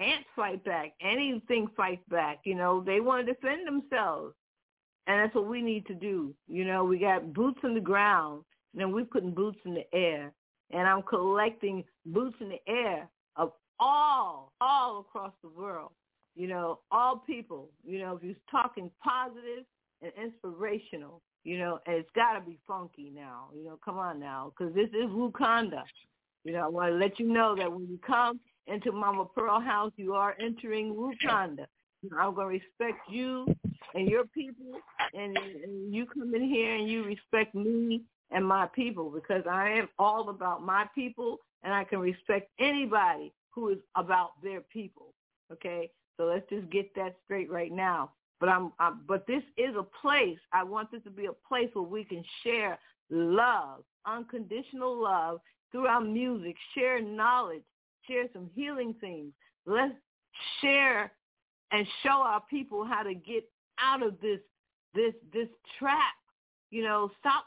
Ants 0.00 0.28
fight 0.34 0.64
back. 0.64 0.92
Anything 1.00 1.68
fight 1.76 2.00
back. 2.08 2.40
You 2.44 2.54
know, 2.54 2.82
they 2.84 3.00
want 3.00 3.26
to 3.26 3.32
defend 3.32 3.66
themselves, 3.66 4.34
and 5.06 5.20
that's 5.20 5.34
what 5.34 5.46
we 5.46 5.62
need 5.62 5.86
to 5.86 5.94
do. 5.94 6.34
You 6.48 6.64
know, 6.64 6.84
we 6.84 6.98
got 6.98 7.32
boots 7.32 7.60
in 7.62 7.74
the 7.74 7.80
ground, 7.80 8.42
and 8.72 8.80
then 8.80 8.92
we're 8.92 9.04
putting 9.04 9.32
boots 9.32 9.58
in 9.64 9.74
the 9.74 9.94
air, 9.94 10.32
and 10.70 10.88
I'm 10.88 11.02
collecting 11.02 11.84
boots 12.06 12.36
in 12.40 12.48
the 12.48 12.60
air 12.66 13.08
of 13.36 13.52
all 13.78 14.52
all 14.60 15.00
across 15.00 15.32
the 15.42 15.48
world 15.48 15.92
you 16.36 16.46
know, 16.46 16.78
all 16.90 17.18
people, 17.18 17.68
you 17.84 17.98
know, 17.98 18.16
if 18.16 18.22
you're 18.22 18.34
talking 18.50 18.90
positive 19.02 19.64
and 20.02 20.12
inspirational, 20.20 21.20
you 21.44 21.58
know, 21.58 21.78
and 21.86 21.96
it's 21.96 22.10
got 22.14 22.34
to 22.34 22.40
be 22.40 22.58
funky 22.66 23.10
now, 23.14 23.48
you 23.54 23.64
know, 23.64 23.78
come 23.84 23.98
on 23.98 24.20
now, 24.20 24.52
because 24.56 24.74
this 24.74 24.88
is 24.88 25.10
Wakanda. 25.10 25.82
You 26.44 26.54
know, 26.54 26.64
I 26.64 26.68
want 26.68 26.92
to 26.92 26.96
let 26.96 27.18
you 27.18 27.30
know 27.30 27.54
that 27.56 27.70
when 27.70 27.86
you 27.88 27.98
come 28.06 28.40
into 28.66 28.92
Mama 28.92 29.24
Pearl 29.24 29.60
House, 29.60 29.92
you 29.96 30.14
are 30.14 30.36
entering 30.40 30.94
Wakanda. 30.94 31.66
I'm 32.18 32.34
going 32.34 32.58
to 32.60 32.64
respect 32.64 32.98
you 33.10 33.46
and 33.94 34.08
your 34.08 34.24
people, 34.24 34.80
and, 35.12 35.36
and 35.36 35.92
you 35.92 36.06
come 36.06 36.34
in 36.34 36.42
here 36.42 36.74
and 36.74 36.88
you 36.88 37.04
respect 37.04 37.54
me 37.54 38.02
and 38.30 38.46
my 38.46 38.66
people 38.66 39.10
because 39.10 39.42
I 39.50 39.70
am 39.70 39.88
all 39.98 40.30
about 40.30 40.64
my 40.64 40.86
people, 40.94 41.38
and 41.62 41.74
I 41.74 41.84
can 41.84 41.98
respect 41.98 42.50
anybody 42.58 43.32
who 43.50 43.70
is 43.70 43.78
about 43.96 44.42
their 44.42 44.60
people. 44.60 45.12
Okay, 45.52 45.90
so 46.16 46.24
let's 46.24 46.48
just 46.48 46.70
get 46.70 46.94
that 46.94 47.16
straight 47.24 47.50
right 47.50 47.72
now. 47.72 48.12
But 48.38 48.48
I'm, 48.48 48.72
I'm 48.78 49.00
but 49.06 49.26
this 49.26 49.42
is 49.58 49.74
a 49.76 49.84
place. 50.00 50.38
I 50.52 50.62
want 50.62 50.90
this 50.90 51.02
to 51.04 51.10
be 51.10 51.26
a 51.26 51.32
place 51.48 51.68
where 51.74 51.84
we 51.84 52.04
can 52.04 52.24
share 52.44 52.78
love, 53.10 53.82
unconditional 54.06 55.02
love 55.02 55.40
through 55.72 55.86
our 55.86 56.00
music, 56.00 56.56
share 56.74 57.02
knowledge, 57.02 57.62
share 58.10 58.24
some 58.32 58.50
healing 58.54 58.94
things. 59.00 59.32
Let's 59.66 59.94
share 60.60 61.12
and 61.72 61.86
show 62.02 62.22
our 62.22 62.42
people 62.50 62.84
how 62.84 63.02
to 63.02 63.14
get 63.14 63.44
out 63.78 64.02
of 64.02 64.20
this 64.20 64.40
this 64.94 65.14
this 65.32 65.48
trap. 65.78 66.14
You 66.70 66.84
know, 66.84 67.10
stop 67.18 67.44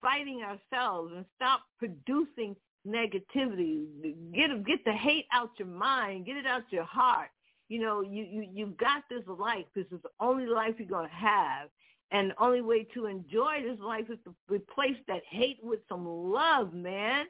fighting 0.00 0.42
ourselves 0.42 1.12
and 1.14 1.24
stop 1.36 1.62
producing 1.78 2.56
negativity. 2.86 3.86
Get 4.34 4.64
get 4.64 4.84
the 4.84 4.92
hate 4.92 5.26
out 5.32 5.50
your 5.58 5.68
mind, 5.68 6.26
get 6.26 6.36
it 6.36 6.46
out 6.46 6.62
your 6.70 6.84
heart. 6.84 7.28
You 7.68 7.80
know, 7.80 8.00
you 8.00 8.24
you 8.24 8.48
you've 8.52 8.76
got 8.76 9.02
this 9.10 9.24
life. 9.26 9.66
This 9.74 9.86
is 9.92 10.00
the 10.02 10.10
only 10.20 10.46
life 10.46 10.74
you're 10.78 10.88
gonna 10.88 11.08
have, 11.08 11.68
and 12.10 12.30
the 12.30 12.42
only 12.42 12.62
way 12.62 12.84
to 12.94 13.06
enjoy 13.06 13.62
this 13.62 13.78
life 13.80 14.06
is 14.10 14.18
to 14.24 14.34
replace 14.48 14.96
that 15.06 15.22
hate 15.28 15.58
with 15.62 15.80
some 15.88 16.06
love, 16.06 16.72
man. 16.72 17.26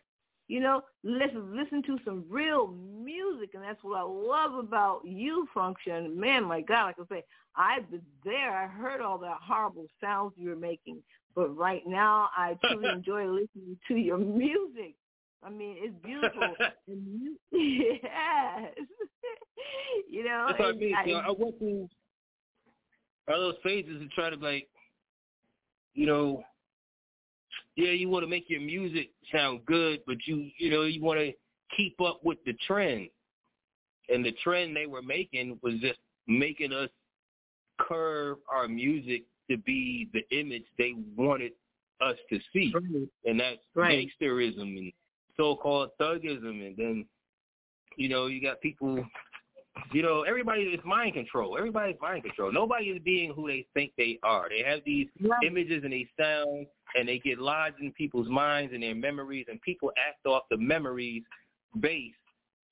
You 0.48 0.60
know, 0.60 0.80
listen 1.04 1.54
listen 1.54 1.82
to 1.82 1.98
some 2.06 2.24
real 2.28 2.68
music, 2.68 3.50
and 3.52 3.62
that's 3.62 3.82
what 3.84 3.98
I 3.98 4.02
love 4.02 4.54
about 4.54 5.02
you, 5.04 5.46
Function. 5.52 6.18
Man, 6.18 6.42
my 6.44 6.62
God, 6.62 6.86
like 6.86 6.96
I 6.98 7.16
say, 7.16 7.24
I've 7.54 7.90
been 7.90 8.00
there. 8.24 8.56
I 8.56 8.66
heard 8.66 9.02
all 9.02 9.18
that 9.18 9.36
horrible 9.42 9.86
sounds 10.00 10.32
you 10.38 10.48
were 10.48 10.56
making, 10.56 11.02
but 11.34 11.54
right 11.54 11.82
now 11.86 12.30
I 12.34 12.56
truly 12.64 12.88
enjoy 12.88 13.26
listening 13.26 13.78
to 13.88 13.94
your 13.96 14.16
music. 14.16 14.94
I 15.44 15.50
mean, 15.50 15.76
it's 15.78 15.94
beautiful. 16.02 16.40
and 16.88 17.06
you, 17.20 17.36
yes, 17.52 18.72
you 20.10 20.24
know. 20.24 20.46
That's 20.48 20.60
what 20.60 20.68
I 20.68 20.72
mean. 20.72 20.94
I, 20.96 21.04
you 21.04 21.12
know, 21.12 21.20
I 21.20 21.34
went 21.38 21.58
through 21.58 21.90
all 23.28 23.38
those 23.38 23.56
phases 23.62 24.00
and 24.00 24.10
try 24.12 24.30
to 24.30 24.36
like, 24.36 24.66
you 25.92 26.06
know, 26.06 26.42
yeah, 27.78 27.92
you 27.92 28.08
want 28.08 28.24
to 28.24 28.28
make 28.28 28.50
your 28.50 28.60
music 28.60 29.10
sound 29.32 29.64
good, 29.64 30.00
but 30.04 30.16
you 30.26 30.50
you 30.58 30.68
know 30.68 30.82
you 30.82 31.00
want 31.00 31.20
to 31.20 31.32
keep 31.76 32.00
up 32.00 32.20
with 32.24 32.38
the 32.44 32.52
trend, 32.66 33.08
and 34.08 34.24
the 34.24 34.32
trend 34.42 34.76
they 34.76 34.86
were 34.86 35.00
making 35.00 35.60
was 35.62 35.74
just 35.80 36.00
making 36.26 36.72
us 36.72 36.90
curve 37.78 38.38
our 38.52 38.66
music 38.66 39.22
to 39.48 39.56
be 39.58 40.08
the 40.12 40.22
image 40.36 40.64
they 40.76 40.94
wanted 41.16 41.52
us 42.00 42.16
to 42.30 42.40
see, 42.52 42.74
Right. 42.74 43.08
and 43.24 43.38
that's 43.38 43.60
Right. 43.74 44.08
gangsterism 44.20 44.76
and 44.76 44.92
so-called 45.36 45.90
thugism, 45.98 46.60
and 46.60 46.76
then 46.76 47.08
you 47.96 48.08
know 48.08 48.26
you 48.26 48.40
got 48.42 48.60
people. 48.60 49.06
You 49.92 50.02
know, 50.02 50.22
everybody 50.22 50.62
is 50.62 50.80
mind 50.84 51.14
control. 51.14 51.56
Everybody's 51.56 51.96
mind 52.00 52.24
control. 52.24 52.52
Nobody 52.52 52.86
is 52.86 53.02
being 53.02 53.32
who 53.32 53.48
they 53.48 53.66
think 53.74 53.92
they 53.96 54.18
are. 54.22 54.48
They 54.48 54.62
have 54.62 54.80
these 54.84 55.08
Right. 55.20 55.42
images 55.44 55.84
and 55.84 55.92
these 55.92 56.08
sounds, 56.18 56.68
and 56.94 57.08
they 57.08 57.18
get 57.18 57.38
lodged 57.38 57.80
in 57.80 57.92
people's 57.92 58.28
minds 58.28 58.72
and 58.72 58.82
their 58.82 58.94
memories, 58.94 59.46
and 59.48 59.60
people 59.62 59.92
act 59.96 60.26
off 60.26 60.42
the 60.50 60.56
memories 60.56 61.22
base. 61.80 62.14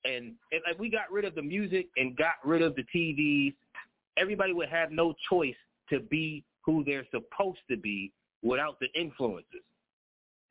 And, 0.05 0.35
and 0.51 0.61
like 0.65 0.79
we 0.79 0.89
got 0.89 1.11
rid 1.11 1.25
of 1.25 1.35
the 1.35 1.41
music 1.41 1.87
and 1.97 2.15
got 2.15 2.35
rid 2.43 2.61
of 2.61 2.75
the 2.75 2.83
TVs, 2.95 3.53
everybody 4.17 4.53
would 4.53 4.69
have 4.69 4.91
no 4.91 5.13
choice 5.29 5.55
to 5.89 5.99
be 5.99 6.43
who 6.61 6.83
they're 6.83 7.05
supposed 7.11 7.59
to 7.69 7.77
be 7.77 8.11
without 8.43 8.79
the 8.79 8.87
influences. 8.99 9.63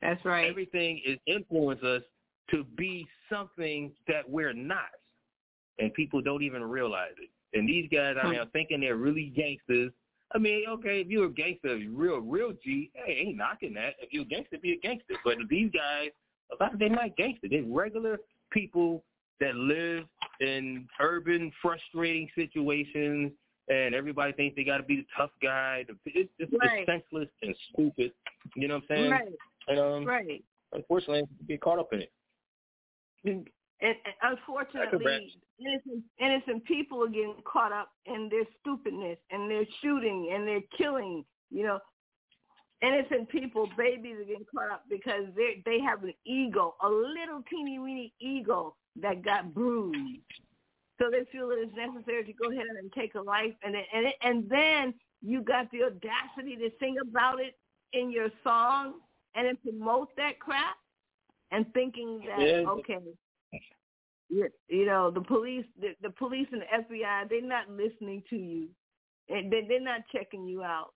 That's 0.01 0.23
right. 0.25 0.49
Everything 0.49 1.01
is 1.05 1.17
influence 1.25 1.81
us 1.83 2.03
to 2.51 2.63
be 2.63 3.07
something 3.29 3.91
that 4.07 4.29
we're 4.29 4.53
not, 4.53 4.89
and 5.79 5.93
people 5.93 6.21
don't 6.21 6.43
even 6.43 6.63
realize 6.63 7.13
it. 7.21 7.29
And 7.57 7.67
these 7.67 7.89
guys 7.91 8.15
out 8.21 8.33
here 8.33 8.45
thinking 8.53 8.81
they're 8.81 8.95
really 8.95 9.31
gangsters. 9.35 9.91
I 10.33 10.37
mean, 10.37 10.65
okay, 10.67 11.01
if 11.01 11.07
you're 11.07 11.25
a 11.25 11.31
gangster, 11.31 11.79
real, 11.89 12.19
real 12.19 12.51
G, 12.63 12.91
hey, 12.93 13.23
ain't 13.25 13.37
knocking 13.37 13.73
that. 13.75 13.95
If 14.01 14.11
you're 14.11 14.23
a 14.23 14.27
gangster, 14.27 14.57
be 14.61 14.73
a 14.73 14.77
gangster. 14.77 15.15
But 15.23 15.37
these 15.49 15.71
guys, 15.71 16.09
a 16.51 16.61
lot 16.61 16.73
of 16.73 16.79
they're 16.79 16.89
not 16.89 17.15
gangster. 17.15 17.47
They're 17.49 17.63
regular 17.63 18.19
people 18.51 19.03
that 19.39 19.55
live 19.55 20.05
in 20.41 20.87
urban, 20.99 21.51
frustrating 21.61 22.29
situations, 22.35 23.31
and 23.69 23.93
everybody 23.95 24.33
thinks 24.33 24.55
they 24.55 24.63
got 24.63 24.77
to 24.77 24.83
be 24.83 24.97
the 24.97 25.05
tough 25.15 25.31
guy. 25.41 25.85
It's, 26.05 26.29
it's, 26.39 26.53
Right. 26.59 26.79
it's 26.79 26.89
senseless 26.89 27.29
and 27.41 27.55
stupid. 27.71 28.11
You 28.55 28.67
know 28.67 28.75
what 28.75 28.83
I'm 28.91 28.97
saying? 28.97 29.11
Right. 29.11 29.33
And 29.67 29.79
um, 29.79 30.05
Right. 30.05 30.43
unfortunately, 30.73 31.23
you 31.39 31.47
get 31.47 31.61
caught 31.61 31.79
up 31.79 31.93
in 31.93 32.01
it. 32.01 32.11
And, 33.81 33.95
and 34.05 34.37
unfortunately, 34.39 35.33
innocent, 35.59 36.03
innocent 36.19 36.65
people 36.65 37.03
are 37.03 37.09
getting 37.09 37.35
caught 37.45 37.71
up 37.71 37.89
in 38.05 38.27
their 38.29 38.45
stupidness 38.59 39.17
and 39.29 39.49
their 39.49 39.65
shooting 39.81 40.31
and 40.33 40.47
their 40.47 40.61
killing. 40.77 41.23
You 41.51 41.63
know, 41.63 41.79
innocent 42.81 43.29
people, 43.29 43.69
babies 43.77 44.15
are 44.19 44.25
getting 44.25 44.45
caught 44.53 44.71
up 44.71 44.83
because 44.89 45.25
they 45.35 45.61
they 45.65 45.79
have 45.79 46.03
an 46.03 46.13
ego, 46.25 46.75
a 46.83 46.89
little 46.89 47.43
teeny 47.49 47.79
weeny 47.79 48.13
ego 48.19 48.75
that 49.01 49.23
got 49.23 49.53
bruised. 49.53 50.21
So 50.99 51.11
they 51.11 51.25
feel 51.31 51.51
it's 51.51 51.71
necessary 51.75 52.23
to 52.23 52.33
go 52.33 52.49
ahead 52.51 52.65
and 52.79 52.91
take 52.93 53.13
a 53.13 53.21
life, 53.21 53.53
and 53.63 53.75
then, 53.75 53.83
and 53.93 54.07
it, 54.07 54.15
and 54.23 54.49
then 54.49 54.93
you 55.21 55.41
got 55.41 55.69
the 55.71 55.83
audacity 55.83 56.55
to 56.55 56.71
sing 56.79 56.97
about 56.99 57.39
it 57.39 57.53
in 57.93 58.11
your 58.11 58.29
song 58.43 58.95
and 59.35 59.45
then 59.45 59.57
promote 59.57 60.09
that 60.17 60.39
crap, 60.39 60.75
and 61.51 61.71
thinking 61.73 62.23
that 62.27 62.39
okay, 62.67 62.97
you, 64.29 64.49
you 64.67 64.85
know 64.85 65.11
the 65.11 65.21
police, 65.21 65.65
the, 65.79 65.95
the 66.01 66.09
police 66.11 66.47
and 66.51 66.61
the 66.61 66.95
FBI, 66.95 67.29
they're 67.29 67.41
not 67.41 67.69
listening 67.69 68.23
to 68.29 68.35
you, 68.35 68.67
and 69.29 69.51
they, 69.51 69.65
they're 69.67 69.81
not 69.81 70.01
checking 70.11 70.47
you 70.47 70.63
out. 70.63 70.93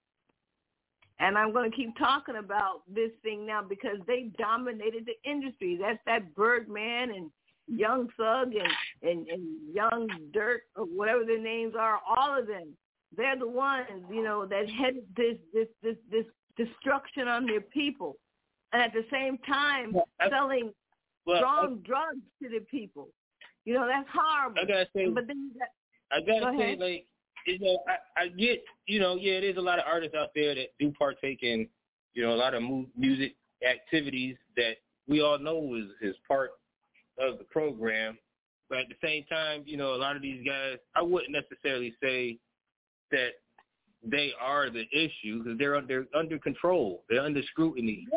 And 1.20 1.38
I'm 1.38 1.54
going 1.54 1.70
to 1.70 1.78
keep 1.78 1.96
talking 1.98 2.38
about 2.38 2.82
this 2.92 3.12
thing 3.22 3.46
now 3.46 3.62
because 3.62 3.98
they 4.08 4.32
dominated 4.40 5.06
the 5.06 5.30
industry. 5.30 5.78
That's 5.80 6.00
that 6.08 6.34
Birdman 6.34 7.12
and 7.12 7.30
Young 7.68 8.10
Thug 8.18 8.54
and, 8.56 9.10
and, 9.10 9.28
and 9.28 9.44
Young 9.72 10.10
Dirt 10.34 10.64
or 10.76 10.86
whatever 10.86 11.24
their 11.24 11.40
names 11.40 11.76
are, 11.80 12.00
all 12.10 12.40
of 12.40 12.48
them. 12.48 12.76
They're 13.16 13.38
the 13.38 13.48
ones, 13.48 13.88
you 14.10 14.24
know, 14.24 14.46
that 14.46 14.70
headed 14.70 15.04
this 15.16 15.38
this 15.54 15.68
this 15.84 15.96
this 16.10 16.26
destruction 16.58 17.28
on 17.28 17.46
their 17.46 17.62
people. 17.62 18.16
And 18.74 18.82
at 18.82 18.94
the 18.94 19.06
same 19.12 19.38
time 19.40 19.96
selling 20.30 20.72
Well, 21.26 21.38
strong 21.38 21.84
drugs 21.86 22.22
to 22.42 22.50
the 22.50 22.62
people. 22.62 23.10
You 23.66 23.76
know, 23.76 23.88
that's 23.88 24.07
horrible. 24.14 24.59
I, 24.62 24.66
gotta 24.66 24.88
say, 24.95 25.09
but 25.09 25.28
then 25.28 25.51
you 25.53 25.59
got 25.59 25.70
I 26.12 26.20
gotta 26.22 26.51
Go 26.51 26.59
say, 26.59 26.66
ahead. 26.66 26.80
like, 26.80 27.05
you 27.47 27.59
know, 27.59 27.80
I, 27.88 28.24
I 28.24 28.28
get, 28.30 28.64
you 28.88 28.99
know, 28.99 29.16
yeah, 29.16 29.39
there's 29.39 29.57
a 29.57 29.62
lot 29.62 29.80
of 29.80 29.86
artists 29.88 30.16
out 30.16 30.30
there 30.36 30.53
that 30.55 30.68
do 30.80 30.91
partake 30.97 31.43
in, 31.43 31.68
you 32.14 32.24
know, 32.24 32.34
a 32.34 32.36
lot 32.36 32.53
of 32.53 32.62
mu- 32.64 32.86
music 32.97 33.36
activities 33.68 34.36
that 34.57 34.78
we 35.07 35.22
all 35.22 35.39
know 35.39 35.76
is 35.76 35.86
is 36.01 36.16
part 36.28 36.51
of 37.20 37.38
the 37.38 37.43
program. 37.45 38.18
But 38.70 38.80
at 38.80 38.88
the 38.89 38.95
same 39.03 39.26
time, 39.26 39.64
you 39.66 39.78
know, 39.78 39.95
a 39.95 39.97
lot 39.97 40.16
of 40.16 40.22
these 40.22 40.45
guys, 40.45 40.78
I 40.95 41.01
wouldn't 41.01 41.32
necessarily 41.32 41.93
say 42.01 42.38
that 43.12 43.32
they 44.03 44.32
are 44.39 44.70
the 44.70 44.86
issue 44.91 45.43
because 45.43 45.57
they're 45.57 45.76
under 45.76 46.07
under 46.16 46.39
control. 46.39 47.03
They're 47.09 47.22
under 47.22 47.41
scrutiny. 47.43 48.07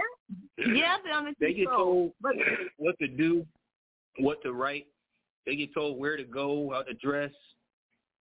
yeah, 0.58 0.64
yeah 0.72 0.96
they're 1.02 1.12
under 1.12 1.34
control. 1.34 1.50
They 1.50 1.54
get 1.54 1.68
told 1.68 2.12
but 2.20 2.32
what 2.78 2.98
to 2.98 3.08
do, 3.08 3.46
what 4.18 4.42
to 4.42 4.52
write. 4.52 4.86
They 5.46 5.56
get 5.56 5.74
told 5.74 5.98
where 5.98 6.16
to 6.16 6.24
go, 6.24 6.70
how 6.72 6.82
to 6.82 6.94
dress. 6.94 7.32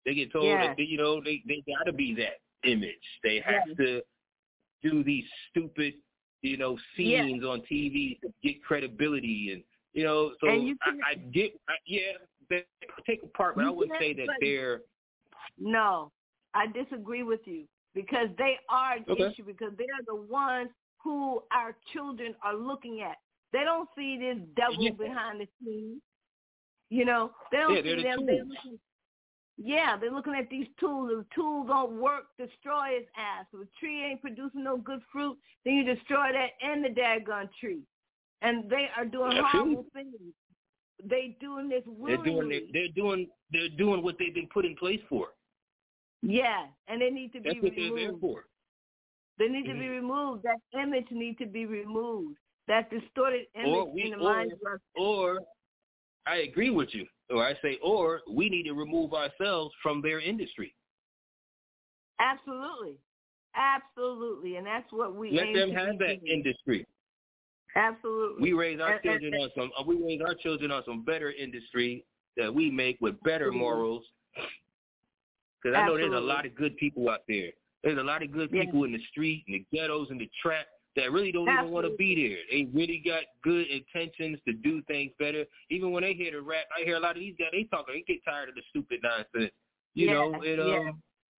They 0.06 0.14
get 0.16 0.32
told 0.32 0.46
Yes. 0.46 0.76
that 0.78 0.88
you 0.88 0.98
know 0.98 1.22
they 1.22 1.44
they 1.48 1.64
got 1.68 1.86
to 1.86 1.94
be 1.94 2.14
that 2.16 2.40
image. 2.70 2.96
They 3.24 3.42
have 3.46 3.76
to 3.78 4.02
do 4.84 5.04
these 5.04 5.26
stupid 5.50 5.96
you 6.42 6.58
know 6.58 6.78
Yes. 6.98 7.26
scenes 7.26 7.44
on 7.44 7.62
TV 7.62 8.20
to 8.22 8.32
get 8.44 8.64
credibility 8.64 9.52
and 9.54 9.64
you 9.94 10.04
know. 10.04 10.34
So 10.40 10.48
you 10.54 10.78
can- 10.84 11.02
I, 11.04 11.12
I 11.12 11.16
get 11.16 11.60
I, 11.68 11.74
yeah 11.86 12.14
they 12.50 12.66
take 13.06 13.24
a 13.24 13.28
part, 13.28 13.56
but 13.56 13.66
I 13.66 13.70
wouldn't 13.70 14.00
say 14.00 14.14
that 14.14 14.28
they're 14.40 14.82
No, 15.60 16.12
I 16.54 16.68
disagree 16.68 17.24
with 17.24 17.42
you 17.46 17.66
because 17.94 18.30
they 18.38 18.58
are 18.70 18.98
the 19.06 19.12
Okay. 19.14 19.32
issue 19.32 19.44
because 19.44 19.74
they 19.78 19.86
are 19.86 20.04
the 20.06 20.16
ones 20.16 20.70
who 21.00 21.44
our 21.52 21.76
children 21.94 22.36
are 22.44 22.56
looking 22.56 23.02
at. 23.02 23.18
They 23.54 23.64
don't 23.64 23.90
see 23.96 24.18
this 24.18 24.38
devil 24.56 24.84
Yeah. 24.84 24.92
behind 24.92 25.42
the 25.42 25.48
scenes. 25.64 26.02
You 26.90 27.06
know, 27.06 27.32
they 27.52 27.58
don't 27.58 27.76
Yeah, 27.76 27.82
see 27.82 27.88
they're 27.88 27.96
the 27.98 28.04
them. 28.04 28.26
They're 28.26 28.44
looking, 28.46 28.80
yeah, 29.58 29.98
they're 29.98 30.12
looking 30.12 30.36
at 30.36 30.50
these 30.50 30.68
tools. 30.80 31.12
If 31.14 31.30
tools 31.36 31.68
don't 31.68 32.00
work, 32.00 32.26
destroy 32.38 32.90
its 32.92 33.10
ass. 33.18 33.46
If 33.54 33.62
a 33.68 33.80
tree 33.80 34.04
ain't 34.06 34.22
producing 34.22 34.64
no 34.64 34.78
good 34.78 35.02
fruit, 35.12 35.38
then 35.66 35.74
you 35.76 35.84
destroy 35.84 36.32
that 36.32 36.52
and 36.62 36.84
the 36.86 36.90
daggone 36.90 37.50
tree. 37.60 37.82
And 38.42 38.70
they 38.70 38.88
are 38.96 39.06
doing 39.06 39.32
you. 39.36 39.44
horrible 39.46 39.86
things. 39.94 40.14
They 41.04 41.38
doing 41.42 41.70
this 41.70 41.84
they're 41.86 41.94
willingly. 41.94 42.30
doing 42.32 42.50
they're, 42.50 42.62
they're 42.84 42.94
doing 42.94 43.28
they're 43.52 43.70
doing 43.78 44.02
what 44.04 44.16
they've 44.20 44.34
been 44.34 44.48
put 44.54 44.66
in 44.66 44.76
place 44.76 45.02
for. 45.10 45.28
Yeah, 46.22 46.66
and 46.88 47.02
they 47.02 47.10
need 47.10 47.34
to 47.34 47.40
That's 47.40 47.56
be 47.56 47.62
what 47.62 47.74
they're 47.76 47.92
removed. 47.92 48.02
there 48.14 48.20
for. 48.20 48.46
They 49.38 49.48
need 49.48 49.66
to 49.68 49.74
be 49.74 49.82
Mhm. 49.86 49.90
removed. 50.02 50.44
That 50.44 50.58
image 50.80 51.12
need 51.12 51.38
to 51.40 51.46
be 51.46 51.66
removed. 51.66 52.38
That 52.68 52.90
distorted 52.90 53.46
image 53.56 53.94
we- 53.94 54.02
in 54.04 54.12
the 54.12 54.18
mind. 54.18 54.22
or- 54.22 54.34
minds 54.34 54.54
of 54.54 54.60
our 54.66 54.82
Or 54.96 55.40
I 56.28 56.38
agree 56.38 56.70
with 56.70 56.90
you. 56.94 57.06
Or 57.30 57.46
I 57.46 57.54
say, 57.62 57.78
or 57.84 58.22
we 58.30 58.50
need 58.50 58.64
to 58.64 58.74
remove 58.74 59.14
ourselves 59.14 59.74
from 59.84 60.02
their 60.02 60.20
industry. 60.20 60.74
Absolutely. 62.20 62.98
Absolutely. 63.56 64.56
And 64.56 64.66
that's 64.66 64.92
what 64.92 65.16
we 65.16 65.32
Let 65.32 65.54
them 65.54 65.72
have 65.72 65.98
that 66.00 66.20
doing. 66.22 66.28
industry. 66.28 66.86
Absolutely. 67.76 68.42
We 68.42 68.54
raise 68.54 68.80
our 68.80 68.94
And- 68.94 69.06
and- 69.06 69.22
children 69.22 69.42
on 69.42 69.52
some. 69.56 69.88
We 69.88 69.96
raise 70.04 70.22
our 70.22 70.36
children 70.36 70.72
on 70.72 70.84
some 70.86 71.04
better 71.04 71.32
industry 71.32 72.06
that 72.36 72.54
we 72.54 72.72
make 72.72 73.00
with 73.02 73.22
better 73.24 73.46
Absolutely. 73.48 73.60
morals. 73.60 74.12
Because 75.62 75.76
I 75.76 75.86
know 75.86 75.98
there's 75.98 76.14
a 76.14 76.20
lot 76.20 76.46
of 76.46 76.56
good 76.56 76.78
people 76.78 77.10
out 77.10 77.22
there. 77.28 77.52
There's 77.84 77.98
a 77.98 78.04
lot 78.04 78.22
of 78.24 78.32
good 78.32 78.52
Yeah. 78.52 78.64
people 78.66 78.84
in 78.84 78.92
the 78.92 79.04
street, 79.06 79.44
in 79.48 79.54
the 79.54 79.66
ghettos, 79.72 80.10
in 80.12 80.18
the 80.18 80.28
trap 80.42 80.68
that 80.98 81.12
really 81.12 81.32
don't 81.32 81.48
even 81.48 81.72
want 81.72 81.86
to 81.86 81.96
be 81.96 82.16
there. 82.16 82.38
They 82.52 82.68
really 82.74 83.02
got 83.06 83.24
good 83.44 83.68
intentions 83.68 84.40
to 84.46 84.54
do 84.54 84.82
things 84.84 85.12
better. 85.18 85.46
Even 85.70 85.92
when 85.92 86.04
they 86.04 86.14
hear 86.14 86.32
the 86.32 86.42
rap, 86.42 86.66
I 86.78 86.84
hear 86.84 86.98
a 86.98 87.00
lot 87.00 87.12
of 87.12 87.20
these 87.20 87.36
guys. 87.40 87.50
They 87.54 87.64
talk. 87.64 87.86
They 87.88 88.04
get 88.06 88.26
tired 88.26 88.50
of 88.50 88.56
the 88.56 88.62
stupid 88.72 89.00
nonsense. 89.04 89.54
You 89.94 90.08
Yeah, 90.08 90.14
know, 90.14 90.42
it, 90.42 90.60
um, 90.60 90.68
yeah. 90.68 90.92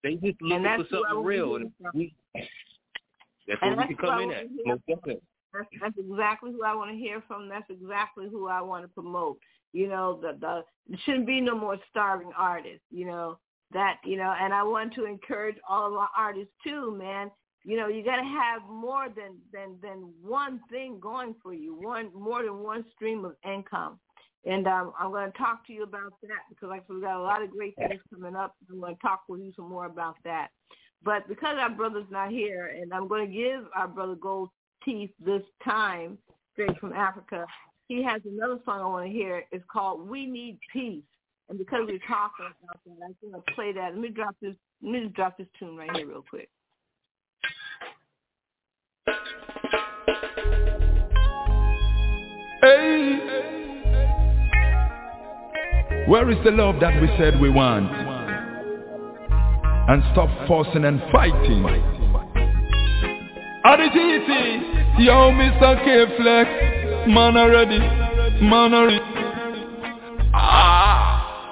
they 0.02 0.14
just 0.14 0.40
looking 0.40 0.64
for 0.64 0.86
something 0.90 1.24
real, 1.24 1.56
and 1.56 1.72
we. 1.92 2.14
That's 2.34 3.58
And 3.62 3.70
where 3.70 3.70
we 3.70 3.76
that's 3.76 3.88
can 3.88 3.96
come 3.96 4.22
in 4.22 4.30
at. 4.30 4.44
Most 4.64 4.82
definitely. 4.86 5.22
That's, 5.52 5.68
that's 5.80 5.98
exactly 5.98 6.52
who 6.52 6.62
I 6.62 6.74
want 6.74 6.90
to 6.90 6.96
hear 6.96 7.22
from. 7.26 7.48
That's 7.48 7.68
exactly 7.70 8.28
who 8.30 8.48
I 8.48 8.60
want 8.60 8.84
to 8.84 8.88
promote. 8.88 9.38
You 9.72 9.88
know, 9.88 10.18
the 10.22 10.38
the 10.40 10.64
there 10.88 11.00
shouldn't 11.04 11.26
be 11.26 11.40
no 11.40 11.58
more 11.58 11.78
starving 11.90 12.30
artists. 12.36 12.84
You 12.90 13.06
know 13.06 13.38
that 13.72 13.96
you 14.04 14.16
know, 14.16 14.34
and 14.40 14.54
I 14.54 14.62
want 14.62 14.94
to 14.94 15.04
encourage 15.04 15.56
all 15.68 15.86
of 15.88 15.94
our 15.94 16.10
artists 16.16 16.52
too, 16.64 16.96
man. 16.96 17.30
You 17.68 17.76
know, 17.76 17.88
you 17.88 18.02
got 18.02 18.16
to 18.16 18.22
have 18.22 18.62
more 18.66 19.08
than 19.14 19.36
than 19.52 19.76
than 19.82 20.10
one 20.22 20.58
thing 20.70 20.98
going 20.98 21.34
for 21.42 21.52
you. 21.52 21.74
One 21.74 22.10
more 22.14 22.42
than 22.42 22.60
one 22.60 22.82
stream 22.96 23.26
of 23.26 23.34
income. 23.44 23.98
And 24.46 24.66
um, 24.66 24.94
I'm 24.98 25.10
going 25.10 25.30
to 25.30 25.36
talk 25.36 25.66
to 25.66 25.74
you 25.74 25.82
about 25.82 26.14
that 26.22 26.48
because 26.48 26.70
like 26.70 26.88
we've 26.88 27.02
got 27.02 27.20
a 27.20 27.22
lot 27.22 27.42
of 27.42 27.50
great 27.50 27.76
things 27.76 28.00
coming 28.08 28.34
up. 28.34 28.54
I'm 28.70 28.80
going 28.80 28.96
to 28.96 29.02
talk 29.02 29.24
with 29.28 29.42
you 29.42 29.52
some 29.54 29.68
more 29.68 29.84
about 29.84 30.16
that. 30.24 30.48
But 31.04 31.28
because 31.28 31.58
our 31.60 31.68
brother's 31.68 32.06
not 32.10 32.30
here, 32.30 32.74
and 32.74 32.90
I'm 32.94 33.06
going 33.06 33.26
to 33.26 33.32
give 33.32 33.66
our 33.76 33.86
brother 33.86 34.14
Gold 34.14 34.48
Teeth 34.82 35.10
this 35.22 35.42
time, 35.62 36.16
straight 36.54 36.78
from 36.78 36.94
Africa, 36.94 37.44
he 37.86 38.02
has 38.02 38.22
another 38.24 38.60
song 38.64 38.80
I 38.80 38.86
want 38.86 39.06
to 39.08 39.12
hear. 39.12 39.44
It's 39.52 39.64
called 39.70 40.08
"We 40.08 40.24
Need 40.24 40.58
Peace," 40.72 41.04
and 41.50 41.58
because 41.58 41.80
we're 41.86 41.98
talking 42.08 42.46
about 42.46 42.80
that, 42.86 43.04
I'm 43.04 43.30
going 43.30 43.42
to 43.46 43.52
play 43.54 43.72
that. 43.72 43.92
Let 43.92 44.00
me 44.00 44.08
drop 44.08 44.36
this. 44.40 44.54
Let 44.82 44.92
me 44.92 45.00
just 45.02 45.14
drop 45.16 45.36
this 45.36 45.48
tune 45.58 45.76
right 45.76 45.94
here 45.94 46.06
real 46.06 46.24
quick. 46.30 46.48
Hey, 52.60 53.20
where 56.08 56.28
is 56.30 56.36
the 56.44 56.50
love 56.50 56.80
that 56.80 57.00
we 57.00 57.06
said 57.18 57.40
we 57.40 57.50
want? 57.50 57.88
And 59.90 60.02
stop 60.12 60.28
forcing 60.48 60.84
and 60.84 61.00
fighting. 61.12 61.64
Adi 63.64 63.88
GT, 63.90 65.04
yo, 65.04 65.30
Mr. 65.30 65.84
K-Flex, 65.84 66.50
man 67.08 67.36
already, 67.36 67.78
man 68.42 68.74
already. 68.74 69.00
Ah. 70.34 71.50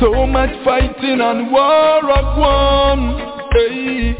So 0.00 0.26
much 0.26 0.50
fighting 0.64 1.20
and 1.20 1.52
war 1.52 2.10
of 2.10 2.38
one. 2.38 3.29
Hey. 3.52 4.14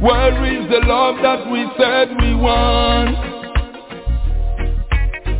Where 0.00 0.44
is 0.46 0.70
the 0.70 0.80
love 0.86 1.16
that 1.22 1.50
we 1.50 1.66
said 1.76 2.08
we 2.20 2.34
want? 2.34 3.16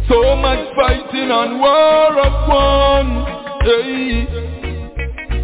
So 0.09 0.37
much 0.37 0.75
fighting 0.77 1.31
and 1.31 1.61
war 1.61 2.17
one. 2.49 3.25
Hey. 3.63 4.49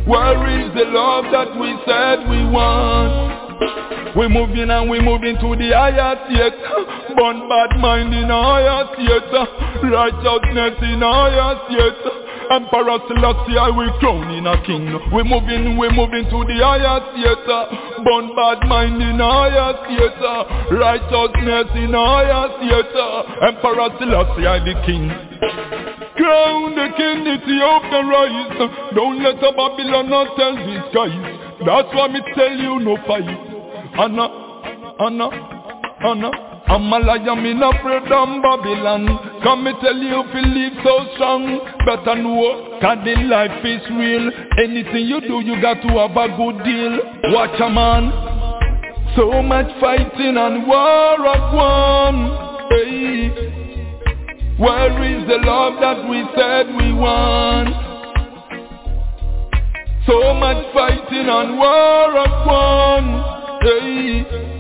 Where 0.07 0.61
is 0.61 0.75
the 0.75 0.85
love 0.91 1.25
that 1.33 1.59
we 1.59 1.75
said 1.87 2.29
we 2.29 2.45
want? 2.51 4.17
We 4.17 4.29
moving 4.29 4.71
and 4.71 4.91
we 4.91 5.01
moving 5.01 5.37
to 5.37 5.57
the 5.57 5.71
higher 5.75 6.17
state. 6.27 7.17
Born 7.17 7.49
bad 7.49 7.79
mind 7.81 8.13
in 8.15 8.29
higher 8.29 8.85
state. 8.95 9.33
Righteousness 9.91 10.79
in 10.83 11.01
higher 11.01 11.57
state. 11.69 12.24
Emperor 12.51 12.99
Selassie, 13.09 13.57
I 13.59 13.71
will 13.71 13.93
crown 13.99 14.31
in 14.35 14.47
a 14.47 14.57
king. 14.67 14.87
We 15.13 15.23
moving, 15.25 15.77
we 15.79 15.89
moving 15.91 16.25
to 16.29 16.39
the 16.45 16.59
higher 16.61 17.01
theater. 17.15 17.61
Born 18.05 18.35
bad 18.37 18.69
mind 18.69 19.01
in 19.01 19.19
higher 19.19 19.73
theater. 19.89 20.37
Righteousness 20.77 21.69
in 21.77 21.93
higher 21.97 22.49
theater. 22.61 23.09
Emperor 23.49 23.89
Selassie, 23.99 24.47
I 24.47 24.59
the 24.61 24.75
king. 24.85 25.09
Crown 26.17 26.75
the 26.77 26.89
king, 26.97 27.27
Ethiopia 27.27 28.01
rise. 28.05 28.95
Don't 28.95 29.23
let 29.23 29.43
a 29.43 29.51
Babylon 29.53 30.11
not 30.11 30.37
tell 30.37 30.55
these 30.55 30.87
guys. 30.95 31.17
That's 31.65 31.91
why 31.95 32.09
me 32.09 32.21
tell 32.35 32.53
you 32.53 32.81
no 32.81 32.97
fight. 33.07 33.25
Anna, 33.99 34.27
Anna, 35.01 35.29
Anna. 36.05 36.54
I'm 36.67 36.91
a 36.93 36.99
lion, 36.99 37.43
me 37.43 37.53
not 37.55 37.77
afraid 37.77 38.11
of 38.11 38.43
Babylon 38.43 39.41
Come 39.43 39.65
me 39.65 39.73
tell 39.83 39.97
you 39.97 40.25
if 40.25 40.35
you 40.35 40.43
live 40.49 40.73
so 40.83 41.15
strong 41.15 41.61
Better 41.85 42.17
know, 42.17 42.79
cause 42.81 42.99
the 43.05 43.15
life 43.29 43.61
is 43.65 43.83
real 43.93 44.31
Anything 44.59 45.07
you 45.07 45.21
do, 45.21 45.41
you 45.45 45.61
got 45.61 45.83
to 45.83 45.89
have 46.01 46.17
a 46.17 46.29
good 46.37 46.65
deal 46.65 46.99
Watch 47.35 47.61
a 47.61 47.69
man 47.69 48.11
So 49.15 49.43
much 49.43 49.69
fighting 49.79 50.37
and 50.37 50.67
war 50.67 51.27
of 51.29 51.55
one 51.55 52.45
hey. 52.71 53.29
Where 54.57 55.03
is 55.05 55.29
the 55.29 55.39
love 55.45 55.75
that 55.81 56.09
we 56.09 56.25
said 56.35 56.67
we 56.81 56.93
want? 56.93 57.75
So 60.07 60.35
much 60.35 60.73
fighting 60.73 61.29
and 61.29 61.59
war 61.59 62.19
of 62.19 62.47
one 62.47 63.07
hey. 63.63 64.54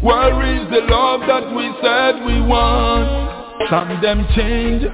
Where 0.00 0.42
is 0.54 0.70
the 0.70 0.80
love 0.88 1.20
that 1.26 1.52
we 1.56 1.74
said 1.82 2.24
we 2.24 2.40
want? 2.46 3.68
Some 3.68 4.00
them 4.00 4.26
change 4.36 4.84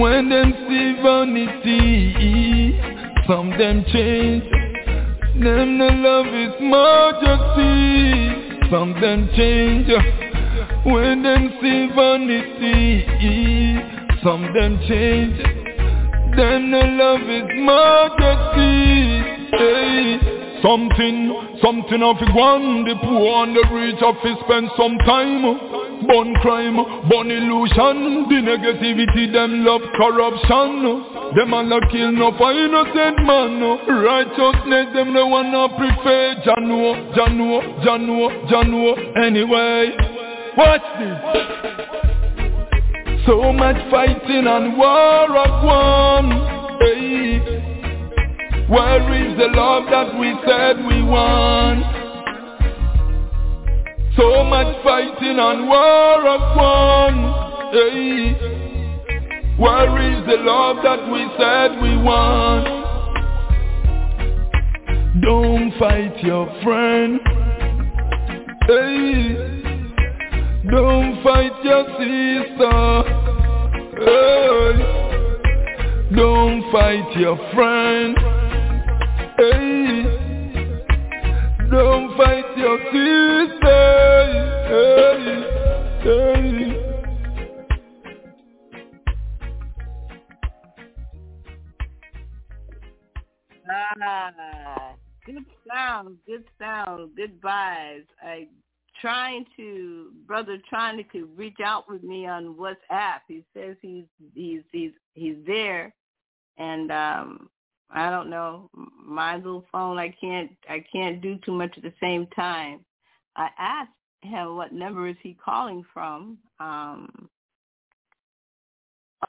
when 0.00 0.30
them 0.30 0.52
see 0.66 0.96
vanity. 1.02 2.80
Some 3.26 3.50
them 3.50 3.84
change. 3.92 4.44
Them 5.42 5.76
no 5.76 5.88
love 5.88 6.26
is 6.26 6.54
majesty. 6.58 8.32
Some 8.70 8.98
them 8.98 9.28
change 9.36 9.88
when 10.86 11.22
them 11.22 11.50
see 11.60 11.88
vanity. 11.94 13.04
Some 14.24 14.42
them 14.54 14.78
change. 14.88 15.38
Them 16.34 16.70
no 16.70 16.80
love 16.80 17.28
is 17.28 17.44
majesty. 17.60 19.22
Hey. 19.52 20.37
Something, 20.62 21.58
something 21.62 22.02
of 22.02 22.16
one 22.34 22.84
The 22.84 22.94
poor 22.98 23.44
and 23.46 23.54
the 23.54 23.62
rich 23.70 24.00
have 24.00 24.20
to 24.22 24.34
spend 24.44 24.70
some 24.76 24.98
time. 25.06 25.42
Burn 26.06 26.34
crime, 26.42 26.76
burn 27.08 27.30
illusion 27.30 28.26
The 28.26 28.42
negativity, 28.42 29.32
them 29.32 29.64
love 29.64 29.82
corruption. 29.94 31.18
Them 31.36 31.54
all 31.54 31.72
a 31.72 31.80
kill 31.90 32.12
no 32.12 32.32
for 32.38 32.52
innocent 32.52 33.22
man. 33.26 33.60
Righteousness, 33.86 34.94
them 34.94 35.12
no 35.12 35.26
wanna 35.26 35.68
prefer. 35.76 36.34
Jano, 36.42 37.14
Jano, 37.14 37.60
Jano, 37.84 38.30
Jano 38.48 38.96
Anyway, 39.16 39.94
watch 40.56 40.82
this. 40.98 41.18
So 43.26 43.52
much 43.52 43.76
fighting 43.90 44.46
and 44.46 44.78
war 44.78 45.36
of 45.36 45.62
one. 45.62 46.30
Hey. 46.80 47.67
Where 48.68 49.00
is 49.14 49.38
the 49.38 49.48
love 49.56 49.84
that 49.90 50.18
we 50.20 50.28
said 50.46 50.76
we 50.84 51.02
want? 51.02 51.82
So 54.14 54.44
much 54.44 54.84
fighting 54.84 55.38
and 55.38 55.66
war 55.66 56.28
of 56.28 56.54
one. 56.54 57.32
Hey. 57.72 58.36
Where 59.56 59.98
is 60.12 60.26
the 60.26 60.36
love 60.44 60.82
that 60.84 61.10
we 61.10 61.26
said 61.38 61.80
we 61.80 61.96
want? 62.02 62.66
Don't 65.22 65.72
fight 65.78 66.22
your 66.22 66.46
friend. 66.62 67.20
Hey. 68.66 69.34
Don't 70.70 71.22
fight 71.22 71.64
your 71.64 71.84
sister. 71.96 73.02
Hey. 74.04 74.76
Don't 76.14 76.70
fight 76.70 77.16
your 77.16 77.38
friend. 77.54 78.37
Now. 96.96 97.08
Goodbyes. 97.16 98.02
I 98.22 98.48
trying 99.00 99.44
to 99.56 100.10
brother 100.26 100.58
trying 100.68 101.04
to 101.12 101.26
reach 101.36 101.58
out 101.64 101.88
with 101.88 102.02
me 102.02 102.26
on 102.26 102.54
WhatsApp. 102.54 103.20
He 103.26 103.44
says 103.54 103.76
he's 103.80 104.04
he's 104.34 104.62
he's 104.72 104.92
he's 105.14 105.36
there, 105.46 105.94
and 106.56 106.90
um 106.90 107.50
I 107.90 108.10
don't 108.10 108.30
know 108.30 108.70
my 108.74 109.36
little 109.36 109.64
phone. 109.72 109.98
I 109.98 110.14
can't 110.20 110.50
I 110.68 110.84
can't 110.92 111.20
do 111.20 111.38
too 111.44 111.52
much 111.52 111.74
at 111.76 111.82
the 111.82 111.94
same 112.00 112.26
time. 112.28 112.84
I 113.36 113.48
asked 113.58 113.90
him 114.22 114.56
what 114.56 114.72
number 114.72 115.08
is 115.08 115.16
he 115.22 115.36
calling 115.42 115.84
from. 115.92 116.38
Um 116.60 117.28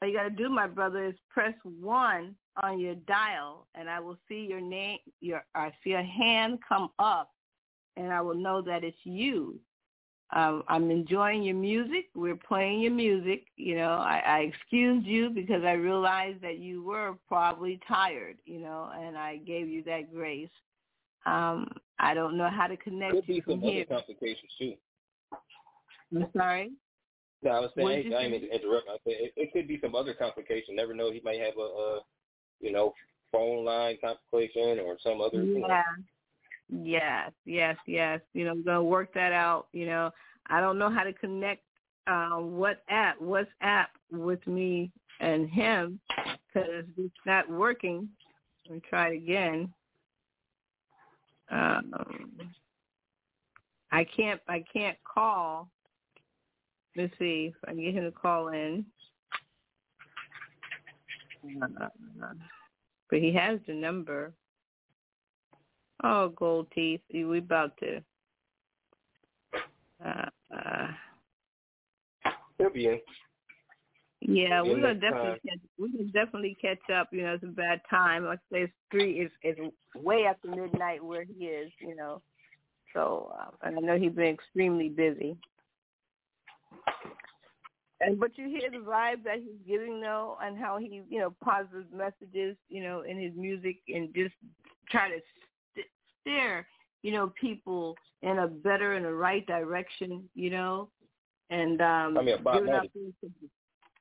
all 0.02 0.08
you 0.08 0.16
got 0.16 0.24
to 0.24 0.30
do, 0.30 0.50
my 0.50 0.68
brother, 0.68 1.06
is 1.06 1.16
press 1.32 1.54
one 1.64 2.36
on 2.62 2.80
your 2.80 2.94
dial, 3.08 3.66
and 3.74 3.90
I 3.90 4.00
will 4.00 4.18
see 4.28 4.46
your 4.48 4.62
name. 4.62 5.00
Your 5.20 5.44
I 5.56 5.72
see 5.84 5.94
a 5.94 6.04
hand 6.04 6.60
come 6.68 6.90
up, 7.00 7.32
and 8.00 8.14
I 8.14 8.22
will 8.22 8.36
know 8.36 8.62
that 8.62 8.84
it's 8.84 8.98
you. 9.04 9.60
Um, 10.32 10.64
I'm 10.68 10.92
enjoying 10.92 11.44
your 11.44 11.56
music. 11.56 12.06
We're 12.16 12.36
playing 12.36 12.82
your 12.82 12.92
music. 12.92 13.46
You 13.58 13.76
know, 13.76 13.94
I, 13.94 14.22
I 14.26 14.40
excused 14.42 15.06
you 15.06 15.30
because 15.32 15.64
I 15.64 15.74
realized 15.74 16.42
that 16.42 16.60
you 16.60 16.84
were 16.84 17.16
probably 17.28 17.80
tired. 17.88 18.38
You 18.46 18.60
know, 18.60 18.92
and 18.96 19.18
I 19.18 19.38
gave 19.38 19.68
you 19.68 19.84
that 19.84 20.14
grace. 20.14 20.50
Um, 21.26 21.68
I 22.00 22.14
don't 22.14 22.38
know 22.38 22.50
how 22.50 22.68
to 22.68 22.78
connect 22.78 23.16
Could 23.16 23.28
you 23.28 23.36
be 23.36 23.42
from 23.42 23.54
some 23.54 23.62
here. 23.62 23.86
other 23.90 23.96
complications 23.96 24.52
too. 24.58 24.74
I'm 26.16 26.28
sorry. 26.36 26.72
No, 27.42 27.52
I 27.52 27.60
was 27.60 27.72
saying, 27.76 27.88
I, 27.88 27.92
I 27.92 28.04
didn't 28.04 28.32
mean 28.32 28.42
to 28.42 28.56
interrupt. 28.56 28.88
I 28.90 28.98
said 29.04 29.16
it, 29.20 29.34
it 29.36 29.54
could 29.54 29.68
be 29.68 29.80
some 29.82 29.96
other 29.96 30.14
complication. 30.14 30.76
Never 30.76 30.94
know. 30.94 31.12
He 31.12 31.22
might 31.24 31.40
have 31.40 31.58
a, 31.58 31.62
uh, 31.62 32.00
you 32.60 32.72
know, 32.72 32.94
phone 33.32 33.66
line 33.66 33.98
complication 34.02 34.80
or 34.80 34.98
some 35.02 35.22
other. 35.22 35.44
You 35.44 35.60
know, 35.60 35.68
Yeah. 35.68 35.84
Yes, 36.72 37.32
yes, 37.46 37.78
yes. 37.88 38.20
You 38.34 38.46
know, 38.46 38.56
gonna 38.56 38.84
work 38.84 39.14
that 39.14 39.32
out. 39.32 39.68
You 39.74 39.88
know, 39.88 40.12
I 40.48 40.62
don't 40.62 40.78
know 40.78 40.90
how 40.90 41.04
to 41.04 41.14
connect 41.14 41.64
um, 42.08 42.54
WhatsApp, 42.58 43.14
WhatsApp 43.22 43.88
with 44.12 44.46
me 44.48 44.92
and 45.20 45.50
him 45.50 46.00
because 46.54 46.86
it's 46.98 47.14
not 47.26 47.50
working. 47.50 48.08
Let 48.68 48.76
me 48.76 48.82
try 48.90 49.10
it 49.10 49.18
again. 49.18 49.74
Um, 51.52 51.94
I 53.92 54.06
can't. 54.16 54.40
I 54.48 54.64
can't 54.72 54.98
call. 55.04 55.70
Let's 56.96 57.14
see 57.18 57.52
if 57.52 57.56
I 57.68 57.72
can 57.72 57.82
get 57.82 57.96
him 57.96 58.04
to 58.04 58.12
call 58.12 58.50
in. 58.50 58.86
Uh, 61.64 61.88
but 63.10 63.20
he 63.20 63.34
has 63.34 63.60
the 63.66 63.74
number. 63.74 64.34
Oh, 66.04 66.30
gold 66.30 66.68
teeth. 66.74 67.02
We 67.14 67.40
about 67.40 67.78
to. 67.80 68.02
Uh, 70.06 70.26
uh, 70.56 70.88
he'll 72.58 72.70
be 72.70 72.88
in. 72.88 73.00
yeah, 74.22 74.62
we're 74.62 74.80
gonna 74.80 74.94
definitely 74.94 75.32
time. 75.32 75.40
catch. 75.46 75.60
We 75.78 75.92
can 75.92 76.12
definitely 76.12 76.58
catch 76.62 76.90
up. 76.94 77.10
You 77.12 77.24
know, 77.24 77.34
it's 77.34 77.44
a 77.44 77.48
bad 77.48 77.82
time. 77.90 78.26
Like 78.26 78.40
I 78.52 78.56
say, 78.56 78.62
it's 78.64 78.74
three. 78.92 79.20
It's 79.20 79.34
it's 79.44 79.76
way 79.96 80.26
after 80.26 80.48
midnight 80.48 81.04
where 81.04 81.26
he 81.26 81.46
is. 81.46 81.72
You 81.82 81.96
know, 81.98 82.22
so 82.94 83.34
uh, 83.38 83.52
and 83.64 83.78
I 83.78 83.82
know 83.82 84.00
he's 84.00 84.14
been 84.14 84.28
extremely 84.28 84.88
busy. 84.88 85.36
And 88.02 88.18
but 88.18 88.38
you 88.38 88.48
hear 88.48 88.72
the 88.72 88.78
vibe 88.78 89.24
that 89.26 89.40
he's 89.40 89.60
giving 89.68 90.00
though, 90.00 90.38
and 90.42 90.58
how 90.58 90.78
he, 90.78 91.02
you 91.10 91.20
know, 91.20 91.36
positive 91.44 91.92
messages, 91.94 92.56
you 92.70 92.82
know, 92.82 93.02
in 93.02 93.20
his 93.20 93.34
music, 93.36 93.80
and 93.90 94.14
just 94.16 94.34
try 94.90 95.10
to 95.10 95.20
steer, 96.30 96.68
you 97.02 97.12
know, 97.12 97.32
people 97.40 97.96
in 98.22 98.40
a 98.40 98.48
better 98.48 98.94
and 98.94 99.06
a 99.06 99.14
right 99.14 99.46
direction, 99.48 100.24
you 100.36 100.50
know, 100.50 100.90
and 101.50 101.82
um, 101.82 102.18
I 102.18 102.22
mean, 102.22 102.38
giving 102.38 102.44
out 102.44 102.44
Marley. 102.44 102.92
those, 102.96 103.32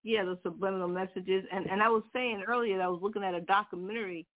yeah, 0.05 0.25
the 0.25 0.39
subliminal 0.43 0.89
messages. 0.89 1.45
And 1.53 1.67
and 1.67 1.83
I 1.83 1.89
was 1.89 2.03
saying 2.13 2.43
earlier 2.47 2.79
that 2.79 2.85
I 2.85 2.89
was 2.89 3.01
looking 3.03 3.25
at 3.25 3.35
a 3.35 3.41
documentary 3.41 4.27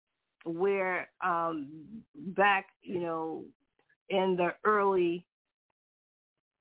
where 0.44 1.08
um 1.24 1.68
back, 2.14 2.66
you 2.82 3.00
know, 3.00 3.44
in 4.08 4.36
the 4.36 4.54
early 4.64 5.24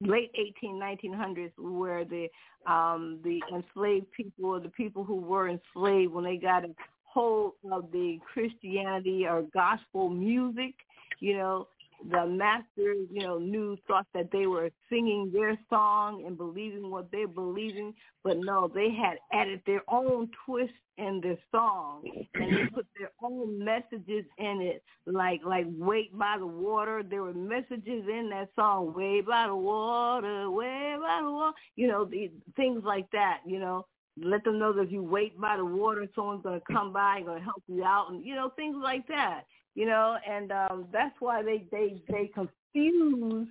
late 0.01 0.31
18 0.35 0.79
1900s 0.79 1.51
where 1.57 2.03
the 2.05 2.27
um 2.67 3.19
the 3.23 3.39
enslaved 3.53 4.11
people 4.11 4.49
or 4.49 4.59
the 4.59 4.69
people 4.69 5.03
who 5.03 5.15
were 5.15 5.47
enslaved 5.47 6.11
when 6.11 6.23
they 6.23 6.37
got 6.37 6.65
a 6.65 6.69
hold 7.03 7.53
of 7.71 7.91
the 7.91 8.17
christianity 8.33 9.27
or 9.27 9.43
gospel 9.53 10.09
music 10.09 10.73
you 11.21 11.37
know 11.37 11.67
the 12.09 12.25
masters 12.25 13.07
you 13.11 13.21
know 13.21 13.37
knew 13.37 13.77
thought 13.87 14.07
that 14.13 14.29
they 14.31 14.47
were 14.47 14.69
singing 14.89 15.31
their 15.33 15.57
song 15.69 16.23
and 16.25 16.37
believing 16.37 16.89
what 16.89 17.09
they're 17.11 17.27
believing 17.27 17.93
but 18.23 18.37
no 18.37 18.69
they 18.73 18.89
had 18.91 19.17
added 19.31 19.61
their 19.65 19.81
own 19.87 20.29
twist 20.45 20.73
in 20.97 21.21
their 21.21 21.37
song 21.51 22.03
and 22.35 22.57
they 22.57 22.65
put 22.73 22.85
their 22.97 23.11
own 23.23 23.63
messages 23.63 24.25
in 24.37 24.61
it. 24.61 24.83
Like 25.05 25.41
like 25.45 25.65
wait 25.69 26.17
by 26.17 26.37
the 26.37 26.45
water 26.45 27.03
there 27.07 27.23
were 27.23 27.33
messages 27.33 28.05
in 28.07 28.29
that 28.31 28.49
song 28.55 28.93
way 28.93 29.21
by 29.21 29.47
the 29.47 29.55
water 29.55 30.49
way 30.49 30.95
by 30.99 31.21
the 31.23 31.31
water 31.31 31.57
you 31.75 31.87
know 31.87 32.05
the 32.05 32.31
things 32.55 32.83
like 32.83 33.09
that 33.11 33.39
you 33.45 33.59
know. 33.59 33.85
Let 34.21 34.43
them 34.43 34.59
know 34.59 34.73
that 34.73 34.81
if 34.81 34.91
you 34.91 35.01
wait 35.01 35.39
by 35.39 35.55
the 35.55 35.65
water 35.65 36.05
someone's 36.13 36.43
to 36.43 36.61
come 36.69 36.91
by 36.91 37.19
and 37.19 37.27
to 37.27 37.39
help 37.39 37.63
you 37.67 37.83
out 37.83 38.11
and 38.11 38.25
you 38.25 38.35
know 38.35 38.49
things 38.57 38.75
like 38.79 39.07
that 39.07 39.43
you 39.75 39.85
know 39.85 40.17
and 40.29 40.51
um 40.51 40.85
that's 40.91 41.15
why 41.19 41.41
they 41.41 41.65
they 41.71 42.01
they 42.09 42.29
confused 42.33 43.49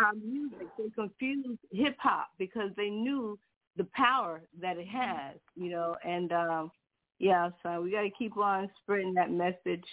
our 0.00 0.14
music. 0.14 0.66
They 0.76 0.90
confused 0.90 1.60
hip 1.70 1.96
hop 2.00 2.28
because 2.38 2.70
they 2.76 2.88
knew 2.88 3.38
the 3.76 3.86
power 3.94 4.42
that 4.60 4.76
it 4.76 4.88
has 4.88 5.36
you 5.56 5.70
know 5.70 5.96
and 6.04 6.32
um 6.32 6.70
yeah 7.18 7.50
so 7.62 7.82
we 7.82 7.90
got 7.90 8.02
to 8.02 8.10
keep 8.10 8.36
on 8.36 8.70
spreading 8.82 9.14
that 9.14 9.30
message. 9.30 9.84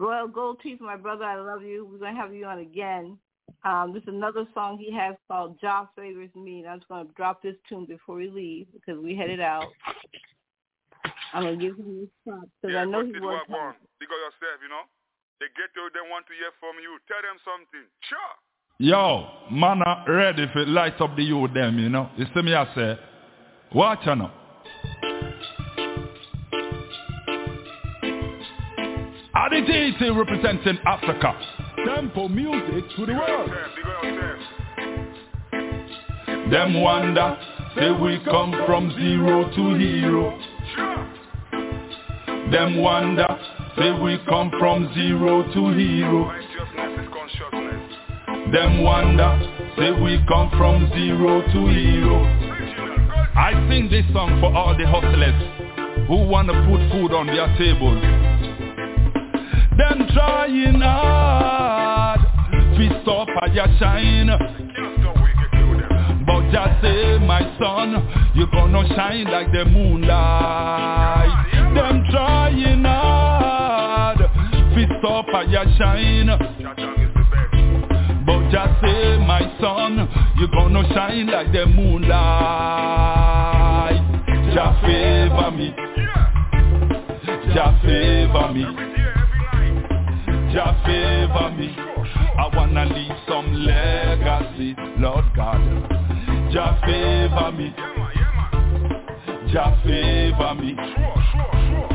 Royal 0.00 0.28
gold 0.28 0.58
teeth 0.62 0.80
my 0.80 0.96
brother 0.96 1.24
i 1.24 1.36
love 1.36 1.62
you. 1.62 1.86
We're 1.90 1.98
to 2.14 2.20
have 2.20 2.34
you 2.34 2.46
on 2.46 2.58
again. 2.60 3.18
Um 3.64 3.92
this 3.92 4.02
is 4.02 4.08
another 4.08 4.46
song 4.54 4.78
he 4.78 4.92
has 4.92 5.14
called 5.28 5.58
Jah 5.60 5.88
favors 5.96 6.34
me 6.34 6.60
and 6.60 6.68
i'm 6.68 6.78
just 6.80 6.88
to 6.90 7.14
drop 7.14 7.42
this 7.42 7.56
tune 7.68 7.86
before 7.86 8.16
we 8.16 8.28
leave 8.28 8.66
because 8.72 9.02
we 9.02 9.14
headed 9.14 9.40
out 9.40 9.68
i'm 11.34 11.42
going 11.42 11.58
to 11.58 11.64
give 11.66 11.76
him 11.76 12.00
this 12.00 12.12
props 12.24 12.48
because 12.62 12.74
yeah, 12.74 12.82
i 12.82 12.84
know 12.84 13.02
but 13.02 13.06
he 13.06 13.18
it 13.18 13.22
worked 13.22 13.50
work 13.50 13.58
hard 13.58 13.74
one. 13.76 13.84
Because 14.00 14.16
yourself, 14.24 14.58
you 14.62 14.68
know. 14.70 14.84
They 15.40 15.46
get 15.56 15.70
you, 15.74 15.90
they 15.92 16.00
want 16.10 16.26
to 16.26 16.32
hear 16.34 16.52
from 16.60 16.76
you. 16.80 16.98
Tell 17.08 17.20
them 17.20 17.38
something. 17.44 17.86
Sure. 18.08 18.34
Yo, 18.78 19.26
man, 19.50 19.82
I 19.82 20.04
ready 20.08 20.46
for 20.52 20.64
light 20.66 21.00
up 21.00 21.16
the 21.16 21.22
youth 21.22 21.52
them, 21.54 21.78
you 21.78 21.88
know. 21.88 22.08
You 22.16 22.26
see 22.34 22.42
me, 22.42 22.54
I 22.54 22.72
say, 22.74 22.98
watch 23.74 24.06
out 24.06 24.18
now. 24.18 24.32
RDGC 29.34 30.16
representing 30.16 30.78
Africa. 30.86 31.36
Tempo 31.84 32.28
music 32.28 32.84
to 32.96 33.06
the 33.06 33.12
world. 33.12 33.48
Yourself, 33.50 33.70
big 33.76 33.86
yourself. 34.10 34.38
Them 36.50 36.80
wonder, 36.80 37.36
say 37.74 37.90
we 37.90 38.20
come 38.24 38.52
from 38.66 38.92
zero 38.96 39.50
to 39.50 39.74
hero. 39.78 40.53
Them 42.54 42.80
wonder, 42.80 43.26
say 43.76 43.90
we 44.00 44.16
come 44.28 44.48
from 44.60 44.88
zero 44.94 45.42
to 45.42 45.76
hero. 45.76 46.32
Them 48.52 48.84
wonder, 48.84 49.40
say 49.76 49.90
we 49.90 50.24
come 50.28 50.50
from 50.50 50.88
zero 50.94 51.42
to 51.42 51.66
hero. 51.66 52.22
I 53.34 53.54
sing 53.68 53.90
this 53.90 54.04
song 54.12 54.38
for 54.40 54.54
all 54.54 54.78
the 54.78 54.86
hustlers 54.86 55.34
who 56.06 56.28
wanna 56.28 56.52
put 56.70 56.78
food 56.92 57.12
on 57.12 57.26
their 57.26 57.50
table. 57.58 58.00
Them 59.76 60.06
trying 60.14 60.80
hard, 60.80 62.20
fist 62.78 63.08
up 63.08 63.26
at 63.42 63.52
your 63.52 63.66
shine. 63.80 64.30
Stop 65.00 65.16
we. 65.16 66.24
But 66.24 66.52
just 66.52 66.80
say, 66.80 67.18
my 67.18 67.42
son, 67.58 68.30
you 68.36 68.46
gonna 68.52 68.86
shine 68.94 69.24
like 69.24 69.50
the 69.50 69.64
moonlight. 69.64 71.53
Trying 72.54 72.84
hard, 72.84 74.18
fist 74.74 75.04
up 75.08 75.26
your 75.48 75.64
shine. 75.76 76.28
But 78.24 78.50
just 78.50 78.80
say, 78.80 79.18
my 79.26 79.42
son, 79.60 80.08
you 80.38 80.46
gonna 80.48 80.82
shine 80.94 81.26
like 81.26 81.50
the 81.52 81.66
moonlight. 81.66 82.14
Jah 84.54 84.80
favor 84.82 85.50
me. 85.50 85.74
Jah 87.54 87.76
favor 87.82 88.52
me. 88.54 88.64
Jah 90.54 90.74
favor 90.86 91.50
me. 91.58 91.74
I 92.38 92.50
wanna 92.56 92.84
leave 92.86 93.16
some 93.28 93.52
legacy, 93.64 94.76
Lord 94.98 95.24
God. 95.34 95.60
Jah 96.52 96.78
favor 96.86 97.50
me. 97.52 97.74
Jah 99.52 99.76
favor 99.84 100.54
me, 100.54 100.74
Sure, 100.76 101.22
sure, 101.32 101.52
sure. 101.68 101.93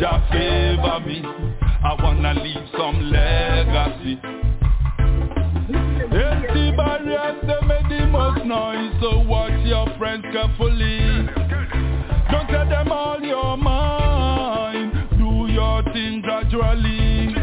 Jah 0.00 0.18
favor 0.32 1.00
me. 1.06 1.22
I 1.84 1.94
wanna 2.02 2.32
leave 2.42 2.66
some 2.74 3.10
legacy. 3.10 4.18
Empty 6.10 6.72
barriers, 6.74 7.36
they 7.42 7.66
make 7.66 7.86
the 7.90 8.06
most 8.06 8.42
noise, 8.46 8.94
so 9.02 9.18
watch 9.28 9.52
your 9.66 9.86
friends 9.98 10.24
carefully. 10.32 11.28
Don't 12.30 12.48
tell 12.48 12.66
them 12.66 12.90
all 12.90 13.20
your 13.20 13.58
mind, 13.58 14.92
do 15.18 15.52
your 15.52 15.82
thing 15.92 16.22
gradually. 16.22 17.34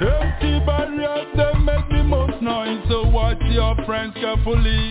Empty 0.00 0.64
barriers, 0.64 1.28
they 1.36 1.58
make 1.58 1.88
the 1.90 2.02
most 2.04 2.40
noise, 2.40 2.80
so 2.88 3.06
watch 3.10 3.36
your 3.50 3.76
friends 3.84 4.14
carefully. 4.14 4.88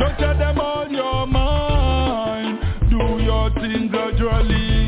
Don't 0.00 0.18
tell 0.18 0.36
them 0.36 0.58
all 0.58 0.88
your 0.90 1.28
mind, 1.28 2.58
do 2.90 3.22
your 3.22 3.50
thing 3.54 3.86
gradually. 3.86 4.79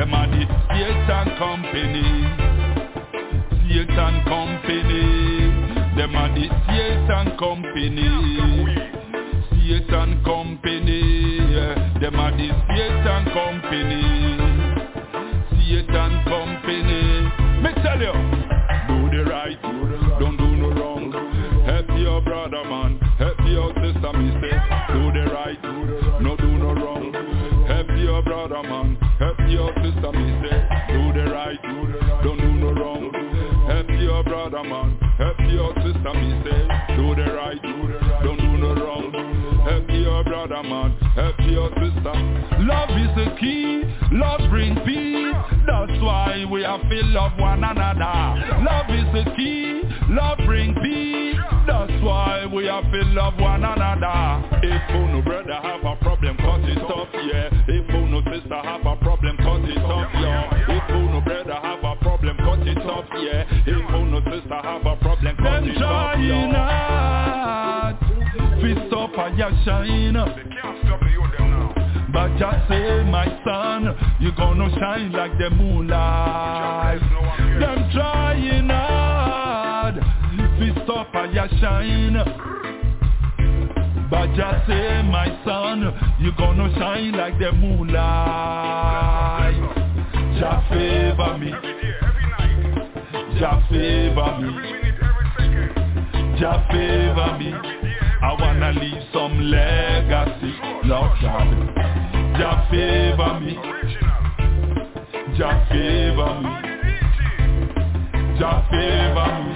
Them 0.00 0.14
are 0.14 0.26
the 0.28 0.46
Satan 0.72 1.36
company. 1.36 2.08
Satan 3.68 4.24
company. 4.24 5.04
Them 5.94 6.16
are 6.16 6.32
the 6.32 6.48
Satan 6.72 7.36
company. 7.36 8.08
Satan 9.68 10.24
company. 10.24 11.02
Them 12.00 12.16
are 12.16 12.32
the 12.32 12.48
Satan 12.72 13.24
company. 13.28 14.02
Satan 15.68 16.12
company. 16.24 17.02
Me 17.60 17.70
tell 17.84 18.00
you, 18.00 18.16
do 18.88 18.96
the 19.12 19.22
right, 19.28 19.60
don't 20.18 20.36
do 20.38 20.48
no 20.56 20.68
wrong. 20.80 21.12
Help 21.66 21.88
your 21.98 22.22
brother 22.22 22.64
man, 22.64 22.98
help 23.18 23.38
your 23.44 23.68
sister 23.74 24.12
me 24.16 24.32
say, 24.40 24.56
do 24.94 25.12
the 25.12 25.28
right, 25.30 25.62
no 26.22 26.36
do 26.38 26.48
no 26.56 26.72
wrong. 26.72 27.12
Help 27.68 27.88
your 27.98 28.22
brother 28.22 28.62
man, 28.62 28.96
brother 34.62 34.68
man, 34.68 34.98
help 35.18 35.38
your 35.50 35.74
sister 35.76 36.14
me 36.14 36.42
say, 36.44 36.96
do 36.96 37.14
the 37.14 37.32
right, 37.32 37.62
don't 38.22 38.38
do 38.38 38.58
no 38.58 38.74
wrong. 38.74 39.12
Help 39.64 39.88
your 39.90 40.24
brother 40.24 40.62
man, 40.62 40.96
help 41.14 41.36
your 41.48 41.68
sister. 41.70 42.12
Love 42.60 42.90
is 42.90 43.14
the 43.16 43.36
key, 43.40 43.82
love 44.12 44.40
bring 44.50 44.74
peace. 44.84 45.34
That's 45.66 46.02
why 46.02 46.44
we 46.50 46.62
have 46.62 46.82
to 46.82 47.00
love 47.06 47.32
one 47.38 47.64
another. 47.64 48.62
Love 48.64 48.90
is 48.90 49.24
the 49.24 49.32
key, 49.36 49.82
love 50.10 50.38
bring 50.46 50.74
peace. 50.74 51.36
That's 51.66 52.02
why 52.02 52.46
we 52.46 52.66
have 52.66 52.90
to 52.90 53.02
love 53.12 53.38
one 53.38 53.64
another. 53.64 54.58
If 54.62 54.82
you 54.90 55.06
no 55.08 55.22
brother 55.22 55.54
have 55.54 55.84
a 55.84 55.96
problem, 56.02 56.36
cut 56.38 56.60
it 56.64 56.78
off, 56.78 57.08
yeah. 57.14 57.48
If 57.68 57.88
you 57.88 58.06
no 58.08 58.20
sister 58.32 58.60
have 58.62 58.80
a 58.80 58.96
problem, 58.96 59.19
yeah. 63.22 63.44
If 63.66 63.66
you 63.66 64.06
no 64.06 64.20
sister 64.24 64.60
have 64.62 64.86
a 64.86 64.96
problem, 64.96 65.36
off, 65.38 66.18
yeah. 66.18 66.80
Fist 68.60 68.92
up 68.92 69.18
and 69.18 69.38
ya 69.38 69.50
shine. 69.64 70.16
But 72.12 72.36
just 72.38 72.68
say 72.68 73.04
my 73.04 73.24
son 73.44 73.96
You 74.18 74.32
gonna 74.36 74.68
shine 74.78 75.12
like 75.12 75.38
the 75.38 75.48
moonlight. 75.50 77.00
Them 77.60 77.90
trying 77.92 78.68
hard 78.68 79.94
Fist 80.58 80.90
up 80.90 81.14
and 81.14 81.32
ya 81.32 81.46
shine. 81.60 82.16
But 84.10 84.34
just 84.34 84.66
say 84.66 85.02
my 85.02 85.28
son 85.44 86.16
You 86.18 86.32
gonna 86.36 86.74
shine 86.74 87.12
like 87.12 87.38
the 87.38 87.52
moonlight. 87.52 88.00
Jah 90.38 90.62
favor 90.68 91.38
me 91.38 91.79
Jah 93.38 93.62
favor 93.70 94.38
me 94.40 94.50
Jah 96.38 96.66
favor 96.70 97.38
me 97.38 97.50
I 98.22 98.36
wanna 98.38 98.72
leave 98.78 99.02
some 99.14 99.50
legacy, 99.50 100.52
Lord 100.84 101.10
God. 101.22 101.48
Jah 102.38 102.66
favor 102.70 103.40
me, 103.40 103.54
Jah 105.38 105.66
favor 105.70 106.34
me, 106.42 106.52
Jah 108.38 108.60
favor 108.70 109.30
me. 109.40 109.52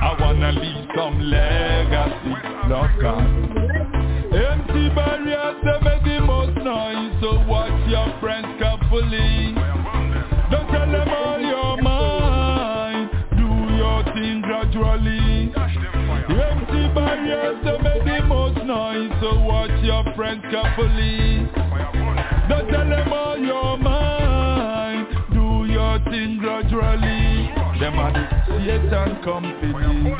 I 0.00 0.16
wanna 0.18 0.52
leave 0.52 0.88
some 0.96 1.20
legacy, 1.20 2.34
Lord 2.68 2.90
God. 3.02 3.26
Empty 4.32 4.88
barriers 4.94 5.56
they 5.62 5.78
make 5.84 6.02
the 6.02 6.20
most 6.24 6.56
noise, 6.64 7.12
so 7.20 7.44
watch 7.46 7.86
your 7.86 8.08
friends 8.18 8.48
carefully. 8.58 9.49
Gradually. 14.80 15.52
Empty 16.30 16.94
barriers 16.94 17.58
they 17.64 17.78
make 17.82 18.04
the 18.04 18.26
most 18.26 18.56
noise, 18.64 19.10
so 19.20 19.38
watch 19.40 19.70
your 19.82 20.04
friends 20.14 20.42
carefully. 20.50 21.48
Don't 22.48 22.68
tell 22.68 22.88
them 22.88 23.12
all 23.12 23.38
your 23.38 23.76
mind, 23.78 25.06
do 25.32 25.66
your 25.70 25.98
thing 26.10 26.38
gradually. 26.38 27.50
Them 27.78 27.98
are 27.98 28.12
the 28.12 28.24
Satan 28.48 29.22
company, 29.22 30.16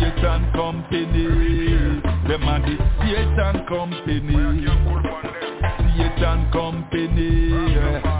Satan 0.00 0.52
company. 0.52 1.24
Them 2.28 2.44
are 2.44 2.60
the 2.60 2.76
Satan 3.00 3.66
company, 3.66 4.66
Satan 5.96 6.50
company. 6.52 7.50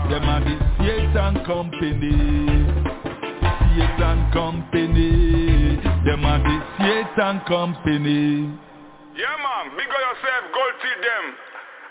Them 0.09 0.29
are 0.29 0.41
the 0.43 0.55
Satan 0.79 1.45
company. 1.45 2.98
Satan 3.79 4.27
company. 4.33 5.79
Them 6.03 6.25
are 6.25 6.43
the 6.43 6.57
Satan 6.83 7.39
company. 7.47 8.51
Yeah, 9.15 9.35
man. 9.39 9.71
Big 9.79 9.87
up 9.87 10.03
yourself. 10.03 10.43
Gold 10.51 10.75
teeth 10.83 10.99
them. 10.99 11.25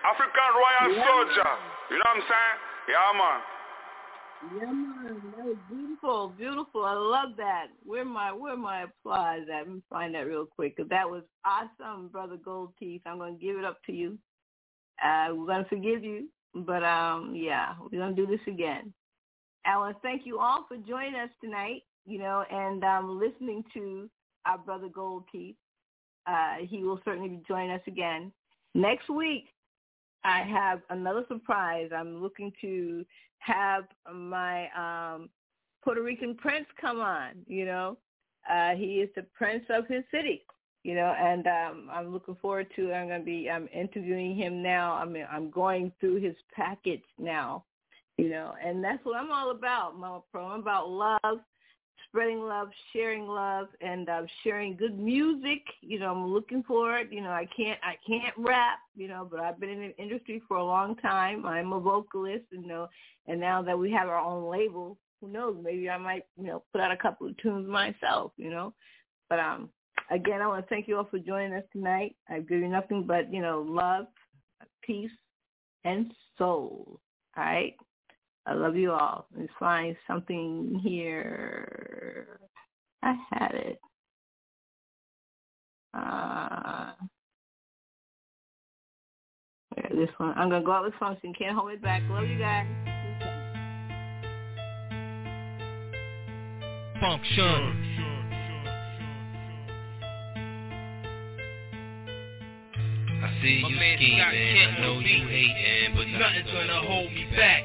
African 0.04 0.50
Royal 0.52 0.88
Yeah. 0.92 1.06
Soldier. 1.08 1.50
You 1.88 1.96
know 1.96 2.04
what 2.04 2.16
I'm 2.16 2.22
saying? 2.28 2.56
Yeah, 2.92 3.12
man. 3.16 3.40
Yeah, 4.60 4.72
man, 4.72 5.32
that 5.36 5.46
was 5.46 5.56
beautiful, 5.70 6.28
beautiful. 6.36 6.84
I 6.84 6.92
love 6.92 7.36
that. 7.38 7.68
Where 7.84 8.04
my 8.04 8.32
where 8.32 8.56
my 8.56 8.82
applause 8.82 9.48
at? 9.50 9.66
Let 9.66 9.68
me 9.68 9.82
find 9.88 10.14
that 10.14 10.26
real 10.26 10.44
quick 10.44 10.76
because 10.76 10.90
that 10.90 11.08
was 11.08 11.22
awesome, 11.46 12.08
brother 12.08 12.36
Gold 12.36 12.74
Teeth. 12.78 13.00
I'm 13.06 13.18
gonna 13.18 13.32
give 13.32 13.56
it 13.56 13.64
up 13.64 13.78
to 13.86 13.92
you. 13.92 14.18
Uh, 15.02 15.28
we're 15.34 15.46
gonna 15.46 15.64
forgive 15.70 16.04
you, 16.04 16.28
but 16.54 16.84
um, 16.84 17.32
yeah, 17.34 17.74
we're 17.80 17.98
gonna 17.98 18.14
do 18.14 18.26
this 18.26 18.40
again. 18.46 18.92
Alan, 19.68 19.94
thank 20.02 20.24
you 20.24 20.40
all 20.40 20.64
for 20.66 20.78
joining 20.78 21.14
us 21.14 21.30
tonight. 21.44 21.82
You 22.06 22.18
know, 22.18 22.42
and 22.50 22.82
um, 22.84 23.20
listening 23.20 23.62
to 23.74 24.08
our 24.46 24.56
brother 24.56 24.88
Gold 24.88 25.24
Teeth. 25.30 25.56
Uh, 26.26 26.56
he 26.62 26.82
will 26.82 27.00
certainly 27.04 27.28
be 27.28 27.42
joining 27.46 27.70
us 27.70 27.82
again 27.86 28.32
next 28.74 29.10
week. 29.10 29.44
I 30.24 30.42
have 30.42 30.80
another 30.90 31.24
surprise. 31.28 31.90
I'm 31.94 32.22
looking 32.22 32.50
to 32.62 33.04
have 33.38 33.84
my 34.12 34.68
um 34.76 35.28
Puerto 35.84 36.02
Rican 36.02 36.34
prince 36.34 36.66
come 36.80 37.00
on, 37.00 37.32
you 37.46 37.64
know. 37.66 37.98
Uh 38.50 38.70
he 38.74 38.96
is 38.96 39.10
the 39.16 39.24
prince 39.34 39.64
of 39.70 39.86
his 39.86 40.02
city, 40.10 40.42
you 40.82 40.94
know, 40.94 41.14
and 41.18 41.46
um 41.46 41.88
I'm 41.90 42.12
looking 42.12 42.36
forward 42.42 42.66
to 42.76 42.92
I'm 42.92 43.08
going 43.08 43.20
to 43.20 43.24
be 43.24 43.48
I'm 43.50 43.68
interviewing 43.72 44.36
him 44.36 44.62
now. 44.62 44.94
I 44.94 45.04
mean 45.04 45.26
I'm 45.30 45.50
going 45.50 45.92
through 46.00 46.16
his 46.20 46.34
package 46.54 47.04
now, 47.18 47.64
you 48.18 48.28
know, 48.28 48.54
and 48.62 48.82
that's 48.82 49.02
what 49.04 49.16
I'm 49.16 49.30
all 49.30 49.52
about, 49.52 49.98
Mama 49.98 50.22
Pearl. 50.32 50.48
I'm 50.48 50.60
about 50.60 50.90
love, 50.90 51.38
spreading 52.08 52.40
love, 52.40 52.68
sharing 52.92 53.28
love, 53.28 53.68
and 53.80 54.08
uh, 54.08 54.22
sharing 54.42 54.76
good 54.76 54.98
music. 54.98 55.62
You 55.80 56.00
know, 56.00 56.10
I'm 56.10 56.26
looking 56.26 56.64
for 56.64 56.98
it. 56.98 57.12
You 57.12 57.22
know, 57.22 57.30
I 57.30 57.46
can't 57.56 57.78
I 57.82 57.96
can't 58.06 58.34
rap, 58.36 58.80
you 58.96 59.06
know, 59.06 59.26
but 59.30 59.40
I've 59.40 59.60
been 59.60 59.70
in 59.70 59.80
the 59.80 59.96
industry 59.96 60.42
for 60.48 60.56
a 60.56 60.64
long 60.64 60.96
time. 60.96 61.46
I'm 61.46 61.72
a 61.72 61.80
vocalist, 61.80 62.44
you 62.50 62.66
know, 62.66 62.88
and 63.28 63.40
now 63.40 63.62
that 63.62 63.78
we 63.78 63.90
have 63.92 64.08
our 64.08 64.18
own 64.18 64.50
label, 64.50 64.98
who 65.20 65.28
knows? 65.28 65.56
Maybe 65.62 65.88
I 65.88 65.98
might, 65.98 66.24
you 66.36 66.46
know, 66.46 66.64
put 66.72 66.80
out 66.80 66.90
a 66.90 66.96
couple 66.96 67.28
of 67.28 67.36
tunes 67.38 67.68
myself, 67.68 68.32
you 68.36 68.50
know. 68.50 68.74
But 69.28 69.38
um, 69.38 69.68
again, 70.10 70.42
I 70.42 70.48
want 70.48 70.66
to 70.66 70.68
thank 70.68 70.88
you 70.88 70.96
all 70.96 71.08
for 71.08 71.18
joining 71.20 71.52
us 71.52 71.64
tonight. 71.72 72.16
I 72.28 72.40
give 72.40 72.58
you 72.58 72.68
nothing 72.68 73.04
but 73.04 73.32
you 73.32 73.42
know 73.42 73.64
love, 73.68 74.06
peace, 74.82 75.10
and 75.84 76.12
soul. 76.36 77.00
All 77.36 77.44
right. 77.44 77.76
I 78.48 78.54
love 78.54 78.76
you 78.76 78.92
all. 78.92 79.26
Let's 79.38 79.52
find 79.60 79.94
something 80.06 80.80
here. 80.82 82.40
I 83.02 83.14
had 83.30 83.52
it. 83.52 83.78
Uh, 85.92 86.92
this 89.90 90.08
one. 90.16 90.32
I'm 90.38 90.48
gonna 90.48 90.64
go 90.64 90.72
out 90.72 90.84
with 90.84 90.94
function. 90.94 91.34
Can't 91.38 91.54
hold 91.54 91.72
it 91.72 91.82
back. 91.82 92.02
Love 92.08 92.26
you 92.26 92.38
guys. 92.38 92.66
Function. 97.00 97.84
I 103.20 103.42
see 103.42 103.62
you 103.62 103.76
scheming, 103.76 104.20
I 104.20 104.80
know 104.80 105.00
you 105.00 105.28
hating, 105.28 105.96
but 105.96 106.06
Nothing's 106.06 106.50
gonna 106.50 106.80
hold 106.86 107.12
me 107.12 107.26
back. 107.36 107.62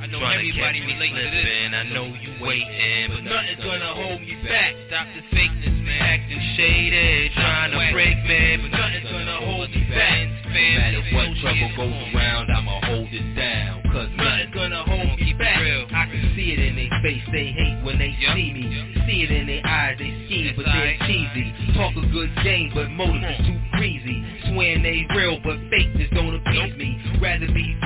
I 0.00 0.06
know 0.06 0.20
everybody 0.20 0.80
relates 0.80 1.14
to 1.14 1.30
this. 1.30 1.72
I 1.72 1.82
know 1.92 2.06
you 2.06 2.32
waiting, 2.40 3.08
but 3.10 3.24
nothing's 3.24 3.64
gonna 3.64 3.94
hold 3.94 4.20
me 4.20 4.36
back. 4.44 4.74
Stop 4.88 5.06
the 5.16 5.22
fakeness, 5.36 5.76
man. 5.84 6.02
Acting 6.02 6.42
shady, 6.56 7.30
trying 7.34 7.72
to 7.72 7.92
break 7.92 8.16
me, 8.24 8.58
but 8.62 8.76
nothing's 8.76 9.10
gonna 9.10 9.40
hold 9.40 9.70
me 9.70 9.82
back. 9.90 10.28
No 10.46 10.50
matter 10.52 11.02
what 11.12 11.28
trouble 11.40 11.70
goes 11.76 12.14
around, 12.14 12.50
I'ma 12.50 12.80
hold 12.86 13.08
it 13.12 13.36
down. 13.36 13.82
Cause 13.92 14.08
nothing's 14.16 14.54
gonna 14.54 14.84
hold 14.84 15.18
me 15.18 15.32
back. 15.38 15.58
I 15.92 16.04
can 16.12 16.32
see 16.36 16.52
it 16.52 16.60
in 16.60 16.76
their 16.76 16.92
face, 17.02 17.24
they 17.32 17.48
hate 17.56 17.80
when 17.84 17.98
they 17.98 18.12
see 18.34 18.52
me. 18.52 18.68
See 19.08 19.22
it 19.24 19.30
in 19.30 19.46
their 19.46 19.64
eyes, 19.66 19.96
they 19.98 20.12
scheme, 20.26 20.52
but 20.56 20.66
they're 20.66 20.96
cheesy. 21.08 21.72
Talk 21.74 21.96
a 21.96 22.06
good 22.12 22.30
game, 22.44 22.70
but 22.74 22.90
motives 22.90 23.24
is 23.40 23.46
too 23.46 23.58
crazy. 23.72 24.24
Swearing 24.52 24.82
they 24.82 25.06
real, 25.14 25.40
but 25.42 25.56
fake 25.70 25.96
is 25.96 26.10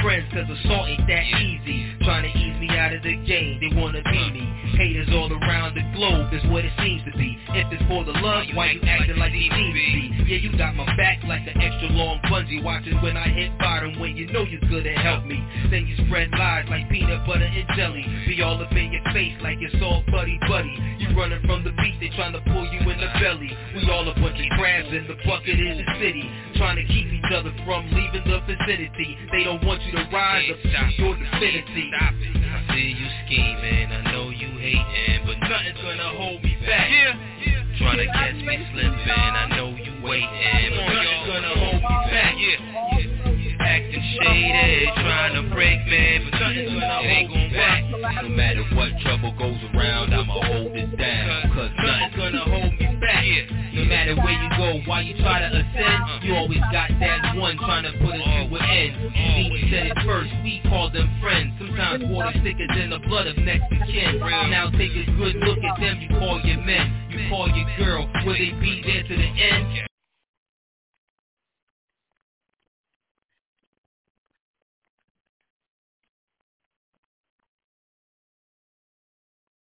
friends, 0.03 0.27
cause 0.33 0.49
assault 0.49 0.89
ain't 0.89 1.07
that 1.07 1.25
easy. 1.41 1.93
Trying 2.05 2.25
to 2.25 2.39
ease 2.39 2.59
me 2.61 2.69
out 2.77 2.93
of 2.93 3.03
the 3.03 3.17
game, 3.27 3.61
they 3.61 3.81
wanna 3.81 4.03
be 4.03 4.31
me. 4.33 4.45
Globe 6.01 6.33
is 6.33 6.41
what 6.49 6.65
it 6.65 6.73
seems 6.81 7.05
to 7.05 7.13
be. 7.13 7.37
If 7.53 7.69
it's 7.77 7.85
for 7.85 8.09
the 8.09 8.17
love, 8.25 8.49
why 8.57 8.73
you 8.73 8.81
acting 8.89 9.21
like 9.21 9.37
seem 9.37 9.53
to 9.53 9.73
be? 9.77 10.25
Yeah, 10.25 10.41
you 10.41 10.49
got 10.57 10.73
my 10.73 10.89
back 10.97 11.21
like 11.29 11.45
an 11.45 11.61
extra 11.61 11.93
long 11.93 12.17
bungee. 12.25 12.65
Watching 12.65 12.97
when 13.05 13.21
I 13.21 13.29
hit 13.29 13.53
bottom 13.61 14.01
when 14.01 14.17
you 14.17 14.25
know 14.33 14.49
you're 14.49 14.65
to 14.65 14.95
help 14.97 15.29
me. 15.29 15.37
Then 15.69 15.85
you 15.85 16.01
spread 16.09 16.33
lies 16.33 16.65
like 16.73 16.89
peanut 16.89 17.27
butter 17.27 17.45
and 17.45 17.69
jelly. 17.77 18.01
Be 18.25 18.41
all 18.41 18.57
up 18.57 18.73
in 18.73 18.97
your 18.97 19.05
face 19.13 19.37
like 19.45 19.61
it's 19.61 19.77
all 19.85 20.03
buddy 20.09 20.41
buddy. 20.49 20.73
You 21.05 21.13
running 21.13 21.45
from 21.45 21.65
the 21.69 21.73
beat, 21.77 22.01
they 22.01 22.09
trying 22.17 22.33
to 22.33 22.41
pull 22.49 22.65
you 22.73 22.81
in 22.81 22.97
the 22.97 23.11
belly. 23.21 23.53
We 23.77 23.85
all 23.93 24.09
a 24.09 24.15
bunch 24.17 24.41
of 24.41 24.49
crabs 24.57 24.89
in 24.89 25.05
the 25.05 25.21
bucket 25.29 25.61
in 25.61 25.85
the 25.85 25.89
city. 26.01 26.25
Trying 26.57 26.81
to 26.81 26.87
keep 26.89 27.13
each 27.13 27.29
other 27.29 27.53
from 27.69 27.85
leaving 27.93 28.25
the 28.25 28.41
vicinity. 28.49 29.21
They 29.33 29.45
don't 29.45 29.61
want 29.69 29.85
you 29.85 29.93
to 30.01 30.09
rise 30.09 30.49
up 30.49 30.59
to 30.65 30.85
your 30.97 31.13
divinity. 31.13 31.93
Stop 32.65 32.77
it. 32.77 32.77
I 32.77 32.77
see 32.77 32.95
you 32.99 33.09
scheming, 33.27 33.93
I 33.93 34.13
know 34.13 34.31
you 34.31 34.49
hating, 34.59 35.27
but 35.27 35.39
nothing's 35.49 35.79
gonna 35.83 36.11
hold 36.17 36.43
me 36.43 36.57
back. 36.67 36.91
Yeah. 36.91 37.15
Trying 37.79 37.99
to 37.99 38.07
catch 38.07 38.35
me 38.35 38.67
slipping, 38.73 39.09
I 39.09 39.47
know 39.57 39.69
you 39.71 39.93
waiting, 40.05 40.71
but 40.77 40.95
nothing's 40.95 41.27
gonna 41.27 41.55
hold 41.57 41.83
me 41.83 41.97
back. 42.11 42.35
Yeah. 42.39 42.57
Acting 43.61 44.05
shady, 44.21 44.91
trying 44.97 45.35
to 45.35 45.55
break 45.55 45.87
me, 45.87 46.21
but 46.25 46.41
nothing's 46.41 46.73
gonna 46.73 47.03
hold 47.03 47.31
me 47.31 47.51
back. 47.55 47.85
No 48.23 48.29
matter 48.29 48.65
what 48.75 48.91
trouble 49.01 49.33
goes 49.39 49.61
around, 49.75 50.15
I'ma 50.15 50.33
hold 50.33 50.77
it 50.77 50.97
down. 50.97 51.53
Cause 51.55 51.71
Nothing's 51.79 52.17
gonna 52.17 52.45
hold 52.45 52.73
me 52.79 52.90
back. 53.01 53.25
no 53.73 53.85
matter 53.85 54.15
where 54.17 54.37
you 54.37 54.51
go, 54.57 54.81
while 54.87 55.03
you 55.03 55.17
try 55.19 55.41
to 55.41 55.49
ascend, 55.49 56.03
uh. 56.05 56.21
you 56.23 56.35
always 56.35 56.61
got 56.71 56.91
that 57.01 57.35
one 57.37 57.57
trying 57.57 57.85
to 57.85 57.93
put 57.99 58.15
us 58.15 58.23
to 58.23 58.55
an 58.55 58.65
end. 58.71 59.53
We 59.53 59.69
said 59.73 59.87
it 59.89 59.99
first, 60.05 60.31
we 60.45 60.61
call 60.69 60.91
them 60.91 61.09
friends. 61.21 61.55
Sometimes 61.59 62.05
water 62.07 62.39
thicker 62.43 62.67
than 62.77 62.91
the 62.91 63.01
blood 63.09 63.27
of 63.27 63.37
next 63.39 63.73
of 63.73 63.81
kin. 63.89 64.21
Now 64.21 64.71
take 64.71 64.93
a 64.93 65.05
good 65.17 65.37
look 65.43 65.59
at 65.65 65.81
them, 65.81 66.01
you 66.01 66.09
call 66.19 66.41
your 66.45 66.61
men. 66.63 67.09
You 67.11 67.29
call 67.29 67.49
your 67.49 67.67
girl, 67.79 68.09
will 68.25 68.35
they 68.35 68.53
be 68.61 68.83
there 68.85 69.03
to 69.03 69.15
the 69.17 69.31
end? 69.41 69.90